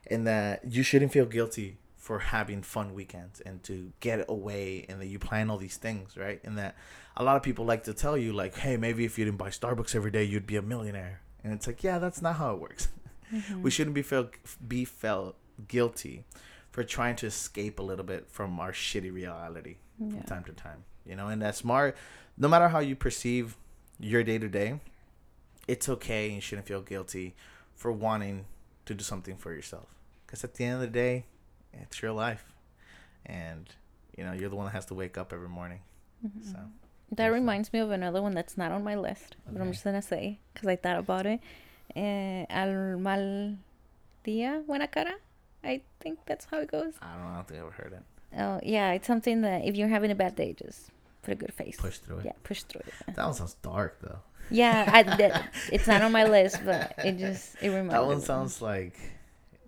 and 0.07 0.27
that 0.27 0.61
you 0.71 0.83
shouldn't 0.83 1.13
feel 1.13 1.27
guilty 1.27 1.79
for 1.97 2.21
having 2.21 2.63
fun 2.63 2.95
weekends 2.95 3.41
and 3.41 3.63
to 3.65 3.93
get 3.99 4.25
away 4.29 4.87
and 4.89 5.01
that 5.01 5.07
you 5.07 5.19
plan 5.19 5.51
all 5.51 5.59
these 5.59 5.77
things, 5.77 6.17
right? 6.17 6.41
And 6.45 6.57
that 6.57 6.77
a 7.17 7.25
lot 7.25 7.37
of 7.37 7.43
people 7.43 7.65
like 7.65 7.83
to 7.85 7.93
tell 7.93 8.17
you 8.17 8.33
like, 8.33 8.55
hey, 8.55 8.77
maybe 8.77 9.05
if 9.05 9.19
you 9.19 9.25
didn't 9.25 9.39
buy 9.39 9.49
Starbucks 9.49 9.97
every 9.97 10.13
day, 10.13 10.23
you'd 10.23 10.47
be 10.47 10.55
a 10.55 10.63
millionaire. 10.63 11.21
And 11.43 11.53
it's 11.53 11.67
like, 11.67 11.83
yeah, 11.83 11.99
that's 11.99 12.23
not 12.23 12.37
how 12.37 12.55
it 12.55 12.61
works. 12.61 12.89
Mhm. 13.33 13.63
We 13.63 13.71
shouldn't 13.71 13.95
be 13.95 14.03
felt 14.03 14.35
be 14.67 14.85
felt 14.85 15.37
guilty 15.69 16.25
for 16.71 16.85
trying 16.85 17.17
to 17.17 17.27
escape 17.27 17.79
a 17.79 17.83
little 17.83 18.05
bit 18.05 18.29
from 18.31 18.61
our 18.61 18.73
shitty 18.73 19.13
reality 19.13 19.77
from 19.99 20.23
time 20.23 20.45
to 20.45 20.53
time. 20.53 20.85
You 21.05 21.17
know, 21.17 21.29
and 21.29 21.41
that's 21.41 21.59
smart. 21.59 21.97
No 22.37 22.49
matter 22.49 22.69
how 22.69 22.81
you 22.81 22.95
perceive 22.97 23.57
your 23.99 24.23
day 24.23 24.39
to 24.39 24.49
day, 24.49 24.81
it's 25.67 25.89
okay. 25.89 26.31
You 26.31 26.41
shouldn't 26.41 26.67
feel 26.67 26.83
guilty 26.83 27.35
for 27.75 27.91
wanting 27.93 28.45
to 28.85 28.95
do 28.95 29.03
something 29.03 29.37
for 29.37 29.53
yourself. 29.53 29.87
Because 30.27 30.45
at 30.45 30.55
the 30.55 30.65
end 30.65 30.75
of 30.75 30.81
the 30.81 30.87
day, 30.89 31.25
it's 31.73 32.03
your 32.03 32.13
life, 32.13 32.53
and 33.25 33.69
you 34.17 34.25
know 34.25 34.33
you're 34.33 34.49
the 34.51 34.57
one 34.57 34.67
that 34.67 34.73
has 34.73 34.87
to 34.87 34.95
wake 34.95 35.17
up 35.17 35.33
every 35.33 35.49
morning. 35.49 35.81
Mhm. 36.25 36.45
So 36.53 36.59
That 37.13 37.29
reminds 37.29 37.73
me 37.73 37.79
of 37.79 37.91
another 37.93 38.21
one 38.21 38.33
that's 38.35 38.57
not 38.59 38.73
on 38.73 38.83
my 38.83 38.97
list, 38.97 39.37
but 39.47 39.61
I'm 39.63 39.71
just 39.73 39.85
gonna 39.85 40.03
say 40.03 40.41
because 40.53 40.67
I 40.69 40.75
thought 40.77 40.99
about 40.99 41.25
it. 41.25 41.41
Eh, 41.95 42.45
al 42.51 42.99
mal 42.99 43.57
día, 44.25 44.63
buena 44.67 44.87
cara. 44.89 45.15
I 45.65 45.83
think 46.01 46.19
that's 46.27 46.47
how 46.51 46.59
it 46.59 46.71
goes. 46.71 46.95
I 47.01 47.15
don't 47.15 47.23
know. 47.25 47.31
I 47.31 47.35
don't 47.37 47.49
think 47.49 47.61
I 47.61 47.63
ever 47.67 47.73
heard 47.73 47.93
it. 47.93 48.03
Oh 48.39 48.61
yeah, 48.63 48.93
it's 48.93 49.07
something 49.07 49.41
that 49.43 49.65
if 49.65 49.77
you're 49.77 49.89
having 49.89 50.11
a 50.11 50.15
bad 50.15 50.37
day, 50.37 50.53
just 50.53 50.91
put 51.23 51.33
a 51.33 51.37
good 51.37 51.53
face. 51.55 51.77
Push 51.79 51.99
through 51.99 52.19
it. 52.19 52.27
Yeah, 52.27 52.33
push 52.45 52.63
through 52.63 52.83
it. 52.87 53.15
That 53.15 53.25
one 53.25 53.35
sounds 53.35 53.55
dark 53.63 53.99
though. 54.01 54.19
Yeah, 54.51 54.89
I, 54.93 55.03
that, 55.03 55.53
it's 55.73 55.87
not 55.89 56.03
on 56.03 56.13
my 56.13 56.25
list, 56.25 56.65
but 56.65 56.95
it 57.05 57.19
just 57.19 57.57
it 57.61 57.69
reminds. 57.71 57.93
That 57.93 58.07
one 58.07 58.21
sounds 58.21 58.63
like, 58.63 58.95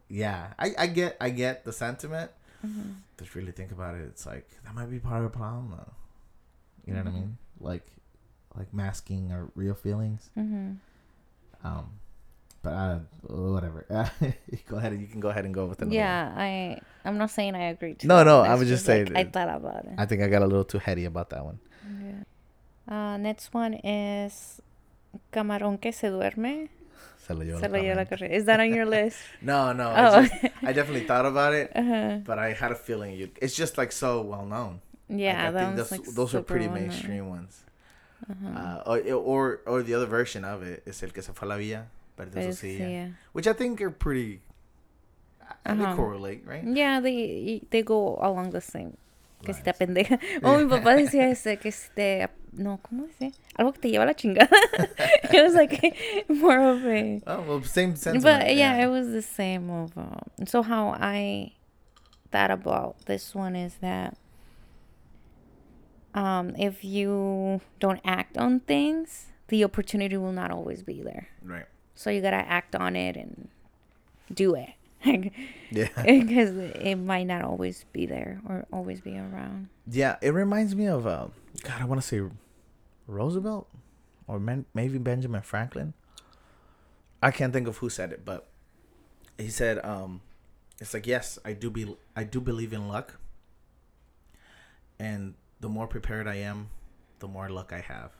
yeah. 0.09 0.52
I, 0.59 0.70
I 0.78 0.87
get 0.87 1.16
I 1.20 1.31
get 1.31 1.64
the 1.64 1.72
sentiment. 1.72 2.31
hmm 2.62 2.92
But 3.16 3.35
really 3.35 3.52
think 3.52 3.72
about 3.72 3.94
it, 3.96 4.02
it's 4.02 4.26
like 4.26 4.46
that 4.64 4.74
might 4.74 4.90
be 4.90 4.98
part 5.00 5.24
of 5.24 5.33
the 5.33 5.37
problem 5.37 5.70
though. 5.70 5.92
You 6.87 6.94
know 6.94 7.00
what 7.02 7.09
I 7.09 7.11
Mhm. 7.11 7.14
mean? 7.14 7.38
Like, 7.61 7.87
like 8.57 8.72
masking 8.72 9.33
our 9.33 9.48
real 9.54 9.74
feelings. 9.74 10.31
hmm 10.35 10.74
Um, 11.64 11.98
but 12.62 12.73
I 12.73 13.01
whatever. 13.23 13.87
go 14.68 14.77
ahead. 14.77 14.99
You 14.99 15.07
can 15.07 15.21
go 15.21 15.29
ahead 15.29 15.44
and 15.44 15.55
go 15.55 15.66
with 15.66 15.81
another. 15.81 15.90
one. 15.90 15.97
Yeah, 15.97 16.33
I 16.37 16.81
I'm 17.05 17.18
not 17.18 17.31
saying 17.31 17.55
I 17.55 17.71
agree. 17.71 17.94
To 17.94 18.07
No, 18.07 18.25
no, 18.25 18.40
I 18.40 18.55
was 18.55 18.68
just 18.68 18.85
saying 18.85 19.16
I 19.16 19.25
thought 19.25 19.49
about 19.49 19.85
it. 19.85 19.92
I 19.99 20.07
think 20.07 20.23
I 20.23 20.29
got 20.29 20.42
a 20.42 20.47
little 20.47 20.64
too 20.64 20.79
heady 20.79 21.05
about 21.05 21.31
that 21.31 21.44
one. 21.44 21.61
Yeah. 22.03 22.25
Uh, 22.88 23.16
next 23.18 23.53
one 23.53 23.75
is 23.75 24.61
camarón 25.33 25.81
que 25.81 25.92
se 25.92 26.09
duerme. 26.09 26.68
Se 27.27 27.35
lo 27.35 27.44
Se 27.61 27.68
la 27.68 27.79
lo 27.79 27.94
la 27.94 28.05
corriente. 28.05 28.33
Is 28.35 28.47
that 28.47 28.61
on 28.61 28.73
your 28.73 28.87
list? 28.87 29.18
No, 29.42 29.73
no. 29.73 29.92
oh, 29.94 30.21
It's 30.21 30.31
just, 30.33 30.55
I 30.62 30.73
definitely 30.73 31.07
thought 31.07 31.27
about 31.27 31.53
it, 31.53 31.71
uh-huh. 31.77 32.21
but 32.25 32.38
I 32.38 32.55
had 32.55 32.73
a 32.73 32.75
feeling 32.75 33.14
you. 33.14 33.31
It's 33.40 33.55
just 33.55 33.77
like 33.77 33.92
so 33.92 34.23
well 34.23 34.47
known. 34.47 34.81
Like, 35.09 35.21
yeah, 35.21 35.49
I 35.49 35.53
think 35.53 35.77
those, 35.77 35.90
like 35.90 36.05
those 36.05 36.35
are 36.35 36.42
pretty 36.42 36.68
mainstream 36.68 37.29
ones. 37.29 37.64
Uh-huh. 38.29 38.59
Uh, 38.59 38.83
or, 38.87 39.12
or 39.14 39.61
or 39.66 39.83
the 39.83 39.94
other 39.94 40.07
version 40.07 40.44
of 40.44 40.62
it 40.62 40.83
is 40.87 41.03
el 41.03 41.11
que 41.11 41.23
se 41.23 41.33
fue 41.33 41.47
a 41.47 41.49
la 41.51 41.57
villa, 41.57 41.87
perdió 42.18 42.35
Pero 42.35 42.52
su 42.52 42.66
sí, 42.66 43.14
which 43.33 43.46
I 43.46 43.52
think 43.54 43.81
are 43.81 43.90
pretty. 43.90 44.40
uh, 45.40 45.54
They 45.64 45.72
Uh-huh. 45.85 45.94
correlate, 45.96 46.42
right? 46.44 46.64
Yeah, 46.64 47.00
they 47.00 47.62
they 47.70 47.83
go 47.83 48.18
along 48.20 48.50
the 48.50 48.61
same. 48.61 48.96
Que 49.44 49.54
si 49.54 49.62
te 49.62 49.72
pendeja. 49.72 50.18
Oh, 50.42 50.59
mi 50.59 50.66
papá 50.68 50.96
decía 50.96 51.31
ese 51.31 51.57
que 51.59 51.70
si 51.70 51.88
te 51.94 52.26
no, 52.52 52.81
¿cómo 52.83 53.07
dice? 53.07 53.33
Algo 53.57 53.72
que 53.72 53.81
te 53.83 53.88
lleva 53.90 54.04
la 54.04 54.14
chingada. 54.14 54.50
it 55.33 55.42
was 55.44 55.54
like 55.54 55.94
more 56.28 56.59
of 56.59 56.85
a 56.85 57.20
Oh 57.26 57.42
well, 57.46 57.62
same 57.62 57.94
sentiment. 57.94 58.22
But 58.24 58.57
yeah, 58.57 58.74
it 58.83 58.88
was 58.88 59.12
the 59.12 59.22
same 59.22 59.70
of 59.70 59.96
um, 59.96 60.18
so 60.46 60.62
how 60.62 60.88
I 60.98 61.52
thought 62.33 62.50
about 62.50 63.07
this 63.07 63.33
one 63.35 63.54
is 63.54 63.76
that 63.81 64.16
um 66.14 66.54
if 66.59 66.85
you 66.85 67.61
don't 67.78 68.00
act 68.04 68.37
on 68.37 68.61
things, 68.61 69.26
the 69.48 69.62
opportunity 69.64 70.16
will 70.16 70.33
not 70.33 70.50
always 70.50 70.83
be 70.83 71.00
there. 71.02 71.28
right. 71.42 71.66
So 71.98 72.11
you 72.11 72.20
gotta 72.20 72.37
act 72.37 72.76
on 72.76 72.94
it 72.94 73.16
and 73.16 73.48
do 74.32 74.54
it. 74.54 74.70
Yeah, 75.70 75.88
because 76.02 76.56
it 76.56 76.94
might 76.94 77.24
not 77.24 77.42
always 77.42 77.84
be 77.92 78.06
there 78.06 78.40
or 78.48 78.64
always 78.72 79.02
be 79.02 79.18
around. 79.18 79.68
yeah. 79.87 80.16
It 80.22 80.30
reminds 80.30 80.74
me 80.74 80.87
of 80.87 81.06
uh, 81.06 81.26
God. 81.62 81.82
I 81.82 81.84
want 81.84 82.00
to 82.00 82.06
say 82.06 82.22
Roosevelt 83.06 83.68
or 84.26 84.38
man, 84.40 84.64
maybe 84.72 84.96
Benjamin 84.96 85.42
Franklin. 85.42 85.92
I 87.22 87.32
can't 87.32 87.52
think 87.52 87.68
of 87.68 87.76
who 87.78 87.90
said 87.90 88.12
it, 88.12 88.24
but 88.24 88.46
he 89.37 89.48
said, 89.50 89.84
um, 89.84 90.22
"It's 90.80 90.94
like 90.94 91.06
yes, 91.06 91.38
I 91.44 91.52
do 91.52 91.68
be, 91.68 91.94
I 92.16 92.24
do 92.24 92.40
believe 92.40 92.72
in 92.72 92.88
luck, 92.88 93.16
and 94.98 95.34
the 95.61 95.68
more 95.68 95.87
prepared 95.87 96.26
I 96.26 96.37
am, 96.37 96.70
the 97.18 97.28
more 97.28 97.50
luck 97.50 97.72
I 97.74 97.80
have." 97.80 98.12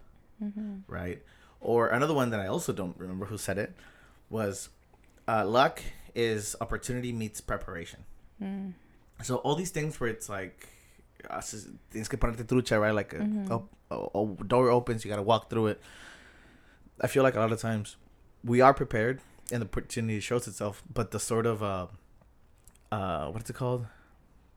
Mm-hmm. 0.42 0.80
right? 0.86 1.22
Or 1.60 1.88
another 1.88 2.14
one 2.14 2.30
that 2.30 2.40
I 2.40 2.46
also 2.46 2.72
don't 2.72 2.96
remember 2.98 3.26
who 3.26 3.36
said 3.38 3.58
it 3.58 3.74
was 4.30 4.68
uh, 5.26 5.44
luck 5.46 5.82
is 6.14 6.54
opportunity 6.60 7.12
meets 7.12 7.40
preparation. 7.40 8.04
Mm. 8.42 8.72
So 9.22 9.36
all 9.36 9.54
these 9.56 9.70
things 9.70 9.98
where 10.00 10.08
it's 10.10 10.28
like 10.28 10.68
uh, 11.28 11.36
s- 11.38 11.66
tienes 11.92 12.08
que 12.08 12.16
ponerte 12.18 12.44
trucha, 12.46 12.80
right? 12.80 12.94
Like 12.94 13.12
a, 13.14 13.18
Mhm. 13.18 13.50
a, 13.90 13.94
a, 13.94 14.22
a 14.22 14.44
door 14.44 14.70
opens, 14.70 15.04
you 15.04 15.10
gotta 15.10 15.22
walk 15.22 15.50
through 15.50 15.66
it. 15.68 15.80
I 17.00 17.06
feel 17.08 17.22
like 17.24 17.34
a 17.36 17.40
lot 17.40 17.50
of 17.52 17.60
times 17.60 17.96
we 18.44 18.60
are 18.60 18.72
prepared 18.74 19.20
and 19.50 19.60
the 19.62 19.66
opportunity 19.66 20.20
shows 20.20 20.46
itself, 20.46 20.82
but 20.92 21.10
the 21.10 21.18
sort 21.18 21.46
of 21.46 21.62
uh, 21.62 21.86
uh, 22.92 23.30
what's 23.30 23.50
it 23.50 23.54
called? 23.56 23.86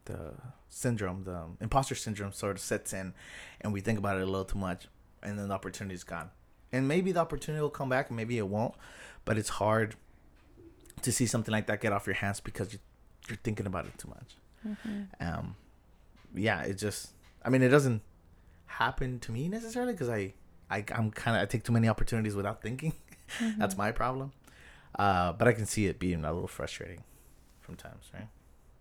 The 0.05 0.33
syndrome, 0.69 1.23
the 1.23 1.45
imposter 1.59 1.95
syndrome, 1.95 2.31
sort 2.31 2.55
of 2.55 2.61
sets 2.61 2.93
in, 2.93 3.13
and 3.61 3.73
we 3.73 3.81
think 3.81 3.97
about 3.99 4.17
it 4.17 4.23
a 4.23 4.25
little 4.25 4.45
too 4.45 4.57
much, 4.59 4.87
and 5.23 5.37
then 5.37 5.47
the 5.49 5.53
opportunity's 5.53 6.03
gone. 6.03 6.29
And 6.71 6.87
maybe 6.87 7.11
the 7.11 7.19
opportunity 7.19 7.61
will 7.61 7.69
come 7.69 7.89
back, 7.89 8.09
and 8.09 8.17
maybe 8.17 8.37
it 8.37 8.47
won't, 8.47 8.73
but 9.25 9.37
it's 9.37 9.49
hard 9.49 9.95
to 11.01 11.11
see 11.11 11.25
something 11.25 11.51
like 11.51 11.67
that 11.67 11.81
get 11.81 11.91
off 11.91 12.05
your 12.05 12.15
hands 12.15 12.39
because 12.39 12.73
you, 12.73 12.79
you're 13.27 13.37
thinking 13.43 13.65
about 13.65 13.85
it 13.85 13.97
too 13.97 14.07
much. 14.07 14.35
Mm-hmm. 14.67 15.01
Um, 15.19 15.55
yeah, 16.33 16.61
it 16.63 16.77
just, 16.77 17.11
I 17.43 17.49
mean, 17.49 17.61
it 17.61 17.69
doesn't 17.69 18.01
happen 18.65 19.19
to 19.19 19.31
me 19.31 19.49
necessarily 19.49 19.93
because 19.93 20.09
I, 20.09 20.33
I, 20.69 20.83
I'm 20.93 21.11
kind 21.11 21.35
of, 21.37 21.43
I 21.43 21.45
take 21.45 21.63
too 21.63 21.73
many 21.73 21.89
opportunities 21.89 22.35
without 22.35 22.61
thinking. 22.61 22.93
Mm-hmm. 23.39 23.61
That's 23.61 23.77
my 23.77 23.93
problem. 23.93 24.33
Uh, 24.99 25.31
but 25.31 25.47
I 25.47 25.53
can 25.53 25.65
see 25.65 25.85
it 25.85 25.99
being 25.99 26.25
a 26.25 26.33
little 26.33 26.49
frustrating 26.49 27.01
from 27.61 27.75
times, 27.75 28.11
right? 28.13 28.27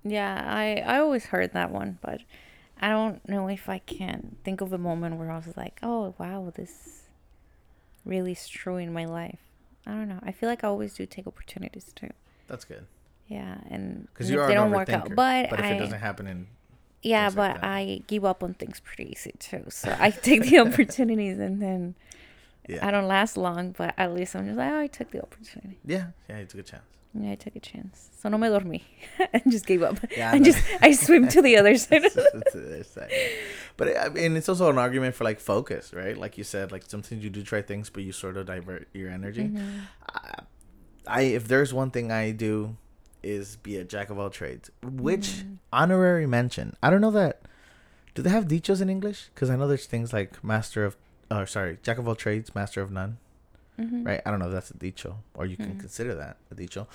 Yeah, 0.02 0.42
I 0.44 0.82
I 0.84 0.98
always 0.98 1.26
heard 1.26 1.52
that 1.52 1.70
one, 1.70 1.98
but 2.00 2.22
I 2.80 2.88
don't 2.88 3.26
know 3.28 3.48
if 3.48 3.68
I 3.68 3.78
can 3.78 4.36
think 4.42 4.60
of 4.60 4.72
a 4.72 4.78
moment 4.78 5.16
where 5.16 5.30
I 5.30 5.36
was 5.36 5.56
like, 5.56 5.78
"Oh, 5.82 6.14
wow, 6.18 6.52
this 6.54 7.02
really 8.04 8.36
in 8.84 8.92
my 8.92 9.04
life." 9.04 9.40
I 9.86 9.92
don't 9.92 10.08
know. 10.08 10.20
I 10.22 10.32
feel 10.32 10.48
like 10.48 10.62
I 10.62 10.68
always 10.68 10.94
do 10.94 11.06
take 11.06 11.26
opportunities 11.26 11.92
too. 11.94 12.10
That's 12.46 12.64
good 12.64 12.86
Yeah, 13.28 13.58
and 13.70 14.08
because 14.12 14.30
you 14.30 14.40
are 14.40 14.46
they 14.46 14.54
don't 14.54 14.70
work 14.70 14.88
out, 14.90 15.08
but, 15.14 15.50
but 15.50 15.58
if 15.58 15.64
I 15.64 15.70
it 15.72 15.78
doesn't 15.78 16.00
happen 16.00 16.26
in 16.26 16.46
Yeah, 17.02 17.28
things 17.28 17.36
like 17.36 17.60
but. 17.60 17.64
I 17.64 18.02
give 18.06 18.24
up 18.24 18.42
on 18.42 18.54
things 18.54 18.80
pretty 18.80 19.10
easy 19.10 19.34
too. 19.38 19.64
So 19.68 19.96
I 19.98 20.10
take 20.10 20.42
the 20.42 20.58
opportunities 20.66 21.38
and 21.38 21.60
then 21.62 21.94
Yeah. 22.68 22.86
I 22.86 22.90
don't 22.90 23.06
last 23.08 23.36
long, 23.36 23.72
but 23.72 23.94
at 23.96 24.12
least 24.14 24.36
I'm 24.36 24.46
just 24.46 24.58
like, 24.58 24.70
oh, 24.70 24.80
I 24.80 24.86
took 24.86 25.10
the 25.10 25.22
opportunity. 25.22 25.78
Yeah, 25.84 26.08
yeah, 26.28 26.36
it's 26.38 26.54
a 26.54 26.58
good 26.58 26.66
chance. 26.66 26.84
Yeah, 27.12 27.32
I 27.32 27.34
took 27.34 27.56
a 27.56 27.60
chance. 27.60 28.08
So 28.20 28.28
no 28.28 28.38
me 28.38 28.48
dormí. 28.48 28.82
and 29.32 29.42
just 29.50 29.66
gave 29.66 29.82
up. 29.82 29.98
Yeah, 30.16 30.30
I 30.32 30.38
no. 30.38 30.44
just 30.44 30.62
I 30.80 30.92
swim 30.92 31.26
to 31.28 31.42
the 31.42 31.56
other 31.56 31.76
side. 31.84 32.04
It's 32.04 32.14
the 32.14 32.66
other 32.66 32.84
side. 32.84 33.10
But 33.76 33.96
I 33.96 34.08
mean, 34.10 34.36
it's 34.36 34.48
also 34.48 34.70
an 34.70 34.78
argument 34.78 35.14
for 35.16 35.24
like 35.24 35.40
focus, 35.40 35.92
right? 35.92 36.16
Like 36.16 36.38
you 36.38 36.44
said, 36.44 36.70
like 36.70 36.84
sometimes 36.86 37.24
you 37.24 37.30
do 37.30 37.42
try 37.42 37.62
things, 37.62 37.90
but 37.90 38.04
you 38.04 38.12
sort 38.12 38.36
of 38.36 38.46
divert 38.46 38.88
your 38.92 39.10
energy. 39.10 39.48
Mhm. 39.48 39.80
I, 40.08 40.38
I 41.06 41.20
if 41.22 41.48
there's 41.48 41.74
one 41.74 41.90
thing 41.90 42.12
I 42.12 42.30
do 42.30 42.76
is 43.22 43.56
be 43.56 43.76
a 43.76 43.84
jack 43.84 44.10
of 44.10 44.18
all 44.18 44.30
trades, 44.30 44.70
which 44.82 45.42
Mhm. 45.42 45.56
honorary 45.72 46.26
mention. 46.26 46.76
I 46.82 46.90
don't 46.90 47.00
know 47.00 47.10
that. 47.10 47.40
Do 48.14 48.22
they 48.22 48.30
have 48.30 48.46
dichos 48.48 48.80
in 48.80 48.88
English? 48.88 49.30
Because 49.34 49.50
I 49.50 49.56
know 49.56 49.66
there's 49.68 49.86
things 49.86 50.12
like 50.12 50.42
master 50.44 50.84
of, 50.84 50.96
uh, 51.30 51.44
sorry, 51.46 51.78
jack 51.82 51.98
of 51.98 52.06
all 52.08 52.14
trades, 52.14 52.54
master 52.54 52.80
of 52.82 52.90
none, 52.90 53.18
Mhm. 53.80 54.06
right? 54.06 54.20
I 54.24 54.30
don't 54.30 54.38
know 54.38 54.46
if 54.46 54.52
that's 54.52 54.70
a 54.70 54.76
dicho 54.76 55.18
or 55.34 55.46
you 55.46 55.56
can 55.56 55.74
Mhm. 55.74 55.80
consider 55.80 56.14
that 56.14 56.36
a 56.50 56.54
dicho, 56.54 56.86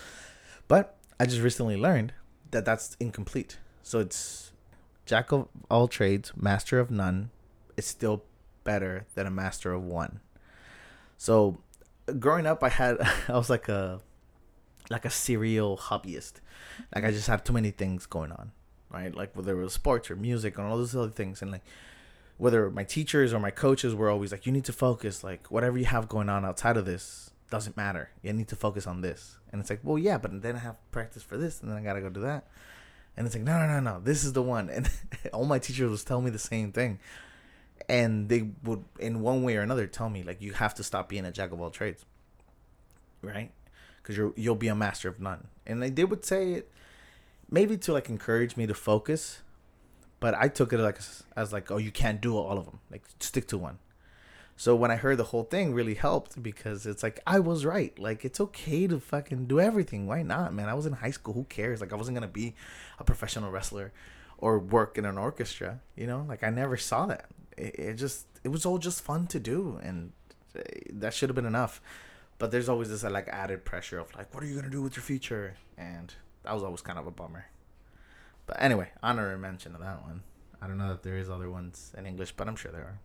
but 0.67 0.97
I 1.19 1.25
just 1.25 1.41
recently 1.41 1.77
learned 1.77 2.13
that 2.51 2.65
that's 2.65 2.95
incomplete. 2.99 3.57
So 3.83 3.99
it's 3.99 4.51
jack 5.05 5.31
of 5.31 5.47
all 5.69 5.87
trades, 5.87 6.31
master 6.35 6.79
of 6.79 6.89
none. 6.91 7.29
Is 7.77 7.85
still 7.85 8.23
better 8.63 9.05
than 9.15 9.27
a 9.27 9.31
master 9.31 9.73
of 9.73 9.83
one. 9.83 10.21
So 11.17 11.59
growing 12.19 12.45
up, 12.45 12.63
I 12.63 12.69
had 12.69 12.97
I 13.27 13.33
was 13.33 13.49
like 13.49 13.67
a 13.67 14.01
like 14.89 15.03
a 15.05 15.09
serial 15.09 15.77
hobbyist. 15.77 16.33
Like 16.93 17.03
I 17.03 17.11
just 17.11 17.27
had 17.27 17.43
too 17.43 17.53
many 17.53 17.71
things 17.71 18.05
going 18.05 18.31
on, 18.31 18.51
right? 18.89 19.13
Like 19.13 19.35
whether 19.35 19.59
it 19.59 19.63
was 19.63 19.73
sports 19.73 20.09
or 20.11 20.15
music 20.15 20.57
and 20.57 20.67
all 20.67 20.77
those 20.77 20.95
other 20.95 21.09
things, 21.11 21.41
and 21.41 21.51
like 21.51 21.63
whether 22.37 22.69
my 22.69 22.83
teachers 22.83 23.33
or 23.33 23.39
my 23.39 23.51
coaches 23.51 23.95
were 23.95 24.09
always 24.09 24.31
like, 24.31 24.45
"You 24.45 24.51
need 24.51 24.65
to 24.65 24.73
focus. 24.73 25.23
Like 25.23 25.47
whatever 25.47 25.77
you 25.77 25.85
have 25.85 26.07
going 26.07 26.29
on 26.29 26.45
outside 26.45 26.77
of 26.77 26.85
this 26.85 27.31
doesn't 27.49 27.77
matter. 27.77 28.09
You 28.21 28.33
need 28.33 28.47
to 28.49 28.55
focus 28.55 28.87
on 28.87 29.01
this." 29.01 29.37
And 29.55 29.61
it's 29.61 29.69
like, 29.69 29.79
well, 29.83 29.97
yeah, 29.97 30.17
but 30.17 30.41
then 30.41 30.57
I 30.57 30.59
have 30.59 30.75
practice 30.91 31.23
for 31.23 31.37
this, 31.37 31.61
and 31.61 31.71
then 31.71 31.77
I 31.77 31.81
gotta 31.81 32.01
go 32.01 32.09
do 32.09 32.19
that. 32.19 32.45
And 33.15 33.25
it's 33.25 33.35
like, 33.35 33.45
no, 33.45 33.57
no, 33.57 33.67
no, 33.67 33.79
no. 33.79 34.01
This 34.01 34.25
is 34.25 34.33
the 34.33 34.41
one. 34.41 34.69
And 34.69 34.89
all 35.33 35.45
my 35.45 35.59
teachers 35.59 35.89
was 35.89 36.03
telling 36.03 36.25
me 36.25 36.31
the 36.31 36.37
same 36.37 36.73
thing, 36.73 36.99
and 37.87 38.27
they 38.27 38.49
would, 38.65 38.83
in 38.99 39.21
one 39.21 39.43
way 39.43 39.55
or 39.55 39.61
another, 39.61 39.87
tell 39.87 40.09
me 40.09 40.23
like, 40.23 40.41
you 40.41 40.51
have 40.51 40.75
to 40.75 40.83
stop 40.83 41.07
being 41.07 41.23
a 41.23 41.31
jack 41.31 41.53
of 41.53 41.61
all 41.61 41.69
trades, 41.69 42.03
right? 43.21 43.49
Because 44.03 44.33
you'll 44.35 44.55
be 44.55 44.67
a 44.67 44.75
master 44.75 45.07
of 45.07 45.21
none. 45.21 45.47
And 45.65 45.79
like, 45.79 45.95
they 45.95 46.03
would 46.03 46.25
say 46.25 46.51
it 46.51 46.71
maybe 47.49 47.77
to 47.77 47.93
like 47.93 48.09
encourage 48.09 48.57
me 48.57 48.67
to 48.67 48.73
focus, 48.73 49.41
but 50.25 50.33
I 50.33 50.47
took 50.47 50.73
it 50.73 50.79
like 50.79 50.97
as, 51.35 51.53
like, 51.53 51.69
oh, 51.69 51.77
you 51.77 51.91
can't 51.91 52.19
do 52.19 52.35
all 52.35 52.57
of 52.57 52.65
them. 52.65 52.79
Like, 52.89 53.03
stick 53.19 53.47
to 53.49 53.59
one. 53.59 53.77
So 54.57 54.75
when 54.75 54.89
I 54.89 54.95
heard 54.95 55.17
the 55.17 55.25
whole 55.25 55.43
thing, 55.43 55.71
really 55.71 55.93
helped 55.93 56.41
because 56.41 56.87
it's 56.87 57.03
like 57.03 57.19
I 57.27 57.37
was 57.39 57.63
right. 57.63 57.93
Like 57.99 58.25
it's 58.25 58.39
okay 58.39 58.87
to 58.87 58.99
fucking 58.99 59.45
do 59.45 59.59
everything. 59.59 60.07
Why 60.07 60.23
not, 60.23 60.51
man? 60.51 60.67
I 60.67 60.73
was 60.73 60.87
in 60.87 60.93
high 60.93 61.11
school. 61.11 61.35
Who 61.35 61.43
cares? 61.43 61.79
Like 61.79 61.93
I 61.93 61.95
wasn't 61.95 62.15
gonna 62.15 62.27
be 62.27 62.55
a 62.97 63.03
professional 63.03 63.51
wrestler 63.51 63.93
or 64.39 64.57
work 64.57 64.97
in 64.97 65.05
an 65.05 65.19
orchestra. 65.19 65.79
You 65.95 66.07
know, 66.07 66.25
like 66.27 66.43
I 66.43 66.49
never 66.49 66.75
saw 66.75 67.05
that. 67.05 67.27
It, 67.55 67.75
it 67.77 67.93
just 67.93 68.25
it 68.43 68.49
was 68.49 68.65
all 68.65 68.79
just 68.79 69.03
fun 69.03 69.27
to 69.27 69.39
do, 69.39 69.79
and 69.83 70.11
uh, 70.57 70.61
that 70.93 71.13
should 71.13 71.29
have 71.29 71.35
been 71.35 71.45
enough. 71.45 71.81
But 72.39 72.49
there's 72.49 72.67
always 72.67 72.89
this 72.89 73.03
like 73.03 73.27
added 73.27 73.63
pressure 73.63 73.99
of 73.99 74.07
like, 74.15 74.33
what 74.33 74.41
are 74.43 74.47
you 74.47 74.55
gonna 74.55 74.71
do 74.71 74.81
with 74.81 74.95
your 74.95 75.03
future? 75.03 75.55
And 75.77 76.11
that 76.41 76.55
was 76.55 76.63
always 76.63 76.81
kind 76.81 76.97
of 76.97 77.05
a 77.05 77.11
bummer. 77.11 77.45
But 78.47 78.57
anyway, 78.61 78.89
honorary 79.01 79.37
mention 79.37 79.73
of 79.75 79.81
that 79.81 80.01
one. 80.03 80.21
I 80.61 80.67
don't 80.67 80.77
know 80.77 80.91
if 80.93 81.01
there 81.01 81.17
is 81.17 81.29
other 81.29 81.49
ones 81.49 81.93
in 81.97 82.05
English, 82.05 82.33
but 82.37 82.47
I'm 82.47 82.55
sure 82.55 82.71
there 82.71 82.81
are. 82.81 82.99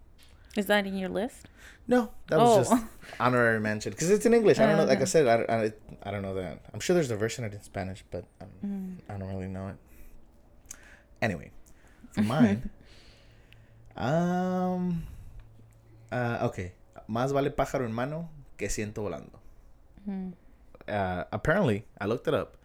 Is 0.57 0.66
that 0.66 0.87
in 0.87 0.96
your 0.96 1.09
list? 1.09 1.46
No, 1.87 2.11
that 2.29 2.38
was 2.38 2.68
Oh. 2.70 2.74
just 2.76 2.85
honorary 3.20 3.61
mention 3.61 3.92
because 3.92 4.11
it's 4.11 4.26
in 4.26 4.35
English. 4.35 4.59
I 4.59 4.66
don't 4.66 4.76
know. 4.76 4.85
Like 4.85 5.00
I 5.00 5.05
said, 5.05 5.26
I, 5.29 5.37
don't- 5.37 5.50
I, 5.50 5.72
I 6.03 6.11
don't 6.11 6.22
know 6.22 6.35
that. 6.35 6.61
I'm 6.74 6.81
sure 6.81 6.94
there's 6.94 7.11
a 7.11 7.16
version 7.16 7.44
of 7.44 7.53
it 7.53 7.57
in 7.57 7.62
Spanish, 7.62 8.05
but 8.11 8.24
Mm. 8.64 8.96
I 9.09 9.16
don't 9.16 9.29
really 9.29 9.48
know 9.48 9.68
it. 9.68 9.76
Anyway, 11.22 11.50
for 12.12 12.22
mine, 12.22 12.68
um, 13.96 15.05
uh, 16.11 16.38
okay, 16.42 16.72
más 17.09 17.33
vale 17.33 17.50
pájaro 17.50 17.85
en 17.87 17.92
mano 17.92 18.31
que 18.57 18.68
ciento 18.68 19.03
volando. 19.03 19.38
Mm. 20.09 20.33
Uh, 20.88 21.24
apparently, 21.33 21.85
I 22.00 22.07
looked 22.07 22.26
it 22.29 22.35
up. 22.35 22.57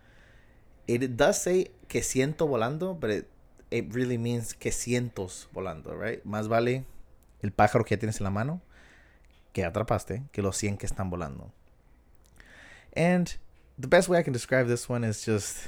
It, 0.88 1.16
does 1.18 1.42
say 1.42 1.72
que 1.88 2.02
ciento 2.02 2.48
volando, 2.48 2.94
but 3.00 3.10
it 3.10 3.28
it 3.72 3.94
really 3.94 4.18
means 4.18 4.54
que 4.54 4.72
cientos 4.72 5.48
volando, 5.54 5.96
right? 5.96 6.24
Más 6.24 6.48
vale 6.48 6.86
el 7.42 7.52
pájaro 7.52 7.84
que 7.84 7.96
ya 7.96 8.00
tienes 8.00 8.20
en 8.20 8.26
la 8.26 8.30
mano 8.30 8.62
que 9.54 9.64
atrapaste 9.64 10.24
que 10.32 10.42
los 10.42 10.58
cien 10.58 10.78
que 10.78 10.86
están 10.86 11.10
volando. 11.10 11.52
And 12.96 13.36
the 13.78 13.88
best 13.88 14.08
way 14.08 14.20
I 14.20 14.24
can 14.24 14.34
describe 14.34 14.68
this 14.68 14.88
one 14.88 15.04
is 15.04 15.26
just 15.26 15.68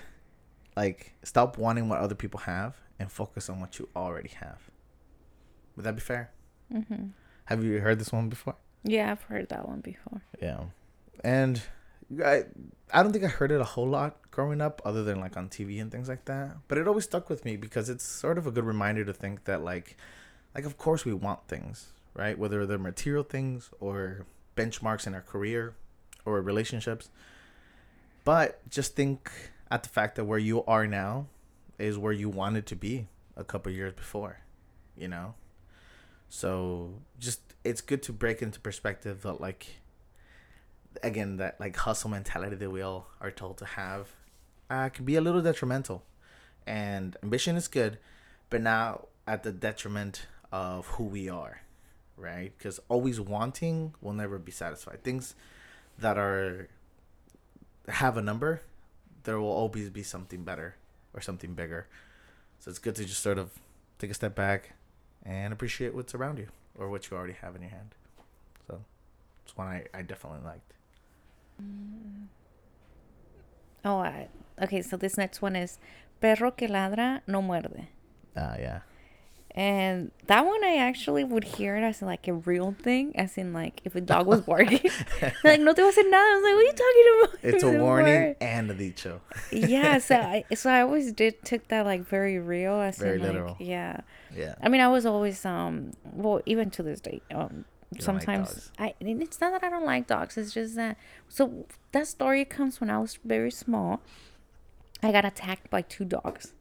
like 0.76 1.14
stop 1.24 1.58
wanting 1.58 1.90
what 1.90 2.00
other 2.00 2.16
people 2.16 2.42
have 2.42 2.76
and 3.00 3.12
focus 3.12 3.50
on 3.50 3.60
what 3.60 3.80
you 3.80 3.90
already 3.96 4.30
have. 4.40 4.70
Would 5.76 5.86
that 5.86 5.96
be 5.96 6.02
fair? 6.02 6.32
hmm 6.72 7.12
Have 7.46 7.64
you 7.64 7.80
heard 7.80 8.00
this 8.00 8.12
one 8.12 8.30
before? 8.30 8.56
Yeah, 8.84 9.12
I've 9.12 9.24
heard 9.24 9.50
that 9.50 9.68
one 9.68 9.82
before. 9.82 10.22
Yeah. 10.42 10.66
And 11.24 11.62
I 12.24 12.46
I 12.94 13.04
don't 13.04 13.12
think 13.12 13.26
I 13.26 13.28
heard 13.28 13.52
it 13.52 13.60
a 13.60 13.66
whole 13.66 13.88
lot 13.88 14.18
growing 14.32 14.62
up 14.62 14.82
other 14.86 15.04
than 15.04 15.20
like 15.20 15.36
on 15.36 15.50
TV 15.50 15.82
and 15.82 15.92
things 15.92 16.08
like 16.08 16.26
that. 16.26 16.58
But 16.68 16.78
it 16.78 16.88
always 16.88 17.04
stuck 17.04 17.30
with 17.30 17.44
me 17.44 17.58
because 17.58 17.90
it's 17.90 18.04
sort 18.04 18.38
of 18.38 18.48
a 18.48 18.52
good 18.52 18.64
reminder 18.64 19.04
to 19.06 19.14
think 19.14 19.46
that 19.46 19.64
like 19.64 19.98
like 20.56 20.66
of 20.66 20.78
course 20.78 21.06
we 21.06 21.14
want 21.14 21.48
things, 21.48 21.88
right? 22.14 22.38
Whether 22.38 22.66
they're 22.66 22.78
material 22.78 23.24
things 23.24 23.70
or 23.80 24.26
benchmarks 24.56 25.06
in 25.06 25.14
our 25.14 25.22
career 25.22 25.76
or 26.26 26.42
relationships. 26.42 27.10
But 28.24 28.68
just 28.70 28.96
think 28.96 29.32
at 29.70 29.84
the 29.84 29.90
fact 29.90 30.16
that 30.16 30.26
where 30.26 30.40
you 30.40 30.64
are 30.66 30.88
now 30.88 31.28
is 31.78 31.98
where 31.98 32.14
you 32.14 32.30
wanted 32.30 32.66
to 32.68 32.76
be 32.76 33.08
a 33.36 33.44
couple 33.44 33.72
years 33.72 33.94
before, 33.94 34.40
you 34.98 35.08
know? 35.08 35.36
So 36.30 36.96
just 37.20 37.42
it's 37.64 37.82
good 37.82 38.02
to 38.04 38.14
break 38.14 38.42
into 38.42 38.60
perspective 38.60 39.22
that 39.22 39.40
like 39.40 39.68
again 41.04 41.38
that 41.38 41.60
like 41.60 41.76
hustle 41.76 42.10
mentality 42.10 42.56
that 42.56 42.70
we 42.70 42.82
all 42.82 43.08
are 43.22 43.32
told 43.32 43.58
to 43.60 43.66
have 43.66 44.08
uh, 44.70 44.90
can 44.90 45.06
be 45.06 45.16
a 45.16 45.22
little 45.22 45.42
detrimental. 45.42 46.04
And 46.66 47.16
ambition 47.24 47.56
is 47.56 47.68
good, 47.68 47.98
but 48.50 48.62
now 48.62 49.06
at 49.26 49.44
the 49.44 49.52
detriment 49.52 50.26
of 50.52 50.88
who 50.88 51.04
we 51.06 51.30
are, 51.30 51.62
right? 52.18 52.52
Because 52.58 52.80
always 52.90 53.20
wanting 53.20 53.94
will 54.02 54.14
never 54.14 54.38
be 54.38 54.52
satisfied. 54.52 55.04
Things 55.04 55.36
that 55.98 56.18
are 56.18 56.70
have 57.88 58.18
a 58.18 58.22
number, 58.22 58.62
there 59.24 59.40
will 59.40 59.52
always 59.52 59.90
be 59.90 60.04
something 60.04 60.44
better 60.44 60.76
or 61.14 61.22
something 61.22 61.54
bigger. 61.54 61.88
So 62.60 62.70
it's 62.70 62.80
good 62.80 62.96
to 62.96 63.06
just 63.06 63.22
sort 63.22 63.38
of 63.38 63.52
take 64.00 64.12
a 64.12 64.14
step 64.14 64.36
back 64.36 64.74
and 65.24 65.54
appreciate 65.54 65.94
what's 65.94 66.14
around 66.14 66.38
you 66.38 66.48
or 66.78 66.90
what 66.90 67.10
you 67.10 67.18
already 67.18 67.34
have 67.34 67.56
in 67.56 67.62
your 67.62 67.72
hand. 67.72 67.96
So 68.68 68.82
it's 69.46 69.56
one 69.56 69.68
I, 69.68 69.86
I 69.94 70.02
definitely 70.02 70.46
liked. 70.46 70.74
Oh, 73.86 74.00
I, 74.00 74.28
okay. 74.62 74.82
So 74.82 74.98
this 74.98 75.18
next 75.18 75.42
one 75.42 75.56
is 75.56 75.80
perro 76.20 76.52
que 76.52 76.68
ladra 76.68 77.22
no 77.28 77.42
muerde. 77.42 77.88
Ah, 78.36 78.56
yeah. 78.60 78.80
And 79.52 80.12
that 80.28 80.46
one 80.46 80.64
I 80.64 80.76
actually 80.78 81.24
would 81.24 81.44
hear 81.44 81.76
it 81.78 81.82
as 81.82 82.04
like 82.04 82.28
a 82.28 82.34
real 82.34 82.76
thing, 82.84 83.16
as 83.18 83.38
in 83.40 83.54
like 83.54 83.82
if 83.86 83.96
a 83.96 84.02
dog 84.02 84.28
was 84.28 84.42
barking, 84.52 84.92
like 85.44 85.60
no 85.62 85.74
te 85.74 85.82
va 85.82 85.88
a 85.88 85.92
hacer 85.92 86.04
nada. 86.04 86.18
I 86.18 86.36
was 86.36 86.44
like, 86.44 86.54
what 86.56 86.62
are 86.62 86.70
you 86.70 86.74
talking 86.74 87.06
about? 87.14 87.40
It's 87.56 87.64
a 87.64 87.82
warning 87.82 88.14
word. 88.14 88.36
and 88.42 88.70
a 88.70 88.74
dicho. 88.76 89.22
yeah, 89.52 89.98
so 89.98 90.16
I 90.18 90.44
so 90.54 90.70
I 90.70 90.82
always 90.82 91.12
did 91.12 91.44
took 91.44 91.68
that 91.70 91.86
like 91.86 92.02
very 92.08 92.38
real, 92.38 92.76
as 92.82 92.98
Very 92.98 93.16
in 93.16 93.22
like 93.22 93.32
literal. 93.32 93.56
yeah. 93.60 94.02
Yeah. 94.36 94.56
I 94.62 94.70
mean, 94.70 94.82
I 94.82 94.90
was 94.90 95.06
always 95.08 95.44
um 95.46 95.94
well 96.04 96.42
even 96.46 96.70
to 96.72 96.84
this 96.84 97.00
day 97.00 97.22
um 97.34 97.66
You 97.92 97.96
like 97.96 98.04
sometimes 98.04 98.50
dogs. 98.50 98.72
I 98.78 98.94
it's 99.00 99.40
not 99.40 99.54
that 99.54 99.64
I 99.64 99.70
don't 99.70 99.86
like 99.86 100.08
dogs. 100.08 100.38
It's 100.38 100.54
just 100.54 100.76
that 100.76 100.98
so 101.30 101.66
that 101.94 102.08
story 102.08 102.44
comes 102.46 102.82
when 102.82 102.90
I 102.90 103.00
was 103.00 103.18
very 103.24 103.52
small. 103.52 104.02
I 105.02 105.12
got 105.12 105.26
attacked 105.26 105.70
by 105.70 105.84
two 105.84 106.06
dogs. 106.06 106.54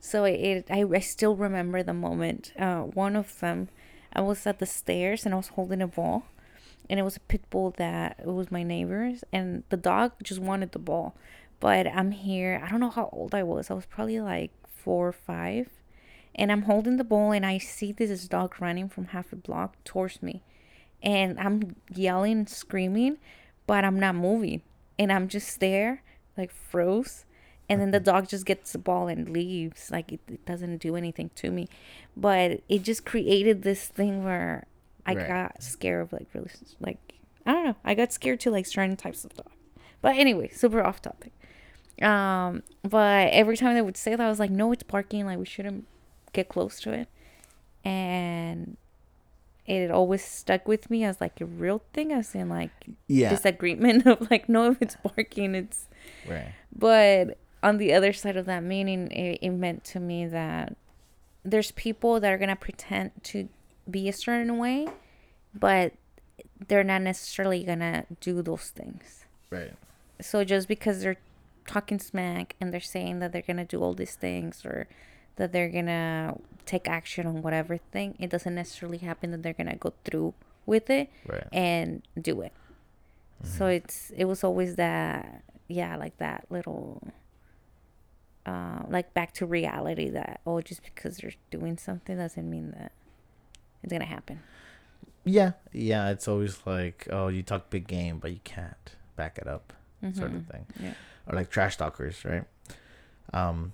So 0.00 0.24
it, 0.24 0.66
I, 0.70 0.84
I 0.84 0.98
still 1.00 1.36
remember 1.36 1.82
the 1.82 1.94
moment. 1.94 2.52
Uh, 2.58 2.82
one 2.82 3.16
of 3.16 3.40
them, 3.40 3.68
I 4.12 4.20
was 4.20 4.46
at 4.46 4.58
the 4.58 4.66
stairs 4.66 5.24
and 5.24 5.34
I 5.34 5.36
was 5.36 5.48
holding 5.48 5.82
a 5.82 5.86
ball, 5.86 6.26
and 6.88 7.00
it 7.00 7.02
was 7.02 7.16
a 7.16 7.20
pit 7.20 7.48
bull 7.50 7.74
that 7.78 8.16
it 8.20 8.26
was 8.26 8.50
my 8.50 8.62
neighbor's, 8.62 9.24
and 9.32 9.64
the 9.68 9.76
dog 9.76 10.12
just 10.22 10.40
wanted 10.40 10.72
the 10.72 10.78
ball. 10.78 11.16
But 11.58 11.86
I'm 11.86 12.10
here. 12.10 12.62
I 12.62 12.68
don't 12.68 12.80
know 12.80 12.90
how 12.90 13.08
old 13.12 13.34
I 13.34 13.42
was. 13.42 13.70
I 13.70 13.74
was 13.74 13.86
probably 13.86 14.20
like 14.20 14.52
four 14.68 15.08
or 15.08 15.12
five, 15.12 15.70
and 16.34 16.52
I'm 16.52 16.62
holding 16.62 16.98
the 16.98 17.04
ball, 17.04 17.32
and 17.32 17.46
I 17.46 17.58
see 17.58 17.92
this 17.92 18.28
dog 18.28 18.54
running 18.60 18.88
from 18.88 19.06
half 19.06 19.32
a 19.32 19.36
block 19.36 19.82
towards 19.84 20.22
me, 20.22 20.42
and 21.06 21.40
I'm 21.40 21.76
yelling, 21.94 22.46
screaming, 22.46 23.16
but 23.66 23.82
I'm 23.82 23.98
not 23.98 24.14
moving, 24.14 24.60
and 24.98 25.10
I'm 25.10 25.28
just 25.28 25.58
there, 25.60 26.02
like 26.36 26.50
froze 26.52 27.24
and 27.68 27.80
then 27.80 27.90
the 27.90 27.98
dog 28.00 28.28
just 28.28 28.46
gets 28.46 28.72
the 28.72 28.78
ball 28.78 29.08
and 29.08 29.28
leaves. 29.30 29.90
Like 29.90 30.12
it, 30.12 30.20
it 30.28 30.46
doesn't 30.46 30.78
do 30.78 30.94
anything 30.94 31.30
to 31.36 31.50
me, 31.50 31.66
but 32.16 32.60
it 32.68 32.82
just 32.82 33.04
created 33.04 33.62
this 33.62 33.86
thing 33.88 34.24
where 34.24 34.66
I 35.04 35.14
Right. 35.14 35.26
got 35.26 35.62
scared 35.62 36.02
of 36.02 36.12
like 36.12 36.28
really 36.32 36.50
like 36.80 36.98
I 37.44 37.52
don't 37.52 37.64
know. 37.64 37.76
I 37.84 37.94
got 37.94 38.12
scared 38.12 38.40
to 38.40 38.50
like 38.50 38.66
certain 38.66 38.96
types 38.96 39.24
of 39.24 39.34
dogs. 39.34 39.50
But 40.00 40.16
anyway, 40.16 40.48
super 40.52 40.80
off 40.80 41.02
topic. 41.02 41.32
Um, 42.02 42.62
but 42.82 43.30
every 43.32 43.56
time 43.56 43.74
they 43.74 43.82
would 43.82 43.96
say 43.96 44.14
that, 44.14 44.20
I 44.24 44.28
was 44.28 44.38
like, 44.38 44.50
no, 44.50 44.70
it's 44.72 44.82
barking. 44.84 45.26
Like 45.26 45.38
we 45.38 45.44
shouldn't 45.46 45.86
get 46.32 46.48
close 46.48 46.78
to 46.82 46.92
it, 46.92 47.08
and 47.84 48.76
it 49.66 49.90
always 49.90 50.24
stuck 50.24 50.66
with 50.68 50.90
me 50.90 51.04
as 51.04 51.20
like 51.20 51.40
a 51.40 51.44
real 51.46 51.82
thing. 51.92 52.12
As 52.12 52.34
in 52.34 52.48
like 52.48 52.70
Yeah. 53.08 53.30
disagreement 53.30 54.06
of 54.10 54.30
like, 54.30 54.48
no, 54.48 54.70
if 54.70 54.80
it's 54.82 54.96
barking, 55.02 55.54
it's 55.54 55.88
right. 56.28 56.52
but 56.74 57.38
on 57.62 57.78
the 57.78 57.92
other 57.92 58.12
side 58.12 58.36
of 58.36 58.46
that 58.46 58.62
meaning, 58.62 59.10
it, 59.10 59.38
it 59.42 59.50
meant 59.50 59.82
to 59.84 60.00
me 60.00 60.26
that 60.26 60.76
there's 61.44 61.70
people 61.72 62.20
that 62.20 62.32
are 62.32 62.38
gonna 62.38 62.56
pretend 62.56 63.10
to 63.24 63.48
be 63.90 64.08
a 64.08 64.12
certain 64.12 64.58
way, 64.58 64.88
but 65.54 65.92
they're 66.68 66.84
not 66.84 67.02
necessarily 67.02 67.62
gonna 67.64 68.04
do 68.20 68.42
those 68.42 68.68
things. 68.70 69.24
Right. 69.50 69.72
So 70.20 70.44
just 70.44 70.68
because 70.68 71.02
they're 71.02 71.18
talking 71.66 71.98
smack 71.98 72.54
and 72.60 72.72
they're 72.72 72.80
saying 72.80 73.18
that 73.20 73.32
they're 73.32 73.42
gonna 73.42 73.64
do 73.64 73.80
all 73.82 73.94
these 73.94 74.14
things 74.14 74.64
or 74.64 74.86
that 75.36 75.52
they're 75.52 75.68
gonna 75.68 76.36
take 76.66 76.88
action 76.88 77.26
on 77.26 77.40
whatever 77.42 77.78
thing, 77.78 78.16
it 78.18 78.28
doesn't 78.30 78.54
necessarily 78.54 78.98
happen 78.98 79.30
that 79.30 79.42
they're 79.42 79.52
gonna 79.54 79.76
go 79.76 79.92
through 80.04 80.34
with 80.66 80.90
it 80.90 81.08
Right. 81.26 81.46
and 81.52 82.02
do 82.20 82.40
it. 82.42 82.52
So 83.44 83.66
it's 83.66 84.10
it 84.10 84.24
was 84.26 84.42
always 84.44 84.76
that 84.76 85.42
yeah, 85.68 85.96
like 85.96 86.16
that 86.18 86.46
little 86.50 87.02
uh 88.44 88.82
like 88.88 89.12
back 89.14 89.32
to 89.34 89.46
reality 89.46 90.08
that 90.10 90.40
oh 90.46 90.60
just 90.60 90.82
because 90.82 91.22
you're 91.22 91.32
doing 91.50 91.76
something 91.76 92.16
doesn't 92.16 92.48
mean 92.48 92.70
that 92.72 92.92
it's 93.82 93.92
gonna 93.92 94.04
happen. 94.04 94.40
Yeah. 95.24 95.52
Yeah. 95.72 96.10
It's 96.10 96.28
always 96.28 96.60
like, 96.66 97.08
oh, 97.10 97.28
you 97.28 97.42
talk 97.42 97.68
big 97.70 97.86
game, 97.88 98.18
but 98.18 98.30
you 98.32 98.40
can't 98.44 98.96
back 99.16 99.38
it 99.38 99.46
up, 99.48 99.72
sort 100.14 100.32
of 100.34 100.46
thing. 100.46 100.66
Yeah. 100.80 100.94
Or 101.26 101.34
like 101.36 101.50
trash 101.50 101.76
talkers, 101.76 102.24
right? 102.24 102.44
Um, 103.32 103.72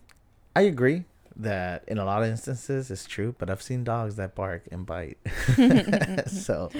I 0.56 0.62
agree 0.62 1.04
that 1.36 1.84
in 1.88 1.98
a 1.98 2.04
lot 2.04 2.22
of 2.22 2.28
instances 2.28 2.90
it's 2.90 3.06
true, 3.06 3.34
but 3.38 3.50
I've 3.50 3.62
seen 3.62 3.84
dogs 3.84 4.16
that 4.16 4.34
bark 4.34 4.68
and 4.70 4.86
bite. 4.86 5.18
so, 6.26 6.70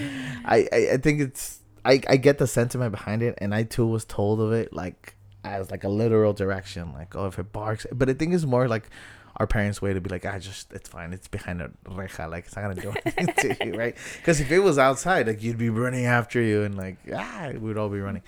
I, 0.44 0.68
I 0.72 0.88
I 0.92 0.96
think 0.98 1.20
it's 1.20 1.60
I 1.84 2.00
I 2.08 2.16
get 2.16 2.38
the 2.38 2.46
sentiment 2.46 2.92
behind 2.92 3.22
it, 3.22 3.38
and 3.38 3.54
I 3.54 3.64
too 3.64 3.86
was 3.86 4.04
told 4.04 4.40
of 4.40 4.52
it 4.52 4.72
like 4.72 5.14
as 5.44 5.70
like 5.70 5.84
a 5.84 5.88
literal 5.88 6.32
direction, 6.32 6.92
like 6.92 7.14
oh 7.16 7.26
if 7.26 7.38
it 7.38 7.52
barks, 7.52 7.86
but 7.92 8.08
I 8.08 8.14
think 8.14 8.34
it's 8.34 8.44
more 8.44 8.68
like 8.68 8.88
our 9.36 9.46
parents' 9.46 9.80
way 9.80 9.94
to 9.94 10.00
be 10.00 10.10
like, 10.10 10.26
I 10.26 10.38
just 10.38 10.72
it's 10.72 10.88
fine, 10.88 11.12
it's 11.12 11.28
behind 11.28 11.62
a 11.62 11.70
reja, 11.88 12.26
like 12.28 12.46
it's 12.46 12.56
not 12.56 12.62
gonna 12.62 12.80
do 12.80 12.94
anything 13.16 13.56
to 13.56 13.66
you, 13.66 13.74
right? 13.74 13.96
Because 14.18 14.40
if 14.40 14.50
it 14.50 14.60
was 14.60 14.78
outside, 14.78 15.26
like 15.26 15.42
you'd 15.42 15.58
be 15.58 15.70
running 15.70 16.06
after 16.06 16.40
you, 16.40 16.62
and 16.62 16.76
like 16.76 16.96
ah, 17.14 17.50
we'd 17.58 17.76
all 17.76 17.88
be 17.88 18.00
running. 18.00 18.22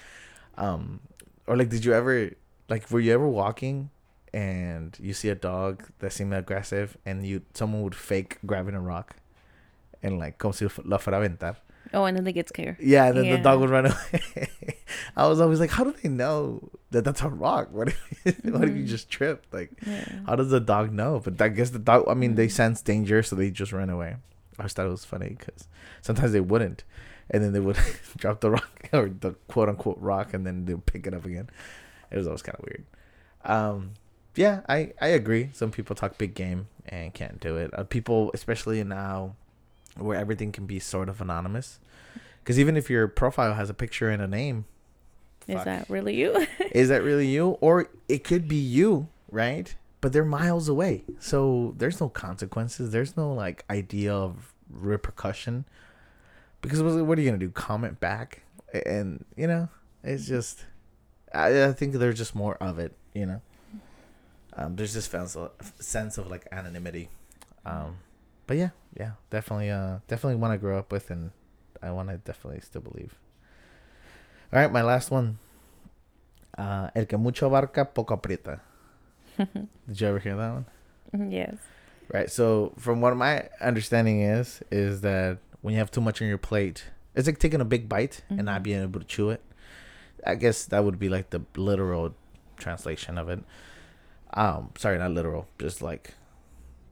Um, 0.56 1.00
or 1.46 1.56
like, 1.56 1.68
did 1.68 1.84
you 1.84 1.92
ever 1.92 2.30
like 2.68 2.90
were 2.90 3.00
you 3.00 3.12
ever 3.12 3.28
walking? 3.28 3.90
And 4.34 4.96
you 5.00 5.12
see 5.14 5.28
a 5.28 5.34
dog 5.36 5.84
that 6.00 6.12
seemed 6.12 6.34
aggressive, 6.34 6.96
and 7.06 7.24
you 7.24 7.42
someone 7.54 7.82
would 7.84 7.94
fake 7.94 8.38
grabbing 8.44 8.74
a 8.74 8.80
rock, 8.80 9.14
and 10.02 10.18
like 10.18 10.38
como 10.38 10.50
si 10.52 10.64
la 10.84 10.98
fuera 10.98 11.24
a 11.24 11.28
aventar. 11.28 11.56
Oh, 11.92 12.04
and 12.04 12.16
then 12.16 12.24
they 12.24 12.32
get 12.32 12.48
scared. 12.48 12.76
Yeah, 12.80 13.06
and 13.06 13.16
then 13.16 13.30
the 13.30 13.38
dog 13.38 13.60
would 13.60 13.70
run 13.70 13.86
away. 13.86 14.48
I 15.16 15.28
was 15.28 15.40
always 15.40 15.60
like, 15.60 15.70
how 15.70 15.84
do 15.84 15.94
they 16.02 16.08
know 16.08 16.68
that 16.90 17.04
that's 17.04 17.22
a 17.22 17.28
rock? 17.28 17.68
What 17.70 17.88
if, 17.88 18.00
what 18.44 18.64
if 18.68 18.74
you 18.74 18.82
Mhm. 18.82 18.88
just 18.88 19.08
tripped? 19.10 19.52
Like, 19.54 19.70
Yeah. 19.86 20.04
how 20.26 20.34
does 20.34 20.50
the 20.50 20.58
dog 20.60 20.92
know? 20.92 21.20
But 21.22 21.40
I 21.40 21.48
guess 21.48 21.70
the 21.70 21.78
dog, 21.78 22.04
I 22.08 22.14
mean, 22.14 22.34
they 22.34 22.48
Mhm. 22.48 22.52
sense 22.52 22.82
danger, 22.82 23.22
so 23.22 23.36
they 23.36 23.50
just 23.52 23.72
run 23.72 23.90
away. 23.90 24.16
I 24.58 24.62
always 24.62 24.72
thought 24.72 24.86
it 24.86 24.90
was 24.90 25.04
funny 25.04 25.36
because 25.38 25.68
sometimes 26.02 26.32
they 26.32 26.40
wouldn't. 26.40 26.82
And 27.30 27.44
then 27.44 27.52
they 27.52 27.60
would 27.60 27.78
drop 28.16 28.40
the 28.40 28.50
rock 28.50 28.88
or 28.92 29.10
the 29.10 29.32
quote 29.46 29.68
unquote 29.68 29.98
rock 30.00 30.34
and 30.34 30.44
then 30.46 30.64
they'll 30.64 30.78
pick 30.78 31.06
it 31.06 31.14
up 31.14 31.24
again. 31.26 31.48
It 32.10 32.16
was 32.16 32.26
always 32.26 32.42
kind 32.42 32.56
of 32.58 32.64
weird. 32.64 32.84
Um, 33.44 33.92
yeah, 34.34 34.60
I, 34.68 34.92
I 35.00 35.08
agree. 35.08 35.50
Some 35.52 35.70
people 35.70 35.94
talk 35.96 36.18
big 36.18 36.34
game 36.34 36.68
and 36.86 37.12
can't 37.14 37.40
do 37.40 37.56
it. 37.56 37.70
Uh, 37.72 37.84
people, 37.84 38.30
especially 38.34 38.82
now 38.84 39.36
where 39.96 40.18
everything 40.18 40.52
can 40.52 40.66
be 40.66 40.78
sort 40.78 41.08
of 41.08 41.20
anonymous. 41.20 41.78
Because 42.42 42.58
even 42.58 42.76
if 42.76 42.90
your 42.90 43.08
profile 43.08 43.54
has 43.54 43.70
a 43.70 43.74
picture 43.74 44.10
and 44.10 44.20
a 44.20 44.26
name, 44.28 44.66
Is 45.46 45.56
Fuck. 45.56 45.64
that 45.64 45.90
really 45.90 46.14
you? 46.16 46.46
is 46.72 46.88
that 46.88 47.02
really 47.02 47.26
you? 47.28 47.50
Or 47.60 47.88
it 48.08 48.24
could 48.24 48.48
be 48.48 48.56
you, 48.56 49.08
right? 49.30 49.74
But 50.00 50.12
they're 50.12 50.24
miles 50.24 50.68
away. 50.68 51.04
So 51.20 51.74
there's 51.78 52.00
no 52.00 52.08
consequences. 52.08 52.90
There's 52.90 53.16
no 53.16 53.32
like 53.32 53.64
idea 53.70 54.12
of 54.12 54.52
repercussion. 54.70 55.64
Because 56.60 56.82
what 56.82 57.04
what 57.06 57.18
are 57.18 57.22
you 57.22 57.28
going 57.28 57.40
to 57.40 57.46
do? 57.46 57.52
Comment 57.52 57.98
back? 58.00 58.42
And, 58.86 59.24
you 59.36 59.46
know, 59.46 59.68
it's 60.02 60.26
just, 60.26 60.64
I, 61.32 61.66
I 61.66 61.72
think 61.72 61.94
there's 61.94 62.18
just 62.18 62.34
more 62.34 62.56
of 62.56 62.78
it, 62.78 62.96
you 63.14 63.24
know? 63.24 63.40
Um, 64.56 64.76
there's 64.76 64.94
this 64.94 65.06
sense 65.06 65.34
of, 65.36 65.50
sense 65.80 66.18
of 66.18 66.28
like 66.30 66.46
anonymity. 66.52 67.08
Um, 67.66 67.96
but 68.46 68.56
yeah, 68.56 68.70
yeah, 68.98 69.12
definitely, 69.30 69.70
uh, 69.70 69.98
definitely 70.06 70.36
one 70.36 70.50
I 70.50 70.56
grew 70.56 70.76
up 70.76 70.92
with, 70.92 71.10
and 71.10 71.30
I 71.82 71.90
want 71.90 72.08
to 72.10 72.18
definitely 72.18 72.60
still 72.60 72.82
believe. 72.82 73.14
All 74.52 74.60
right, 74.60 74.70
my 74.70 74.82
last 74.82 75.10
one. 75.10 75.38
Uh, 76.56 76.88
el 76.94 77.06
que 77.06 77.18
mucho 77.18 77.48
abarca, 77.50 77.84
poco 77.92 78.16
aprieta. 78.16 78.60
Did 79.36 80.00
you 80.00 80.06
ever 80.06 80.18
hear 80.20 80.36
that 80.36 80.52
one? 80.52 81.30
yes. 81.30 81.56
Right. 82.12 82.30
So, 82.30 82.74
from 82.78 83.00
what 83.00 83.16
my 83.16 83.48
understanding 83.60 84.20
is, 84.20 84.60
is 84.70 85.00
that 85.00 85.38
when 85.62 85.72
you 85.72 85.78
have 85.80 85.90
too 85.90 86.00
much 86.02 86.20
on 86.22 86.28
your 86.28 86.38
plate, 86.38 86.84
it's 87.14 87.26
like 87.26 87.38
taking 87.38 87.60
a 87.60 87.64
big 87.64 87.88
bite 87.88 88.22
and 88.28 88.44
not 88.44 88.60
Mhm. 88.60 88.64
being 88.64 88.82
able 88.82 89.00
to 89.00 89.06
chew 89.06 89.30
it. 89.30 89.40
I 90.24 90.34
guess 90.36 90.66
that 90.66 90.84
would 90.84 90.98
be 90.98 91.08
like 91.08 91.30
the 91.30 91.40
literal 91.56 92.14
translation 92.56 93.16
of 93.18 93.28
it. 93.30 93.42
Um, 94.34 94.70
sorry, 94.76 94.98
not 94.98 95.12
literal, 95.12 95.46
just 95.58 95.80
like 95.82 96.14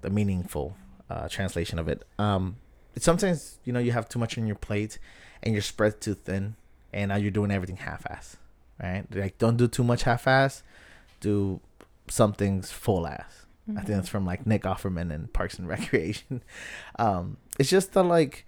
the 0.00 0.10
meaningful 0.10 0.76
uh, 1.10 1.28
translation 1.28 1.78
of 1.78 1.88
it. 1.88 2.04
Um, 2.18 2.56
sometimes 2.98 3.58
you 3.64 3.72
know 3.72 3.80
you 3.80 3.92
have 3.92 4.08
too 4.08 4.18
much 4.18 4.38
on 4.38 4.46
your 4.46 4.56
plate 4.56 4.98
and 5.42 5.52
you're 5.54 5.62
spread 5.62 6.00
too 6.00 6.14
thin, 6.14 6.56
and 6.92 7.08
now 7.08 7.16
you're 7.16 7.30
doing 7.30 7.50
everything 7.50 7.76
half-ass, 7.76 8.36
right? 8.80 9.04
Like, 9.12 9.38
don't 9.38 9.56
do 9.56 9.66
too 9.66 9.82
much 9.82 10.04
half-ass. 10.04 10.62
Do 11.20 11.60
some 12.08 12.32
things 12.32 12.70
full-ass. 12.70 13.46
I 13.70 13.80
think 13.80 13.88
that's 13.88 14.08
from 14.08 14.26
like 14.26 14.46
Nick 14.46 14.62
Offerman 14.62 15.12
and 15.12 15.32
Parks 15.32 15.58
and 15.58 15.68
Recreation. 15.76 16.42
Um, 16.98 17.38
it's 17.58 17.70
just 17.70 17.92
that 17.92 18.02
like 18.02 18.44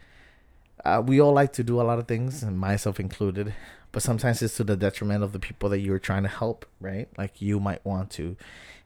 uh, 0.84 1.02
we 1.04 1.20
all 1.20 1.32
like 1.32 1.52
to 1.54 1.64
do 1.64 1.80
a 1.80 1.82
lot 1.82 1.98
of 1.98 2.06
things, 2.06 2.42
and 2.42 2.58
myself 2.58 3.00
included, 3.00 3.54
but 3.94 4.02
sometimes 4.02 4.42
it's 4.42 4.56
to 4.56 4.64
the 4.64 4.76
detriment 4.76 5.22
of 5.22 5.30
the 5.30 5.38
people 5.38 5.68
that 5.68 5.78
you're 5.78 6.00
trying 6.00 6.24
to 6.24 6.28
help, 6.28 6.66
right? 6.80 7.08
Like 7.16 7.40
you 7.40 7.60
might 7.60 7.86
want 7.86 8.10
to 8.10 8.36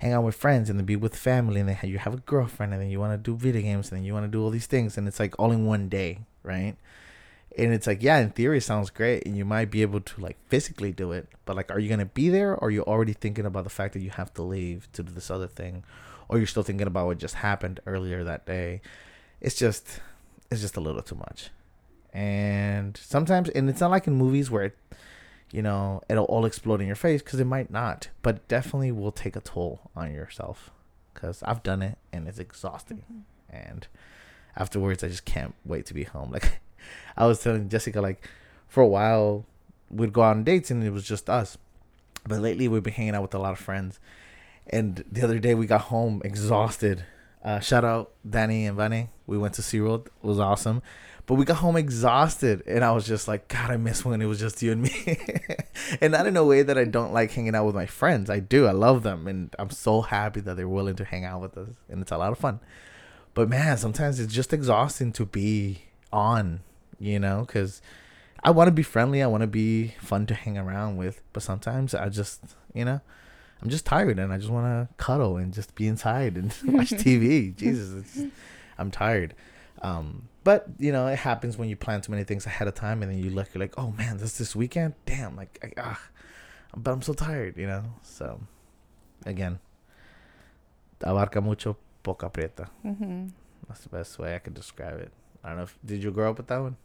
hang 0.01 0.13
out 0.13 0.23
with 0.23 0.35
friends 0.35 0.69
and 0.69 0.79
then 0.79 0.85
be 0.85 0.97
with 0.97 1.17
family, 1.17 1.61
and 1.61 1.69
then 1.69 1.79
you 1.83 1.97
have 1.97 2.13
a 2.13 2.19
girlfriend, 2.19 2.75
and 2.75 2.83
then 2.83 2.91
you 2.91 3.01
want 3.01 3.15
to 3.15 3.31
do 3.31 3.35
video 3.35 3.63
games, 3.63 3.91
and 3.91 3.99
then 3.99 4.05
you 4.05 4.13
want 4.13 4.27
to 4.27 4.31
do 4.31 4.43
all 4.43 4.51
these 4.51 4.67
things, 4.67 4.99
and 4.99 5.09
it's 5.09 5.19
like 5.19 5.35
all 5.39 5.51
in 5.51 5.65
one 5.65 5.89
day, 5.89 6.19
right? 6.43 6.77
And 7.57 7.73
it's 7.73 7.87
like, 7.87 8.03
yeah, 8.03 8.19
in 8.19 8.31
theory, 8.31 8.59
it 8.59 8.65
sounds 8.65 8.91
great, 8.91 9.25
and 9.27 9.35
you 9.35 9.47
might 9.47 9.71
be 9.71 9.81
able 9.81 10.01
to 10.01 10.21
like 10.21 10.37
physically 10.49 10.93
do 10.93 11.13
it, 11.13 11.27
but 11.47 11.57
like, 11.57 11.71
are 11.71 11.79
you 11.79 11.89
gonna 11.89 12.05
be 12.05 12.29
there, 12.29 12.53
or 12.53 12.69
are 12.69 12.71
you 12.71 12.83
already 12.83 13.15
thinking 13.15 13.47
about 13.47 13.65
the 13.65 13.71
fact 13.71 13.95
that 13.95 14.01
you 14.01 14.11
have 14.11 14.35
to 14.35 14.43
leave 14.43 14.93
to 14.93 15.03
do 15.03 15.11
this 15.11 15.31
other 15.31 15.49
thing, 15.49 15.85
or 16.29 16.37
you're 16.37 16.47
still 16.47 16.63
thinking 16.63 16.87
about 16.87 17.07
what 17.07 17.17
just 17.17 17.37
happened 17.37 17.81
earlier 17.87 18.25
that 18.25 18.45
day? 18.45 18.83
It's 19.41 19.55
just, 19.55 20.01
it's 20.51 20.61
just 20.61 20.77
a 20.77 20.81
little 20.81 21.01
too 21.01 21.15
much, 21.15 21.49
and 22.13 22.97
sometimes, 22.97 23.49
and 23.51 23.69
it's 23.69 23.81
not 23.81 23.91
like 23.91 24.07
in 24.07 24.15
movies 24.15 24.51
where, 24.51 24.65
it, 24.65 24.79
you 25.51 25.63
know, 25.63 26.03
it'll 26.09 26.25
all 26.25 26.45
explode 26.45 26.81
in 26.81 26.87
your 26.87 26.97
face 26.97 27.23
because 27.23 27.41
it 27.41 27.47
might 27.47 27.71
not, 27.71 28.09
but 28.23 28.37
it 28.37 28.49
definitely 28.49 28.93
will 28.93 29.13
take 29.13 29.37
a 29.37 29.41
toll 29.41 29.91
on 29.95 30.13
yourself. 30.13 30.71
Because 31.15 31.43
I've 31.43 31.63
done 31.63 31.83
it, 31.83 31.99
and 32.13 32.29
it's 32.29 32.39
exhausting, 32.39 32.99
mm-hmm. 32.99 33.57
and 33.57 33.89
afterwards, 34.57 35.03
I 35.03 35.09
just 35.09 35.25
can't 35.25 35.55
wait 35.65 35.87
to 35.87 35.95
be 35.95 36.05
home. 36.05 36.31
Like 36.39 36.61
I 37.17 37.27
was 37.27 37.43
telling 37.43 37.69
Jessica, 37.69 38.01
like 38.01 38.29
for 38.69 38.83
a 38.83 38.87
while 38.87 39.45
we'd 39.91 40.13
go 40.13 40.23
out 40.23 40.37
on 40.37 40.45
dates 40.45 40.71
and 40.71 40.85
it 40.85 40.91
was 40.91 41.07
just 41.07 41.29
us. 41.29 41.59
But 42.27 42.41
lately 42.41 42.69
we've 42.69 42.83
been 42.83 42.93
hanging 42.93 43.15
out 43.15 43.23
with 43.23 43.35
a 43.35 43.39
lot 43.39 43.53
of 43.53 43.59
friends. 43.59 43.99
And 44.67 45.05
the 45.11 45.23
other 45.23 45.39
day 45.39 45.55
we 45.55 45.67
got 45.67 45.83
home 45.83 46.21
exhausted. 46.25 47.05
Uh, 47.43 47.61
shout 47.61 47.85
out 47.85 48.13
Danny 48.29 48.67
and 48.67 48.77
Bunny. 48.77 49.11
We 49.27 49.39
went 49.39 49.55
to 49.55 49.63
SeaWorld. 49.63 50.07
It 50.07 50.13
was 50.23 50.39
awesome. 50.39 50.83
But 51.27 51.35
we 51.35 51.45
got 51.45 51.59
home 51.59 51.77
exhausted. 51.77 52.63
And 52.67 52.83
I 52.83 52.93
was 52.93 53.07
just 53.07 53.29
like, 53.29 53.49
God, 53.49 53.71
I 53.71 53.77
miss 53.77 54.05
when 54.05 54.23
it 54.23 54.27
was 54.27 54.41
just 54.41 54.63
you 54.63 54.73
and 54.73 54.83
me. 54.83 55.19
and 56.01 56.13
not 56.13 56.27
in 56.27 56.37
a 56.37 56.45
way 56.45 56.63
that 56.63 56.79
I 56.79 56.85
don't 56.85 57.13
like 57.13 57.33
hanging 57.33 57.55
out 57.55 57.67
with 57.67 57.75
my 57.75 57.87
friends. 57.87 58.31
I 58.31 58.41
do. 58.41 58.67
I 58.67 58.73
love 58.73 59.03
them. 59.03 59.29
And 59.29 59.55
I'm 59.59 59.71
so 59.71 60.01
happy 60.01 60.41
that 60.41 60.57
they're 60.57 60.67
willing 60.67 60.97
to 60.97 61.05
hang 61.05 61.25
out 61.25 61.43
with 61.43 61.57
us. 61.59 61.69
And 61.89 62.01
it's 62.01 62.11
a 62.11 62.17
lot 62.17 62.33
of 62.33 62.39
fun. 62.39 62.61
But 63.35 63.49
man, 63.49 63.77
sometimes 63.77 64.19
it's 64.19 64.33
just 64.33 64.53
exhausting 64.53 65.13
to 65.13 65.27
be 65.27 65.83
on, 66.13 66.61
you 66.99 67.19
know, 67.21 67.45
because 67.47 67.83
I 68.43 68.51
want 68.51 68.69
to 68.69 68.73
be 68.73 68.83
friendly. 68.83 69.23
I 69.23 69.27
want 69.27 69.43
to 69.43 69.47
be 69.47 69.95
fun 70.01 70.27
to 70.27 70.35
hang 70.35 70.57
around 70.57 70.97
with. 70.97 71.21
But 71.35 71.43
sometimes 71.43 71.95
I 71.95 72.09
just, 72.09 72.41
you 72.73 72.87
know, 72.87 73.03
I'm 73.63 73.71
just 73.71 73.85
tired 73.85 74.19
and 74.19 74.33
I 74.33 74.39
just 74.39 74.51
want 74.51 74.67
to 74.67 74.95
cuddle 74.97 75.37
and 75.37 75.53
just 75.53 75.75
be 75.75 75.87
inside 75.87 76.37
and 76.37 76.55
watch 76.65 76.91
TV. 76.91 77.55
Jesus, 77.55 77.93
it's, 77.95 78.33
I'm 78.79 78.91
tired. 78.91 79.35
Um, 79.83 80.29
but 80.45 80.67
you 80.79 80.93
know, 80.93 81.07
it 81.07 81.19
happens 81.19 81.57
when 81.57 81.69
you 81.69 81.77
plan 81.77 82.01
too 82.01 82.13
many 82.13 82.25
things 82.25 82.47
ahead 82.47 82.69
of 82.69 82.75
time 82.75 83.03
and 83.03 83.11
then 83.11 83.19
you 83.19 83.31
look, 83.31 83.49
you're 83.53 83.61
like, 83.61 83.79
oh 83.79 83.93
man, 83.93 84.19
this 84.19 84.39
this 84.39 84.55
weekend, 84.55 84.95
damn, 85.07 85.37
like, 85.37 85.59
I, 85.63 85.81
ah, 85.81 86.01
but 86.77 86.93
I'm 86.93 87.03
so 87.03 87.13
tired, 87.13 87.57
you 87.57 87.67
know. 87.67 87.85
So, 88.03 88.41
again, 89.27 89.59
abarca 91.01 91.43
mucho, 91.43 91.77
poca 92.03 92.31
aprieta. 92.31 92.69
Mm-hmm. 92.85 93.27
That's 93.69 93.81
the 93.81 93.89
best 93.89 94.19
way 94.19 94.35
I 94.35 94.39
could 94.39 94.55
describe 94.55 94.99
it. 95.01 95.13
I 95.45 95.49
don't 95.49 95.59
know. 95.59 95.63
If, 95.65 95.79
did 95.85 96.03
you 96.03 96.11
grow 96.11 96.31
up 96.31 96.39
with 96.39 96.47
that 96.47 96.61
one? 96.61 96.77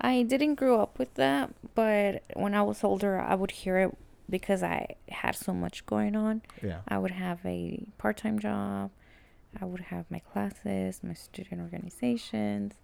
I 0.00 0.22
didn't 0.22 0.54
grow 0.54 0.80
up 0.80 0.98
with 0.98 1.14
that, 1.14 1.50
but 1.74 2.22
when 2.34 2.54
I 2.54 2.62
was 2.62 2.82
older, 2.82 3.20
I 3.20 3.34
would 3.34 3.50
hear 3.50 3.78
it 3.78 3.96
because 4.30 4.62
I 4.62 4.96
had 5.08 5.34
so 5.34 5.52
much 5.52 5.86
going 5.86 6.14
on. 6.16 6.42
Yeah. 6.62 6.80
I 6.86 6.98
would 6.98 7.12
have 7.12 7.40
a 7.44 7.86
part 7.98 8.16
time 8.16 8.38
job, 8.38 8.90
I 9.60 9.64
would 9.64 9.80
have 9.80 10.10
my 10.10 10.18
classes, 10.18 11.00
my 11.02 11.14
student 11.14 11.60
organizations, 11.60 12.74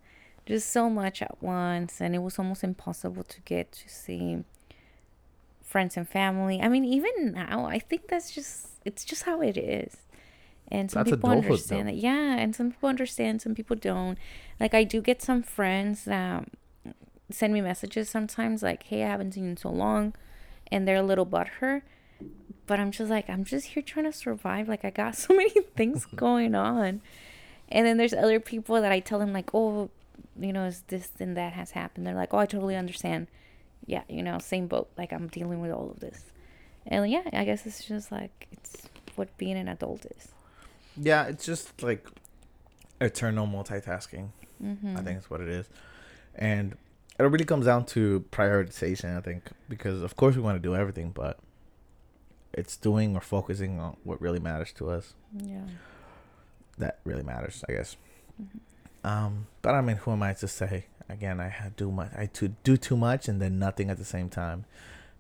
just 0.47 0.71
so 0.71 0.89
much 0.89 1.23
at 1.23 1.43
once. 1.43 2.01
And 2.01 2.15
it 2.15 2.21
was 2.21 2.39
almost 2.39 2.65
impossible 2.65 3.23
to 3.25 3.41
get 3.43 3.73
to 3.73 3.89
see 3.89 4.45
friends 5.63 5.97
and 5.97 6.09
family. 6.09 6.61
I 6.61 6.69
mean, 6.69 6.85
even 6.85 7.33
now, 7.33 7.67
I 7.67 7.79
think 7.79 8.09
that's 8.09 8.31
just, 8.31 8.69
it's 8.85 9.05
just 9.05 9.25
how 9.25 9.41
it 9.43 9.57
is. 9.57 9.97
And 10.69 10.91
some 10.91 11.05
That's 11.05 11.17
people 11.17 11.31
understand 11.31 11.89
though. 11.89 11.93
that. 11.93 11.99
Yeah. 11.99 12.37
And 12.37 12.57
some 12.57 12.71
people 12.71 12.89
understand, 12.89 13.43
some 13.43 13.55
people 13.55 13.77
don't. 13.77 14.19
Like, 14.59 14.73
I 14.73 14.83
do 14.85 15.03
get 15.03 15.21
some 15.21 15.43
friends 15.43 16.05
that 16.05 16.49
send 17.31 17.53
me 17.53 17.61
messages 17.61 18.09
sometimes, 18.09 18.63
like, 18.63 18.85
hey, 18.85 19.03
I 19.05 19.09
haven't 19.09 19.33
seen 19.33 19.45
you 19.45 19.51
in 19.51 19.57
so 19.57 19.69
long. 19.69 20.15
And 20.75 20.89
they're 20.89 20.97
a 20.97 21.03
little 21.03 21.27
butthurt 21.27 21.83
but 22.67 22.81
I'm 22.81 22.91
just 22.91 23.11
like 23.11 23.29
I'm 23.29 23.45
just 23.45 23.67
here 23.69 23.83
trying 23.83 24.07
to 24.07 24.13
survive. 24.13 24.69
Like 24.69 24.85
I 24.85 24.91
got 24.91 25.17
so 25.17 25.35
many 25.35 25.51
things 25.77 26.05
going 26.17 26.55
on, 26.55 27.01
and 27.69 27.87
then 27.87 27.97
there's 27.97 28.15
other 28.15 28.41
people 28.41 28.81
that 28.81 28.93
I 28.93 29.01
tell 29.01 29.19
them 29.19 29.33
like, 29.33 29.55
oh, 29.55 29.91
you 30.39 30.53
know, 30.53 30.65
is 30.65 30.83
this 30.89 31.11
and 31.19 31.37
that 31.37 31.53
has 31.53 31.73
happened. 31.73 32.07
They're 32.07 32.15
like, 32.15 32.33
oh, 32.33 32.39
I 32.39 32.47
totally 32.47 32.77
understand. 32.77 33.29
Yeah, 33.87 34.03
you 34.09 34.23
know, 34.23 34.39
same 34.39 34.67
boat. 34.67 34.89
Like 34.97 35.13
I'm 35.13 35.29
dealing 35.29 35.61
with 35.61 35.71
all 35.71 35.91
of 35.91 36.01
this, 36.01 36.25
and 36.87 37.09
yeah, 37.11 37.23
I 37.33 37.45
guess 37.45 37.67
it's 37.67 37.85
just 37.85 38.11
like 38.11 38.49
it's 38.53 38.89
what 39.17 39.37
being 39.37 39.57
an 39.57 39.69
adult 39.69 40.07
is. 40.07 40.29
Yeah, 40.97 41.25
it's 41.25 41.45
just 41.45 41.83
like 41.83 42.07
eternal 43.01 43.47
multitasking. 43.47 44.29
Mm-hmm. 44.63 44.97
I 44.97 45.03
think 45.03 45.17
that's 45.19 45.29
what 45.29 45.41
it 45.41 45.49
is. 45.49 45.69
And 46.37 46.77
it 47.19 47.23
really 47.23 47.45
comes 47.45 47.67
down 47.67 47.85
to 47.87 48.25
prioritization, 48.31 49.17
I 49.17 49.21
think, 49.21 49.51
because 49.69 50.03
of 50.03 50.17
course 50.17 50.37
we 50.37 50.43
want 50.43 50.57
to 50.57 50.69
do 50.69 50.75
everything, 50.75 51.11
but 51.11 51.39
it's 52.53 52.77
doing 52.77 53.17
or 53.17 53.21
focusing 53.21 53.81
on 53.81 53.97
what 54.05 54.21
really 54.21 54.41
matters 54.41 54.73
to 54.75 54.91
us. 54.91 55.15
Yeah. 55.37 55.67
That 56.79 56.99
really 57.05 57.23
matters, 57.23 57.65
I 57.69 57.73
guess. 57.73 57.97
Mm-hmm. 58.41 59.07
Um, 59.07 59.47
but 59.63 59.75
I 59.75 59.81
mean, 59.81 59.97
who 59.97 60.13
am 60.13 60.23
I 60.23 60.33
to 60.35 60.49
say? 60.49 60.87
Again, 61.09 61.41
I 61.41 61.53
do 61.77 61.93
much. 61.93 62.11
I 62.17 62.27
to 62.27 62.49
do 62.65 62.77
too 62.77 62.97
much 62.97 63.29
and 63.29 63.41
then 63.41 63.59
nothing 63.59 63.91
at 63.91 63.99
the 63.99 64.05
same 64.05 64.29
time, 64.31 64.65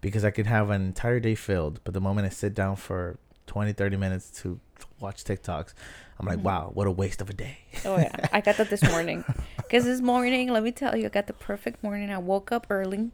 because 0.00 0.24
I 0.24 0.30
could 0.30 0.46
have 0.46 0.70
an 0.70 0.82
entire 0.82 1.20
day 1.20 1.34
filled, 1.34 1.80
but 1.84 1.94
the 1.94 2.00
moment 2.00 2.26
I 2.26 2.30
sit 2.30 2.54
down 2.54 2.76
for 2.76 3.18
20, 3.46 3.72
30 3.72 3.96
minutes 3.96 4.30
to 4.42 4.58
watch 5.04 5.22
TikToks, 5.24 5.74
I'm 6.18 6.26
like, 6.26 6.38
Mhm. 6.38 6.42
wow, 6.42 6.70
what 6.74 6.86
a 6.86 6.90
waste 6.90 7.20
of 7.20 7.28
a 7.30 7.34
day. 7.34 7.58
Oh 7.84 7.96
yeah, 7.98 8.28
I 8.32 8.40
got 8.40 8.56
that 8.56 8.70
this 8.70 8.82
morning. 8.94 9.24
Because 9.56 9.84
this 9.84 10.00
morning, 10.00 10.48
let 10.50 10.62
me 10.62 10.72
tell 10.72 10.96
you, 10.96 11.06
I 11.06 11.08
got 11.10 11.26
the 11.26 11.32
perfect 11.34 11.82
morning. 11.82 12.10
I 12.10 12.18
woke 12.18 12.50
up 12.50 12.66
early. 12.70 13.10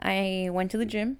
I 0.00 0.48
went 0.52 0.70
to 0.72 0.76
the 0.78 0.84
gym, 0.86 1.16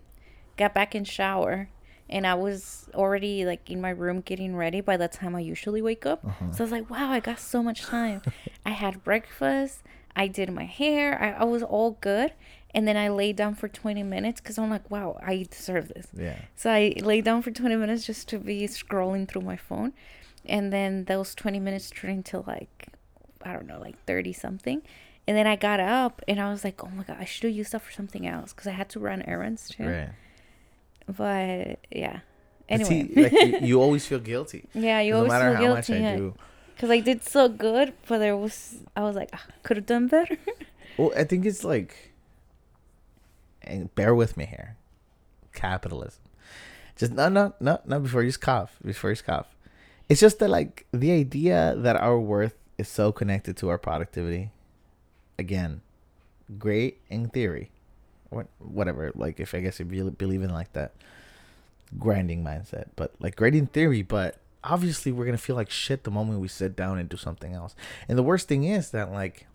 got 0.56 0.74
back 0.74 0.94
in 0.94 1.04
shower, 1.04 1.68
and 2.10 2.26
I 2.26 2.34
was 2.34 2.88
already 2.94 3.44
like 3.46 3.70
in 3.70 3.80
my 3.80 3.90
room 3.90 4.20
getting 4.20 4.54
ready 4.56 4.80
by 4.80 4.96
the 4.96 5.08
time 5.08 5.34
I 5.34 5.40
usually 5.40 5.80
wake 5.80 6.04
up. 6.04 6.20
Uh-huh. 6.24 6.52
So 6.52 6.62
I 6.62 6.64
was 6.64 6.72
like, 6.72 6.90
wow, 6.90 7.10
I 7.10 7.20
got 7.20 7.38
so 7.40 7.62
much 7.62 7.82
time. 7.82 8.20
I 8.66 8.70
had 8.70 9.02
breakfast. 9.02 9.82
I 10.14 10.28
did 10.28 10.52
my 10.52 10.64
hair. 10.64 11.20
I, 11.20 11.42
I 11.42 11.44
was 11.44 11.62
all 11.62 11.92
good. 12.00 12.32
And 12.74 12.88
then 12.88 12.96
I 12.96 13.08
laid 13.08 13.36
down 13.36 13.54
for 13.54 13.68
20 13.68 14.02
minutes 14.02 14.40
because 14.40 14.58
I'm 14.58 14.68
like, 14.68 14.90
wow, 14.90 15.16
I 15.24 15.46
deserve 15.48 15.88
this. 15.88 16.08
Yeah. 16.12 16.36
So 16.56 16.70
I 16.70 16.94
laid 17.00 17.24
down 17.24 17.42
for 17.42 17.52
20 17.52 17.76
minutes 17.76 18.04
just 18.04 18.28
to 18.30 18.38
be 18.38 18.66
scrolling 18.66 19.28
through 19.28 19.42
my 19.42 19.56
phone. 19.56 19.92
And 20.44 20.72
then 20.72 21.04
those 21.04 21.34
20 21.36 21.60
minutes 21.60 21.88
turned 21.90 22.14
into 22.14 22.40
like, 22.40 22.88
I 23.42 23.52
don't 23.52 23.66
know, 23.68 23.78
like 23.80 24.02
30 24.06 24.32
something. 24.32 24.82
And 25.26 25.36
then 25.36 25.46
I 25.46 25.54
got 25.54 25.78
up 25.78 26.20
and 26.26 26.40
I 26.40 26.50
was 26.50 26.64
like, 26.64 26.82
oh 26.82 26.88
my 26.88 27.04
God, 27.04 27.16
I 27.20 27.24
should 27.24 27.44
have 27.44 27.56
used 27.56 27.72
that 27.72 27.80
for 27.80 27.92
something 27.92 28.26
else 28.26 28.52
because 28.52 28.66
I 28.66 28.72
had 28.72 28.88
to 28.90 29.00
run 29.00 29.22
errands 29.22 29.68
too. 29.68 29.86
Right. 29.86 30.10
But 31.06 31.78
yeah. 31.90 32.20
Anyway. 32.68 32.88
see, 32.88 33.22
like 33.22 33.32
you, 33.32 33.58
you 33.66 33.82
always 33.82 34.06
feel 34.06 34.18
guilty. 34.18 34.66
yeah, 34.74 35.00
you 35.00 35.14
always 35.14 35.32
feel 35.32 35.40
guilty. 35.40 35.54
no 35.54 35.58
matter 35.58 35.58
feel 35.58 35.68
how 35.68 35.74
much 35.74 35.86
guilty. 35.86 36.04
I 36.04 36.10
yeah. 36.10 36.16
do. 36.16 36.34
Because 36.74 36.90
I 36.90 37.00
did 37.00 37.22
so 37.22 37.48
good, 37.48 37.94
but 38.08 38.18
there 38.18 38.36
was, 38.36 38.76
I 38.96 39.02
was 39.02 39.14
like, 39.14 39.30
ah, 39.32 39.44
could 39.62 39.76
have 39.76 39.86
done 39.86 40.08
better. 40.08 40.36
Well, 40.96 41.12
I 41.16 41.24
think 41.24 41.44
it's 41.44 41.64
like, 41.64 42.13
and 43.66 43.94
bear 43.94 44.14
with 44.14 44.36
me 44.36 44.46
here, 44.46 44.76
capitalism. 45.52 46.22
Just 46.96 47.12
no, 47.12 47.28
no, 47.28 47.54
no, 47.60 47.80
no. 47.84 48.00
Before 48.00 48.22
you 48.22 48.28
just 48.28 48.40
cough, 48.40 48.78
before 48.84 49.10
you 49.10 49.16
just 49.16 49.26
cough. 49.26 49.54
It's 50.08 50.20
just 50.20 50.38
that 50.38 50.48
like 50.48 50.86
the 50.92 51.12
idea 51.12 51.74
that 51.76 51.96
our 51.96 52.20
worth 52.20 52.54
is 52.78 52.88
so 52.88 53.10
connected 53.10 53.56
to 53.58 53.68
our 53.68 53.78
productivity. 53.78 54.50
Again, 55.38 55.80
great 56.58 57.00
in 57.08 57.28
theory, 57.28 57.70
what 58.30 58.46
whatever. 58.58 59.10
Like 59.14 59.40
if 59.40 59.54
I 59.54 59.60
guess 59.60 59.80
if 59.80 59.90
you 59.92 60.10
believe 60.10 60.42
in 60.42 60.52
like 60.52 60.72
that 60.74 60.92
grinding 61.98 62.44
mindset, 62.44 62.88
but 62.96 63.14
like 63.18 63.36
great 63.36 63.54
in 63.54 63.66
theory, 63.66 64.02
but 64.02 64.36
obviously 64.62 65.10
we're 65.12 65.24
gonna 65.24 65.38
feel 65.38 65.56
like 65.56 65.70
shit 65.70 66.04
the 66.04 66.10
moment 66.10 66.40
we 66.40 66.48
sit 66.48 66.76
down 66.76 66.98
and 66.98 67.08
do 67.08 67.16
something 67.16 67.52
else. 67.52 67.74
And 68.08 68.16
the 68.16 68.22
worst 68.22 68.46
thing 68.46 68.64
is 68.64 68.90
that 68.90 69.10
like 69.10 69.46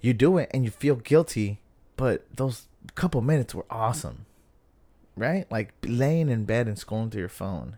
you 0.00 0.12
do 0.12 0.38
it 0.38 0.50
and 0.52 0.64
you 0.64 0.70
feel 0.70 0.96
guilty, 0.96 1.60
but 1.96 2.26
those 2.34 2.66
couple 2.94 3.20
minutes 3.20 3.54
were 3.54 3.66
awesome. 3.70 4.26
Right? 5.16 5.50
Like 5.50 5.72
laying 5.84 6.28
in 6.28 6.44
bed 6.44 6.66
and 6.66 6.76
scrolling 6.76 7.10
through 7.10 7.20
your 7.20 7.28
phone. 7.28 7.76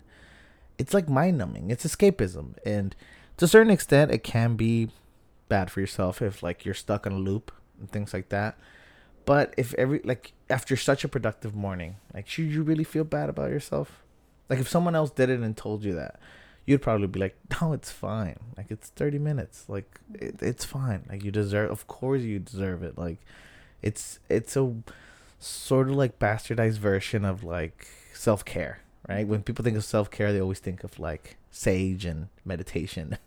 It's 0.77 0.93
like 0.93 1.09
mind 1.09 1.37
numbing. 1.37 1.69
It's 1.69 1.85
escapism. 1.85 2.55
And 2.65 2.95
to 3.37 3.45
a 3.45 3.47
certain 3.47 3.71
extent 3.71 4.11
it 4.11 4.23
can 4.23 4.55
be 4.55 4.89
bad 5.49 5.71
for 5.71 5.79
yourself 5.79 6.21
if 6.21 6.43
like 6.43 6.65
you're 6.65 6.73
stuck 6.73 7.05
in 7.05 7.13
a 7.13 7.17
loop 7.17 7.51
and 7.79 7.89
things 7.91 8.13
like 8.13 8.29
that. 8.29 8.57
But 9.25 9.53
if 9.57 9.73
every 9.73 10.01
like 10.03 10.33
after 10.49 10.75
such 10.77 11.03
a 11.03 11.07
productive 11.07 11.53
morning, 11.53 11.97
like 12.13 12.27
should 12.27 12.45
you 12.45 12.63
really 12.63 12.83
feel 12.83 13.03
bad 13.03 13.29
about 13.29 13.49
yourself? 13.49 14.03
Like 14.49 14.59
if 14.59 14.69
someone 14.69 14.95
else 14.95 15.11
did 15.11 15.29
it 15.29 15.41
and 15.41 15.55
told 15.55 15.83
you 15.83 15.93
that, 15.95 16.19
you'd 16.65 16.81
probably 16.81 17.07
be 17.07 17.19
like, 17.19 17.37
"No, 17.61 17.73
it's 17.73 17.91
fine. 17.91 18.37
Like 18.55 18.71
it's 18.71 18.89
30 18.89 19.19
minutes. 19.19 19.65
Like 19.67 19.99
it, 20.13 20.41
it's 20.41 20.63
fine. 20.63 21.03
Like 21.09 21.23
you 21.23 21.31
deserve 21.31 21.71
of 21.71 21.87
course 21.87 22.21
you 22.21 22.39
deserve 22.39 22.83
it. 22.83 22.97
Like 22.97 23.19
it's 23.81 24.19
it's 24.29 24.55
a 24.55 24.73
sort 25.39 25.89
of 25.89 25.95
like 25.95 26.19
bastardized 26.19 26.77
version 26.77 27.25
of 27.25 27.43
like 27.43 27.87
self-care, 28.13 28.81
right? 29.07 29.27
When 29.27 29.43
people 29.43 29.63
think 29.63 29.77
of 29.77 29.85
self-care, 29.85 30.33
they 30.33 30.41
always 30.41 30.59
think 30.59 30.83
of 30.83 30.99
like 30.99 31.37
sage 31.51 32.05
and 32.05 32.29
meditation 32.45 33.17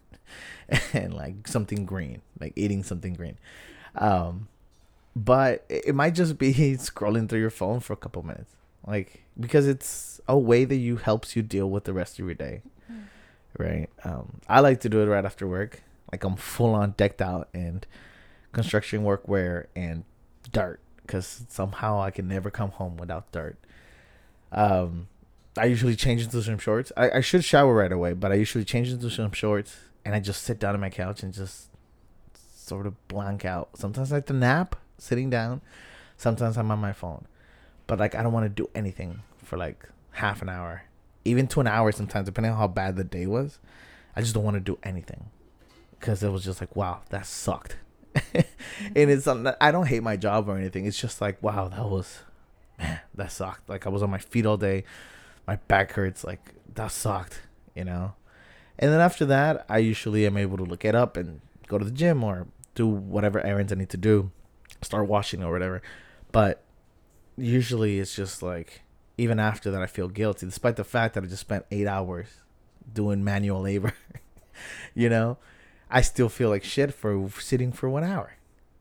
and 0.93 1.15
like 1.15 1.47
something 1.49 1.87
green, 1.87 2.23
like 2.41 2.53
eating 2.57 2.83
something 2.83 3.15
green. 3.15 3.39
Um 3.95 4.49
but 5.17 5.65
it 5.69 5.95
might 5.95 6.15
just 6.15 6.39
be 6.39 6.53
scrolling 6.79 7.29
through 7.29 7.41
your 7.41 7.51
phone 7.51 7.81
for 7.81 7.93
a 7.93 7.97
couple 7.97 8.23
minutes 8.23 8.55
like 8.87 9.25
because 9.39 9.67
it's 9.67 10.21
a 10.29 10.39
way 10.39 10.65
that 10.65 10.77
you 10.77 10.97
helps 10.97 11.37
you 11.37 11.43
deal 11.43 11.69
with 11.69 11.85
the 11.85 11.93
rest 11.93 12.19
of 12.19 12.25
your 12.25 12.35
day 12.35 12.63
right 13.59 13.89
um 14.05 14.41
i 14.49 14.61
like 14.61 14.81
to 14.81 14.89
do 14.89 15.01
it 15.01 15.07
right 15.07 15.25
after 15.25 15.47
work 15.47 15.83
like 16.13 16.25
i'm 16.25 16.37
full 16.37 16.75
on 16.75 16.93
decked 16.97 17.21
out 17.21 17.49
and 17.53 17.87
construction 18.53 19.03
workwear 19.03 19.67
and 19.77 20.05
dirt 20.53 20.81
because 21.03 21.45
somehow 21.49 22.01
i 22.01 22.11
can 22.11 22.29
never 22.29 22.51
come 22.51 22.71
home 22.71 22.97
without 22.97 23.31
dirt. 23.33 23.59
Um 24.53 25.09
i 25.57 25.65
usually 25.65 25.97
change 25.97 26.23
into 26.23 26.43
some 26.43 26.59
shorts. 26.59 26.93
I, 26.97 27.11
I 27.11 27.21
should 27.21 27.45
shower 27.45 27.75
right 27.75 27.93
away 27.93 28.13
but 28.13 28.33
i 28.33 28.35
usually 28.35 28.65
change 28.65 28.91
into 28.91 29.11
some 29.11 29.33
shorts 29.33 29.77
and 30.05 30.15
i 30.15 30.21
just 30.21 30.43
sit 30.43 30.59
down 30.59 30.75
on 30.75 30.81
my 30.81 30.91
couch 30.91 31.23
and 31.23 31.33
just 31.33 31.69
sort 32.35 32.87
of 32.87 33.09
blank 33.09 33.45
out. 33.45 33.71
Sometimes 33.77 34.13
i 34.13 34.17
like 34.17 34.27
to 34.27 34.33
nap 34.33 34.77
sitting 34.99 35.31
down. 35.31 35.61
Sometimes 36.17 36.57
i'm 36.57 36.71
on 36.71 36.79
my 36.79 36.93
phone. 36.93 37.27
But 37.87 37.99
like 37.99 38.15
I 38.15 38.23
don't 38.23 38.33
want 38.33 38.45
to 38.45 38.63
do 38.63 38.71
anything 38.75 39.23
for 39.45 39.57
like 39.57 39.89
half 40.13 40.43
an 40.43 40.49
hour, 40.49 40.85
even 41.25 41.47
to 41.49 41.61
an 41.61 41.67
hour 41.67 41.91
sometimes, 41.93 42.27
depending 42.27 42.53
on 42.53 42.59
how 42.59 42.69
bad 42.69 42.97
the 42.97 43.05
day 43.05 43.27
was. 43.27 43.59
I 44.15 44.21
just 44.21 44.35
don't 44.35 44.45
want 44.45 44.55
to 44.55 44.61
do 44.61 44.79
anything 44.83 45.31
because 45.99 46.23
it 46.23 46.31
was 46.31 46.45
just 46.45 46.61
like, 46.61 46.75
wow, 46.75 47.01
that 47.11 47.27
sucked. 47.27 47.77
and 48.35 49.11
it's 49.11 49.27
I 49.27 49.71
don't 49.71 49.87
hate 49.87 50.03
my 50.03 50.17
job 50.17 50.49
or 50.49 50.57
anything. 50.57 50.87
It's 50.87 51.01
just 51.01 51.21
like, 51.21 51.43
wow, 51.43 51.69
that 51.69 51.89
was 51.89 52.21
man, 52.79 53.01
that 53.15 53.33
sucked. 53.33 53.69
Like 53.69 53.87
I 53.87 53.91
was 53.91 54.03
on 54.03 54.11
my 54.11 54.19
feet 54.19 54.47
all 54.47 54.57
day, 54.57 54.85
my 55.47 55.57
back 55.57 55.93
hurts. 55.93 56.25
Like 56.25 56.55
that 56.75 56.91
sucked, 56.91 57.43
you 57.75 57.85
know. 57.85 58.15
And 58.79 58.91
then 58.91 59.01
after 59.01 59.27
that, 59.27 59.67
I 59.69 59.79
usually 59.79 60.27
am 60.27 60.37
able 60.37 60.57
to 60.57 60.65
look 60.65 60.85
it 60.85 60.95
up 60.95 61.17
and 61.17 61.41
go 61.69 61.79
to 61.79 61.85
the 61.85 61.91
gym 61.91 62.25
or 62.25 62.47
do 62.75 62.87
whatever 62.87 63.45
errands 63.45 63.73
I 63.73 63.77
need 63.77 63.91
to 63.91 63.97
do, 63.97 64.31
start 64.81 65.07
washing 65.07 65.43
or 65.43 65.53
whatever. 65.53 65.83
But 66.33 66.63
usually 67.37 67.99
it's 67.99 68.15
just 68.15 68.43
like 68.43 68.83
even 69.19 69.39
after 69.39 69.71
that, 69.71 69.83
I 69.83 69.87
feel 69.87 70.09
guilty, 70.09 70.47
despite 70.47 70.77
the 70.77 70.85
fact 70.85 71.15
that 71.15 71.23
I 71.23 71.27
just 71.27 71.43
spent 71.43 71.67
eight 71.71 71.87
hours 71.87 72.29
doing 72.93 73.23
manual 73.23 73.61
labor. 73.61 73.93
you 74.95 75.11
know, 75.11 75.37
I 75.91 76.03
still 76.03 76.29
feel 76.29 76.49
like 76.49 76.63
shit 76.63 76.95
for 76.95 77.29
sitting 77.39 77.73
for 77.73 77.91
one 77.91 78.05
hour, 78.05 78.35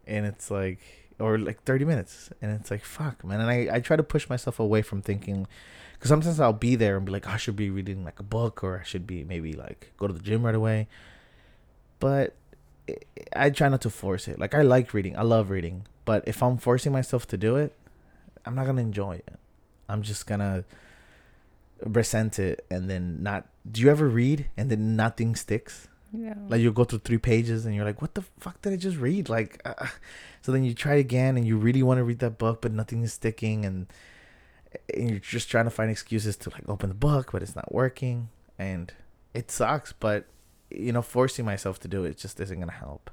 and 0.06 0.26
it's 0.26 0.52
like, 0.52 0.80
or 1.20 1.38
like 1.40 1.64
thirty 1.64 1.84
minutes, 1.84 2.30
and 2.42 2.52
it's 2.52 2.70
like, 2.70 2.86
fuck, 2.86 3.24
man. 3.26 3.42
And 3.42 3.50
I 3.50 3.78
I 3.78 3.80
try 3.80 3.98
to 3.98 4.04
push 4.04 4.30
myself 4.30 4.60
away 4.60 4.82
from 4.82 5.02
thinking, 5.02 5.48
because 5.94 6.10
sometimes 6.10 6.40
I'll 6.40 6.54
be 6.54 6.76
there 6.76 6.98
and 6.98 7.06
be 7.06 7.12
like, 7.12 7.28
oh, 7.28 7.32
I 7.32 7.38
should 7.38 7.56
be 7.56 7.70
reading 7.70 8.06
like 8.06 8.20
a 8.20 8.24
book, 8.24 8.64
or 8.64 8.80
I 8.80 8.84
should 8.84 9.06
be 9.08 9.24
maybe 9.24 9.54
like 9.54 9.92
go 9.98 10.08
to 10.08 10.14
the 10.14 10.22
gym 10.22 10.46
right 10.46 10.56
away, 10.56 10.88
but 12.00 12.36
I 13.36 13.50
try 13.50 13.70
not 13.70 13.82
to 13.82 13.90
force 13.90 14.28
it. 14.28 14.40
Like 14.40 14.54
I 14.54 14.62
like 14.62 14.94
reading, 14.94 15.18
I 15.18 15.24
love 15.24 15.50
reading, 15.50 15.88
but 16.06 16.24
if 16.28 16.42
I'm 16.42 16.58
forcing 16.58 16.92
myself 16.92 17.28
to 17.30 17.38
do 17.38 17.56
it, 17.56 17.76
I'm 18.46 18.56
not 18.56 18.66
gonna 18.66 18.82
enjoy 18.82 19.16
it. 19.16 19.36
I'm 19.90 20.04
just 20.04 20.26
gonna 20.26 20.64
resent 21.84 22.40
it 22.40 22.66
and 22.72 22.90
then 22.90 23.22
not. 23.22 23.48
Do 23.70 23.82
you 23.82 23.90
ever 23.90 24.08
read 24.08 24.46
and 24.56 24.72
then 24.72 24.96
nothing 24.96 25.36
sticks? 25.36 25.89
Yeah. 26.12 26.34
Like 26.48 26.62
you 26.62 26.72
go 26.72 26.84
through 26.86 27.00
three 27.00 27.18
pages 27.20 27.66
and 27.66 27.76
you're 27.76 27.86
like, 27.86 28.02
what 28.02 28.16
the 28.16 28.24
fuck 28.40 28.62
did 28.62 28.74
I 28.74 28.78
just 28.78 28.98
read? 28.98 29.30
Like, 29.30 29.62
uh, 29.66 29.88
so 30.42 30.52
then 30.52 30.64
you 30.64 30.74
try 30.74 30.96
again 30.96 31.38
and 31.38 31.46
you 31.46 31.58
really 31.58 31.84
want 31.84 32.00
to 32.00 32.04
read 32.04 32.20
that 32.20 32.38
book, 32.38 32.62
but 32.62 32.72
nothing 32.72 33.04
is 33.04 33.14
sticking 33.14 33.66
and, 33.66 33.88
and 34.96 35.10
you're 35.10 35.20
just 35.20 35.50
trying 35.50 35.66
to 35.66 35.72
find 35.72 35.92
excuses 35.92 36.36
to 36.38 36.50
like 36.50 36.68
open 36.68 36.90
the 36.90 36.96
book, 36.96 37.32
but 37.32 37.44
it's 37.44 37.56
not 37.56 37.72
working 37.74 38.30
and 38.58 38.94
it 39.34 39.52
sucks. 39.52 39.94
But 39.94 40.26
you 40.72 40.92
know, 40.92 41.02
forcing 41.02 41.46
myself 41.46 41.80
to 41.82 41.88
do 41.88 42.04
it 42.06 42.18
just 42.18 42.40
isn't 42.40 42.60
gonna 42.60 42.72
help. 42.72 43.10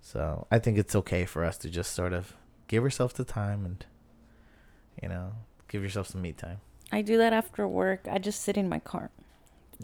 So 0.00 0.46
I 0.50 0.58
think 0.58 0.76
it's 0.78 0.94
okay 0.94 1.24
for 1.24 1.44
us 1.44 1.56
to 1.58 1.70
just 1.70 1.92
sort 1.94 2.12
of 2.12 2.34
give 2.68 2.82
ourselves 2.84 3.14
the 3.14 3.24
time 3.24 3.64
and, 3.64 3.84
you 5.02 5.08
know, 5.08 5.32
give 5.68 5.82
yourself 5.82 6.08
some 6.08 6.20
me 6.22 6.32
time. 6.32 6.60
I 6.92 7.00
do 7.02 7.16
that 7.18 7.32
after 7.32 7.66
work. 7.66 8.06
I 8.10 8.18
just 8.18 8.42
sit 8.42 8.56
in 8.58 8.68
my 8.68 8.78
car 8.80 9.10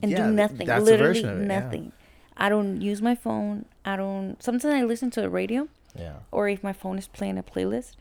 and 0.03 0.13
Yeah, 0.13 0.27
do 0.29 0.33
nothing. 0.33 0.67
that's 0.67 0.83
a 0.83 0.85
Literally 0.85 1.23
version 1.23 1.29
of 1.31 1.41
it, 1.41 1.49
yeah. 1.49 1.91
I 2.37 2.49
don't 2.49 2.81
use 2.81 3.01
my 3.03 3.15
phone. 3.15 3.67
I 3.85 3.97
don't. 3.97 4.43
Sometimes 4.43 4.75
I 4.75 4.83
listen 4.83 5.11
to 5.13 5.21
the 5.21 5.29
radio, 5.31 5.69
Yeah. 5.99 6.15
or 6.31 6.49
if 6.49 6.63
my 6.63 6.73
phone 6.73 6.99
is 6.99 7.09
playing 7.09 7.39
a 7.39 7.43
playlist. 7.43 7.97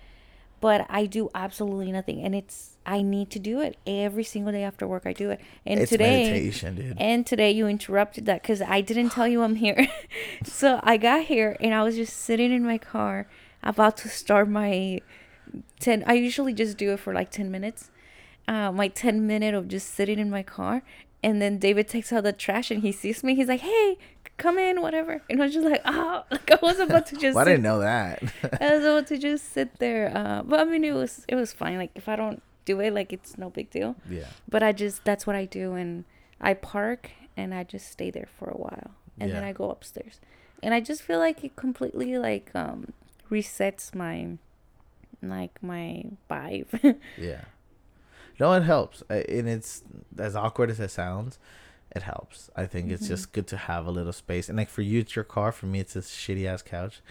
But 0.61 0.85
I 0.89 1.05
do 1.05 1.29
absolutely 1.33 1.89
nothing, 1.91 2.21
and 2.21 2.35
it's 2.35 2.75
I 2.85 3.01
need 3.01 3.29
to 3.31 3.39
do 3.39 3.61
it 3.61 3.77
every 3.87 4.25
single 4.25 4.51
day 4.51 4.63
after 4.63 4.85
work. 4.85 5.03
I 5.05 5.13
do 5.13 5.29
it, 5.31 5.39
and 5.65 5.79
it's 5.79 5.89
today 5.89 6.51
and 6.97 7.25
today 7.25 7.51
you 7.51 7.65
interrupted 7.67 8.25
that 8.25 8.41
because 8.41 8.61
I 8.61 8.81
didn't 8.81 9.11
tell 9.11 9.25
you 9.27 9.41
I'm 9.41 9.55
here. 9.55 9.87
so 10.43 10.81
I 10.83 10.97
got 10.97 11.25
here 11.25 11.55
and 11.61 11.73
I 11.73 11.81
was 11.83 11.95
just 11.95 12.17
sitting 12.17 12.51
in 12.51 12.63
my 12.65 12.77
car 12.77 13.27
about 13.63 13.95
to 13.97 14.09
start 14.09 14.49
my 14.49 14.99
10. 15.79 16.03
I 16.05 16.13
usually 16.13 16.53
just 16.53 16.77
do 16.77 16.91
it 16.91 16.99
for 16.99 17.13
like 17.13 17.31
10 17.31 17.49
minutes. 17.49 17.89
Uh, 18.47 18.71
my 18.71 18.87
10 18.89 19.25
minute 19.27 19.53
of 19.53 19.67
just 19.69 19.93
sitting 19.93 20.19
in 20.19 20.29
my 20.29 20.43
car. 20.43 20.81
And 21.23 21.41
then 21.41 21.57
David 21.57 21.87
takes 21.87 22.11
out 22.13 22.23
the 22.23 22.33
trash 22.33 22.71
and 22.71 22.81
he 22.81 22.91
sees 22.91 23.23
me. 23.23 23.35
He's 23.35 23.47
like, 23.47 23.61
hey, 23.61 23.97
come 24.39 24.57
in, 24.57 24.81
whatever. 24.81 25.21
And 25.29 25.41
I 25.41 25.45
was 25.45 25.53
just 25.53 25.67
like, 25.67 25.81
oh, 25.85 26.23
like 26.31 26.49
I 26.51 26.57
was 26.61 26.79
about 26.79 27.05
to 27.07 27.15
just 27.17 27.35
Well, 27.35 27.45
I 27.47 27.51
didn't 27.51 27.63
know 27.63 27.79
that. 27.79 28.23
I 28.61 28.75
was 28.75 28.83
able 28.85 29.03
to 29.03 29.17
just 29.17 29.51
sit 29.53 29.77
there. 29.79 30.11
Uh, 30.15 30.41
but 30.43 30.59
I 30.59 30.63
mean, 30.63 30.83
it 30.83 30.93
was 30.93 31.25
it 31.27 31.35
was 31.35 31.53
fine. 31.53 31.77
Like 31.77 31.91
if 31.95 32.09
I 32.09 32.15
don't 32.15 32.41
do 32.65 32.79
it, 32.79 32.93
like 32.93 33.13
it's 33.13 33.37
no 33.37 33.49
big 33.49 33.69
deal. 33.69 33.95
yeah. 34.09 34.25
But 34.49 34.63
I 34.63 34.71
just 34.71 35.03
that's 35.05 35.27
what 35.27 35.35
I 35.35 35.45
do, 35.45 35.73
and 35.73 36.05
I 36.41 36.53
park 36.55 37.11
and 37.37 37.53
I 37.53 37.63
just 37.63 37.91
stay 37.91 38.09
there 38.11 38.27
for 38.37 38.49
a 38.49 38.57
while, 38.57 38.91
and 39.19 39.31
then 39.31 39.43
I 39.43 39.53
go 39.53 39.69
upstairs, 39.69 40.19
and 40.63 40.73
I 40.73 40.79
just 40.79 41.01
feel 41.03 41.19
like 41.19 41.43
it 41.43 41.55
completely 41.55 42.17
like 42.17 42.51
um 42.55 42.93
resets 43.31 43.93
my 43.93 44.37
like 45.21 45.61
my 45.61 46.05
vibe. 46.29 46.97
Yeah. 47.17 47.45
No, 48.39 48.53
it 48.53 48.63
helps, 48.63 49.03
and 49.09 49.49
it's 49.49 49.83
as 50.17 50.33
awkward 50.33 50.69
as 50.71 50.79
it 50.79 50.91
sounds. 50.91 51.37
It 51.95 52.03
helps. 52.03 52.49
I 52.55 52.65
think 52.67 52.91
it's 52.91 53.05
Mhm. 53.05 53.07
just 53.07 53.33
good 53.33 53.47
to 53.47 53.57
have 53.57 53.87
a 53.87 53.91
little 53.91 54.13
space, 54.13 54.47
and 54.49 54.57
like 54.57 54.69
for 54.69 54.83
you, 54.83 54.99
it's 54.99 55.15
your 55.15 55.25
car. 55.25 55.51
For 55.51 55.65
me, 55.65 55.79
it's 55.79 55.93
this 55.93 56.09
shitty 56.11 56.45
ass 56.45 56.61
couch. 56.61 57.01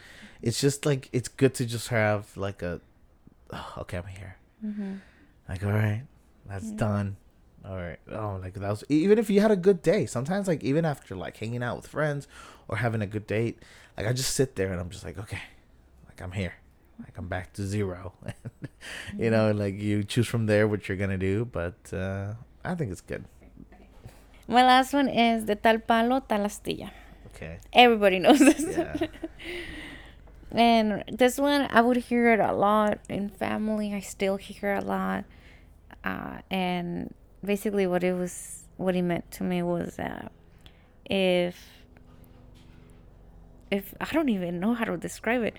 It's 0.40 0.60
just 0.60 0.86
like 0.86 1.08
it's 1.12 1.28
good 1.28 1.52
to 1.54 1.66
just 1.66 1.88
have 1.88 2.36
like 2.36 2.62
a, 2.62 2.80
oh, 3.52 3.74
okay, 3.78 3.98
I'm 3.98 4.06
here. 4.06 4.36
mm-hmm. 4.64 4.94
Like, 5.48 5.64
all 5.64 5.72
right, 5.72 6.04
that's 6.46 6.66
Yeah. 6.70 6.76
done. 6.76 7.16
All 7.64 7.76
right. 7.76 7.98
Oh, 8.10 8.38
like 8.40 8.54
that 8.54 8.68
was 8.70 8.84
even 8.88 9.18
if 9.18 9.28
you 9.28 9.40
had 9.40 9.50
a 9.50 9.56
good 9.56 9.82
day. 9.82 10.06
Sometimes, 10.06 10.46
like 10.46 10.62
even 10.62 10.84
after 10.84 11.16
like 11.16 11.36
hanging 11.38 11.62
out 11.62 11.76
with 11.76 11.88
friends 11.88 12.28
or 12.68 12.76
having 12.76 13.02
a 13.02 13.06
good 13.06 13.26
date, 13.26 13.60
like 13.96 14.06
I 14.06 14.12
just 14.12 14.32
sit 14.34 14.54
there 14.54 14.70
and 14.70 14.80
I'm 14.80 14.90
just 14.90 15.04
like, 15.04 15.18
okay, 15.18 15.42
like 16.06 16.22
I'm 16.22 16.32
here. 16.32 16.54
Like 17.00 17.18
I'm 17.18 17.26
back 17.28 17.52
to 17.54 17.66
zero. 17.66 18.12
you 19.18 19.30
know, 19.30 19.50
like 19.50 19.74
you 19.74 20.04
choose 20.04 20.26
from 20.28 20.46
there 20.46 20.68
what 20.68 20.88
you're 20.88 20.96
gonna 20.96 21.18
do. 21.18 21.44
But 21.44 21.92
uh, 21.92 22.34
I 22.64 22.74
think 22.76 22.92
it's 22.92 23.00
good. 23.00 23.24
My 24.48 24.64
last 24.64 24.94
one 24.94 25.08
is 25.08 25.44
de 25.44 25.54
tal 25.54 25.78
palo 25.78 26.20
tal 26.20 26.40
astilla. 26.40 26.90
Okay. 27.26 27.58
Everybody 27.72 28.18
knows 28.18 28.38
this. 28.38 28.76
Yeah. 28.76 29.06
And 30.50 31.04
this 31.12 31.38
one, 31.38 31.68
I 31.70 31.82
would 31.82 31.98
hear 31.98 32.32
it 32.32 32.40
a 32.40 32.52
lot 32.52 33.00
in 33.08 33.28
family. 33.28 33.92
I 33.92 34.00
still 34.00 34.36
hear 34.36 34.74
a 34.74 34.80
lot. 34.80 35.24
Uh, 36.02 36.38
and 36.50 37.14
basically, 37.44 37.86
what 37.86 38.02
it 38.02 38.14
was, 38.14 38.62
what 38.78 38.94
he 38.94 39.02
meant 39.02 39.30
to 39.32 39.42
me 39.42 39.62
was 39.62 39.98
uh, 39.98 40.28
if, 41.04 41.68
if 43.70 43.94
I 44.00 44.06
don't 44.12 44.30
even 44.30 44.58
know 44.58 44.72
how 44.72 44.84
to 44.84 44.96
describe 44.96 45.42
it, 45.42 45.54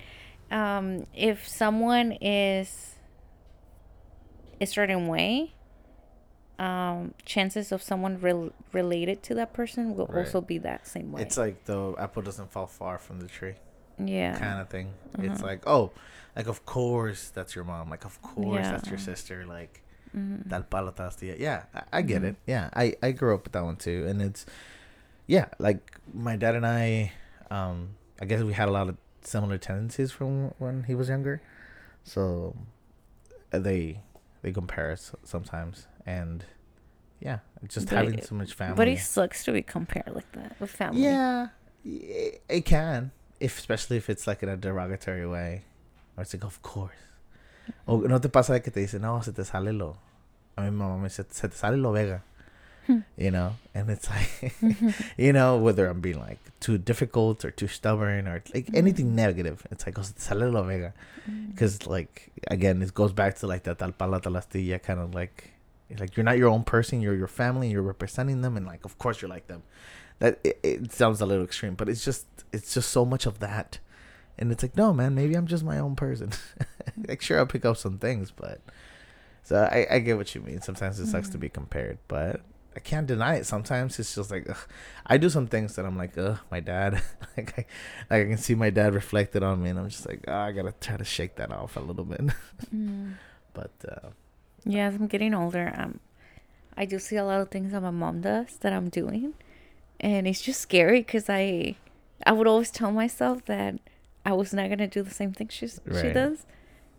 um, 0.50 1.06
if 1.14 1.46
someone 1.46 2.12
is 2.20 2.96
a 4.60 4.66
certain 4.66 5.06
way, 5.06 5.54
um, 6.60 7.14
chances 7.24 7.72
of 7.72 7.82
someone 7.82 8.20
rel- 8.20 8.52
related 8.72 9.22
to 9.24 9.34
that 9.34 9.52
person 9.52 9.96
will 9.96 10.06
Right. 10.06 10.18
also 10.26 10.40
be 10.52 10.58
that 10.58 10.86
same 10.86 11.10
way. 11.12 11.22
It's 11.22 11.38
like 11.38 11.64
the 11.64 11.94
apple 11.98 12.22
doesn't 12.22 12.50
fall 12.52 12.66
far 12.66 12.98
from 12.98 13.20
the 13.20 13.28
tree 13.28 13.54
yeah. 13.98 14.36
kind 14.38 14.60
of 14.60 14.68
thing. 14.68 14.88
It's 15.18 15.40
Uh-huh. 15.40 15.46
like, 15.50 15.62
oh, 15.66 15.90
like 16.36 16.46
of 16.48 16.64
course 16.66 17.30
that's 17.36 17.54
your 17.56 17.64
mom. 17.64 17.88
Like 17.90 18.04
of 18.04 18.20
course 18.22 18.66
that's 18.72 18.88
your 18.92 18.98
sister. 18.98 19.46
Like 19.46 19.82
Mhm. 20.16 20.48
Tal 20.50 20.62
palo. 20.64 20.92
Yeah, 21.22 21.64
I, 21.74 21.82
I 21.98 22.02
get 22.02 22.22
Mhm. 22.22 22.28
it. 22.30 22.36
Yeah, 22.46 22.68
I, 22.74 22.94
I 23.02 23.12
grew 23.12 23.32
up 23.34 23.44
with 23.44 23.52
that 23.52 23.64
one 23.64 23.76
too, 23.76 24.06
and 24.08 24.20
it's 24.20 24.44
yeah, 25.26 25.46
like 25.58 25.82
my 26.12 26.34
dad 26.36 26.54
and 26.56 26.66
I, 26.66 27.12
um, 27.50 27.90
I 28.20 28.24
guess 28.26 28.42
we 28.42 28.52
had 28.52 28.68
a 28.68 28.72
lot 28.72 28.88
of 28.88 28.96
similar 29.22 29.56
tendencies 29.58 30.10
from 30.10 30.52
when 30.58 30.82
he 30.90 30.94
was 30.96 31.08
younger, 31.08 31.40
so 32.04 32.56
uh, 33.52 33.58
they 33.60 34.00
they 34.42 34.50
compare 34.52 34.90
us 34.90 35.12
sometimes, 35.24 35.86
and 36.06 36.44
yeah, 37.20 37.38
just 37.68 37.88
But 37.88 37.96
having 37.96 38.18
it- 38.18 38.26
so 38.26 38.34
much 38.34 38.54
family. 38.54 38.76
But 38.76 38.88
it 38.88 38.98
sucks 39.00 39.44
to 39.44 39.52
be 39.52 39.62
compared 39.62 40.14
like 40.14 40.30
that 40.32 40.58
with 40.60 40.70
family. 40.70 41.02
Yeah, 41.02 41.48
it, 41.84 42.42
it 42.48 42.64
can, 42.64 43.10
if 43.38 43.58
especially 43.58 43.96
if 43.96 44.08
it's 44.10 44.26
like 44.26 44.42
in 44.42 44.48
a 44.48 44.56
derogatory 44.56 45.26
way, 45.26 45.62
or 46.16 46.22
it's 46.22 46.32
like, 46.34 46.44
of 46.44 46.60
course. 46.62 46.94
O 47.86 47.98
no 48.00 48.18
te 48.18 48.28
pasa 48.28 48.52
de 48.54 48.60
que 48.60 48.72
te 48.72 48.80
dicen, 48.80 49.02
no, 49.02 49.20
se 49.20 49.32
te 49.32 49.44
sale 49.44 49.72
lo. 49.72 49.96
A 50.56 50.62
mi 50.62 50.70
mamá 50.70 50.96
me 50.98 51.08
dice, 51.08 51.24
se 51.30 51.48
te 51.48 51.54
sale 51.54 51.76
lo 51.76 51.92
vega. 51.92 52.22
Hmm. 52.86 53.00
You 53.16 53.30
know, 53.30 53.52
and 53.74 53.88
it's 53.90 54.08
like, 54.10 54.54
you 55.18 55.32
know, 55.32 55.58
whether 55.58 55.86
I'm 55.86 56.00
being 56.00 56.18
like 56.18 56.38
too 56.60 56.78
difficult 56.78 57.44
or 57.44 57.50
too 57.50 57.68
stubborn 57.68 58.26
or 58.26 58.42
like 58.54 58.70
anything 58.74 59.14
negative, 59.14 59.64
it's 59.70 59.86
like, 59.86 59.98
oh, 59.98 60.02
se 60.02 60.14
te 60.14 60.20
sale 60.20 60.48
lo 60.50 60.62
vega. 60.64 60.92
Mm. 61.30 61.50
Because 61.52 61.86
like 61.86 62.32
again, 62.48 62.80
it 62.82 62.92
goes 62.94 63.12
back 63.12 63.36
to 63.36 63.46
like 63.46 63.62
that 63.64 63.78
tal 63.78 63.92
pala 63.92 64.20
tal 64.20 64.32
astilla 64.32 64.82
kind 64.82 64.98
of 64.98 65.14
like, 65.14 65.52
like 65.98 66.16
you're 66.16 66.24
not 66.24 66.38
your 66.38 66.48
own 66.48 66.62
person, 66.64 67.00
you're 67.00 67.14
your 67.16 67.26
family, 67.26 67.70
you're 67.70 67.82
representing 67.82 68.42
them, 68.42 68.56
and 68.56 68.66
like 68.66 68.84
of 68.84 68.98
course 68.98 69.20
you're 69.22 69.28
like 69.28 69.46
them. 69.48 69.62
That 70.20 70.38
it, 70.44 70.60
it 70.62 70.92
sounds 70.92 71.20
a 71.20 71.26
little 71.26 71.44
extreme, 71.44 71.74
but 71.74 71.88
it's 71.88 72.04
just 72.04 72.26
it's 72.52 72.74
just 72.74 72.90
so 72.90 73.04
much 73.04 73.26
of 73.26 73.38
that, 73.40 73.78
and 74.38 74.52
it's 74.52 74.62
like 74.62 74.76
no 74.76 74.92
man, 74.92 75.14
maybe 75.14 75.34
I'm 75.34 75.46
just 75.46 75.64
my 75.64 75.78
own 75.78 75.96
person. 75.96 76.30
like 77.08 77.22
sure 77.22 77.38
I'll 77.38 77.46
pick 77.46 77.64
up 77.64 77.76
some 77.76 77.98
things, 77.98 78.30
but 78.30 78.60
so 79.42 79.56
I 79.70 79.86
I 79.90 79.98
get 80.00 80.16
what 80.16 80.34
you 80.34 80.42
mean. 80.42 80.60
Sometimes 80.60 81.00
it 81.00 81.06
sucks 81.06 81.28
to 81.30 81.38
Mhm. 81.38 81.40
be 81.40 81.48
compared, 81.48 81.98
but. 82.08 82.40
I 82.76 82.78
can't 82.78 83.08
deny 83.08 83.34
it. 83.34 83.46
Sometimes 83.46 83.98
it's 83.98 84.14
just 84.14 84.30
like 84.30 84.48
ugh. 84.48 84.56
I 85.04 85.16
do 85.18 85.28
some 85.28 85.48
things 85.48 85.74
that 85.74 85.84
I'm 85.84 85.96
like, 85.98 86.16
ugh, 86.16 86.38
my 86.52 86.60
dad. 86.60 87.02
like 87.36 87.52
I, 87.58 87.66
like 88.14 88.26
I 88.26 88.28
can 88.28 88.38
see 88.38 88.54
my 88.54 88.70
dad 88.70 88.94
reflected 88.94 89.42
on 89.42 89.60
me, 89.60 89.70
and 89.70 89.78
I'm 89.80 89.88
just 89.88 90.06
like, 90.06 90.22
oh, 90.28 90.32
I 90.32 90.52
gotta 90.52 90.72
try 90.80 90.96
to 90.96 91.04
shake 91.04 91.34
that 91.34 91.50
off 91.50 91.76
a 91.76 91.80
little 91.80 92.04
bit. 92.04 92.20
Mm. 92.72 93.14
but 93.54 93.72
uh, 93.88 94.10
Yeah, 94.64 94.86
as 94.88 94.94
I'm 94.94 95.06
getting 95.06 95.34
older, 95.34 95.72
um, 95.76 96.00
I 96.76 96.84
do 96.84 96.98
see 96.98 97.16
a 97.16 97.24
lot 97.24 97.40
of 97.40 97.50
things 97.50 97.72
that 97.72 97.80
my 97.82 97.90
mom 97.90 98.20
does 98.20 98.56
that 98.60 98.72
I'm 98.72 98.88
doing, 98.88 99.34
and 99.98 100.26
it's 100.26 100.40
just 100.40 100.60
scary 100.60 101.00
because 101.00 101.28
I, 101.28 101.76
I 102.26 102.32
would 102.32 102.46
always 102.46 102.70
tell 102.70 102.90
myself 102.92 103.44
that 103.46 103.76
I 104.24 104.32
was 104.32 104.52
not 104.52 104.68
gonna 104.68 104.86
do 104.86 105.02
the 105.02 105.10
same 105.10 105.32
thing 105.32 105.48
she 105.48 105.68
Right. 105.86 106.12
does, 106.12 106.46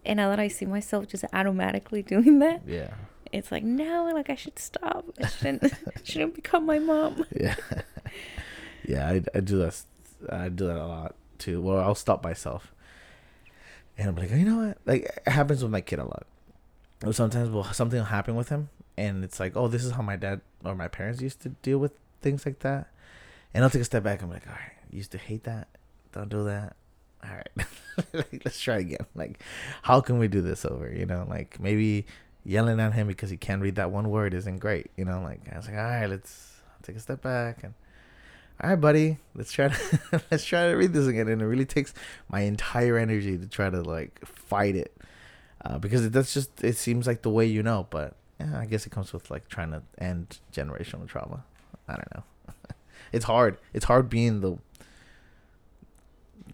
and 0.05 0.18
now 0.18 0.30
that 0.30 0.39
I 0.39 0.47
see 0.47 0.66
myself 0.66 1.07
just 1.07 1.24
automatically 1.34 2.01
doing 2.14 2.39
that, 2.39 2.62
yeah, 2.68 2.93
it's 3.32 3.51
like 3.51 3.64
no, 3.64 4.09
like 4.14 4.30
I 4.30 4.36
should 4.36 4.57
stop. 4.59 5.05
I 5.24 5.28
shouldn't, 5.28 5.74
shouldn't 6.03 6.36
become 6.36 6.66
my 6.66 6.80
mom. 6.80 7.26
yeah, 7.39 7.55
yeah. 8.88 9.07
I, 9.07 9.24
I 9.36 9.39
do 9.39 9.57
that. 9.59 9.82
I 10.30 10.49
do 10.49 10.68
that 10.68 10.78
a 10.78 10.86
lot 10.86 11.16
too. 11.38 11.62
Well, 11.62 11.78
I'll 11.80 11.95
stop 11.95 12.24
myself, 12.24 12.74
and 13.97 14.09
I'm 14.09 14.16
like, 14.16 14.32
you 14.32 14.45
know 14.45 14.68
what? 14.68 14.78
Like 14.86 15.03
it 15.26 15.30
happens 15.32 15.64
with 15.64 15.72
my 15.72 15.82
kid 15.82 15.99
a 15.99 16.05
lot. 16.05 16.26
Sometimes 17.10 17.49
will 17.49 17.64
something 17.66 17.99
will 17.99 18.06
happen 18.06 18.36
with 18.36 18.49
him, 18.49 18.70
and 18.97 19.24
it's 19.24 19.39
like, 19.39 19.56
oh, 19.56 19.68
this 19.68 19.84
is 19.84 19.91
how 19.91 20.02
my 20.02 20.16
dad 20.16 20.41
or 20.64 20.76
my 20.76 20.88
parents 20.88 21.22
used 21.22 21.41
to 21.41 21.49
deal 21.49 21.80
with 21.80 21.93
things 22.22 22.45
like 22.45 22.60
that. 22.60 22.88
And 23.54 23.64
I'll 23.64 23.70
take 23.70 23.82
a 23.82 23.86
step 23.86 24.04
back. 24.04 24.22
I'm 24.22 24.30
like, 24.30 24.47
all 24.47 24.54
right, 24.54 24.72
used 24.91 25.12
to 25.12 25.18
hate 25.18 25.43
that. 25.43 25.68
Don't 26.14 26.30
do 26.30 26.43
that. 26.45 26.76
All 27.24 27.36
right, 27.36 27.68
like, 28.14 28.41
let's 28.45 28.60
try 28.60 28.78
again. 28.78 29.06
Like, 29.16 29.41
how 29.82 30.02
can 30.02 30.20
we 30.20 30.28
do 30.28 30.41
this 30.41 30.66
over? 30.66 30.91
You 30.91 31.06
know, 31.06 31.26
like 31.28 31.60
maybe 31.60 32.06
yelling 32.43 32.80
at 32.80 32.93
him 32.93 33.08
because 33.08 33.30
he 33.30 33.38
can't 33.38 33.62
read 33.62 33.76
that 33.76 33.91
one 33.91 34.10
word 34.10 34.34
isn't 34.34 34.58
great. 34.58 34.91
You 34.95 35.06
know, 35.06 35.22
like 35.22 35.41
I 35.52 35.58
was 35.58 35.68
like, 35.68 35.76
all 35.76 35.84
right, 35.84 36.08
let's 36.08 36.62
take 36.84 36.95
a 36.95 36.99
step 36.99 37.22
back 37.22 37.64
and 37.64 37.74
all 38.64 38.70
right, 38.70 38.80
buddy, 38.80 39.18
let's 39.34 39.52
try 39.52 39.70
to 39.70 40.22
let's 40.32 40.45
try 40.45 40.70
to 40.70 40.76
read 40.76 40.93
this 40.93 41.08
again. 41.08 41.28
And 41.28 41.41
it 41.41 41.45
really 41.45 41.66
takes 41.66 41.93
my 42.30 42.41
entire 42.41 42.97
energy 42.97 43.38
to 43.38 43.47
try 43.47 43.70
to 43.70 43.82
like 43.82 44.24
fight 44.26 44.76
it, 44.76 44.95
uh, 45.64 45.78
because 45.78 46.09
that's 46.09 46.34
just 46.34 46.64
it 46.64 46.78
seems 46.78 47.07
like 47.07 47.22
the 47.22 47.30
way 47.30 47.45
you 47.45 47.64
know. 47.64 47.88
But 47.89 48.16
yeah, 48.39 48.59
I 48.59 48.66
guess 48.66 48.86
it 48.86 48.91
comes 48.91 49.14
with 49.14 49.30
like 49.30 49.47
trying 49.47 49.72
to 49.72 49.84
end 49.97 50.39
generational 50.53 51.07
trauma. 51.07 51.43
I 51.88 51.93
don't 51.93 52.16
know. 52.16 52.24
it's 53.12 53.26
hard. 53.26 53.57
It's 53.74 53.86
hard 53.86 54.09
being 54.09 54.41
the 54.41 54.57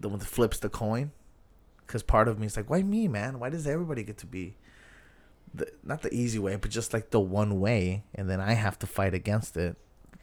the 0.00 0.08
one 0.08 0.18
that 0.18 0.26
flips 0.26 0.58
the 0.58 0.68
coin, 0.68 1.10
because 1.86 2.02
part 2.02 2.28
of 2.28 2.38
me 2.38 2.46
is 2.46 2.56
like, 2.56 2.70
why 2.70 2.82
me, 2.82 3.08
man? 3.08 3.40
Why 3.40 3.50
does 3.50 3.66
everybody 3.66 4.02
get 4.02 4.18
to 4.18 4.26
be 4.26 4.56
the 5.54 5.70
not 5.82 6.02
the 6.02 6.12
easy 6.14 6.38
way, 6.38 6.56
but 6.56 6.70
just 6.70 6.92
like 6.92 7.10
the 7.10 7.20
one 7.20 7.60
way, 7.60 8.04
and 8.14 8.28
then 8.28 8.40
I 8.40 8.52
have 8.52 8.78
to 8.80 8.86
fight 8.86 9.14
against 9.14 9.56
it 9.56 9.76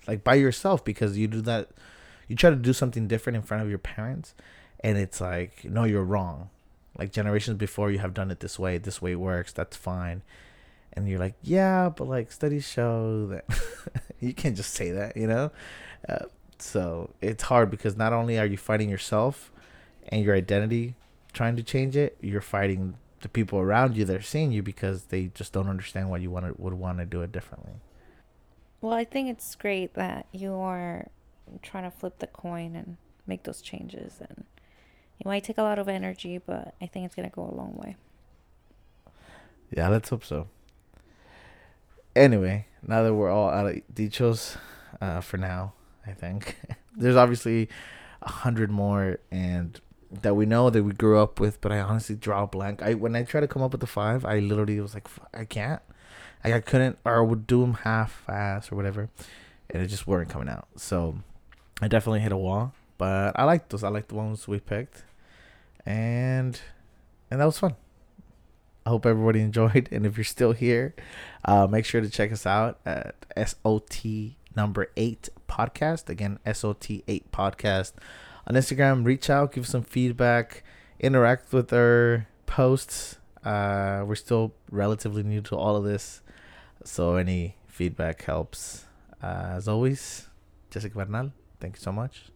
like 0.08 0.24
by 0.24 0.36
yourself 0.36 0.84
because 0.84 1.18
you 1.18 1.28
do 1.28 1.42
that 1.42 1.70
you 2.28 2.36
try 2.36 2.50
to 2.50 2.56
do 2.56 2.74
something 2.74 3.08
different 3.08 3.36
in 3.36 3.42
front 3.42 3.64
of 3.64 3.70
your 3.70 3.78
parents 3.80 4.34
and 4.82 4.98
it's 4.98 5.22
like 5.22 5.64
no 5.66 5.84
you're 5.84 6.04
wrong 6.04 6.50
like 6.98 7.12
generations 7.12 7.58
before 7.58 7.92
you 7.92 8.00
have 8.00 8.14
done 8.14 8.32
it 8.32 8.40
this 8.40 8.58
way 8.58 8.78
this 8.78 9.02
way 9.02 9.16
works 9.16 9.52
that's 9.52 9.76
fine 9.76 10.22
and 10.94 11.08
you're 11.08 11.20
like 11.20 11.36
yeah 11.42 11.90
but 11.90 12.08
like 12.08 12.32
studies 12.32 12.68
show 12.68 13.28
that 13.28 13.46
you 14.20 14.34
can't 14.34 14.56
just 14.56 14.74
say 14.74 14.92
that 14.92 15.16
you 15.16 15.28
know 15.28 15.52
uh, 16.08 16.26
so 16.58 17.14
it's 17.22 17.44
hard 17.44 17.70
because 17.70 17.98
not 17.98 18.14
only 18.14 18.40
are 18.40 18.46
you 18.46 18.58
fighting 18.58 18.90
yourself 18.90 19.52
and 20.10 20.24
your 20.24 20.36
identity 20.36 20.96
trying 21.34 21.56
to 21.56 21.64
change 21.64 21.98
it 21.98 22.18
you're 22.22 22.42
fighting 22.42 22.96
the 23.22 23.30
people 23.30 23.60
around 23.60 23.98
you 23.98 24.06
that 24.06 24.16
are 24.16 24.22
seeing 24.22 24.52
you 24.52 24.62
because 24.62 25.06
they 25.06 25.26
just 25.34 25.52
don't 25.52 25.68
understand 25.68 26.10
why 26.10 26.18
you 26.18 26.30
want 26.30 26.46
to 26.46 26.54
would 26.62 26.74
want 26.74 27.00
to 27.00 27.06
do 27.06 27.22
it 27.22 27.32
differently 27.32 27.74
well, 28.86 28.94
I 28.94 29.04
think 29.04 29.30
it's 29.30 29.56
great 29.56 29.96
that 29.96 30.28
you 30.32 30.54
are 30.54 31.08
trying 31.64 31.86
to 31.86 31.90
flip 31.90 32.20
the 32.20 32.28
coin 32.28 32.76
and 32.76 32.98
make 33.26 33.42
those 33.42 33.60
changes. 33.60 34.20
And 34.20 34.46
it 35.20 35.26
might 35.26 35.44
take 35.44 35.58
a 35.58 35.64
lot 35.64 35.80
of 35.80 35.88
energy, 35.88 36.38
but 36.38 36.76
I 36.82 36.88
think 36.88 37.06
it's 37.06 37.16
going 37.16 37.30
to 37.30 37.36
go 37.36 37.44
a 37.44 37.56
long 37.56 37.74
way. 37.76 37.96
Yeah, 39.76 39.90
let's 39.90 40.10
hope 40.10 40.24
so. 40.24 40.48
Anyway, 42.16 42.68
now 42.86 43.04
that 43.04 43.14
we're 43.14 43.30
all 43.30 43.50
out 43.50 43.68
of 43.68 43.82
dichos 43.94 44.58
uh, 45.02 45.22
for 45.22 45.38
now, 45.38 45.74
I 46.06 46.12
think 46.12 46.56
there's 46.96 47.16
obviously 47.16 47.70
a 48.22 48.30
hundred 48.30 48.72
more 48.72 49.20
and 49.32 49.80
that 50.22 50.36
we 50.36 50.46
know 50.46 50.70
that 50.70 50.84
we 50.84 50.94
grew 50.94 51.20
up 51.20 51.40
with, 51.40 51.60
but 51.62 51.72
I 51.72 51.80
honestly 51.80 52.16
draw 52.16 52.44
a 52.44 52.48
blank. 52.48 52.82
I 52.82 52.94
when 52.94 53.16
I 53.16 53.24
try 53.24 53.42
to 53.42 53.48
come 53.48 53.62
up 53.62 53.72
with 53.72 53.82
the 53.82 53.88
five, 53.88 54.24
I 54.24 54.40
literally 54.40 54.80
was 54.80 54.94
like, 54.94 55.08
I 55.34 55.46
can't. 55.46 55.82
I 56.44 56.60
couldn't 56.60 57.00
or 57.04 57.18
I 57.18 57.22
would 57.22 57.48
do 57.48 57.62
them 57.62 57.74
half 57.74 58.12
fast 58.26 58.72
or 58.72 58.76
whatever, 58.76 59.10
and 59.70 59.82
it 59.82 59.88
just 59.88 60.06
weren't 60.08 60.30
coming 60.30 60.48
out. 60.48 60.68
So 60.76 61.18
I 61.82 61.88
definitely 61.88 62.20
hit 62.20 62.32
a 62.32 62.38
wall. 62.38 62.74
But 62.98 63.38
I 63.38 63.44
like 63.44 63.70
those. 63.70 63.84
I 63.84 63.90
like 63.90 64.08
the 64.08 64.16
ones 64.16 64.48
we 64.48 64.60
picked, 64.60 65.04
and 65.86 66.60
and 67.30 67.42
that 67.42 67.46
was 67.46 67.60
fun. 67.60 67.76
I 68.86 68.90
hope 68.90 69.06
everybody 69.06 69.42
enjoyed. 69.50 69.90
And 69.92 70.06
if 70.06 70.18
you're 70.18 70.24
still 70.24 70.54
here, 70.54 70.96
uh, 71.44 71.68
make 71.68 71.86
sure 71.86 72.02
to 72.02 72.10
check 72.10 72.32
us 72.32 72.46
out 72.46 72.80
at 72.86 73.16
SOT 73.36 74.06
number 74.56 74.88
eight 74.96 75.30
podcast. 75.50 76.10
Again, 76.10 76.40
SOT 76.52 77.02
eight 77.08 77.32
podcast 77.32 77.94
on 78.48 78.56
Instagram. 78.56 79.06
Reach 79.06 79.30
out, 79.30 79.52
give 79.52 79.68
some 79.68 79.84
feedback, 79.84 80.64
interact 81.00 81.52
with 81.52 81.74
our 81.74 82.28
posts. 82.46 83.18
Uh, 83.44 84.04
we're 84.06 84.16
still 84.16 84.54
relatively 84.72 85.24
new 85.24 85.42
to 85.42 85.56
all 85.56 85.76
of 85.76 85.84
this. 85.84 86.22
So 86.84 87.16
any 87.16 87.58
feedback 87.68 88.24
helps. 88.24 88.86
Uh, 89.22 89.54
as 89.58 89.68
always, 89.68 90.30
Jessica 90.70 90.98
Bernal, 90.98 91.32
thank 91.60 91.76
you 91.76 91.82
so 91.82 91.92
much. 91.92 92.35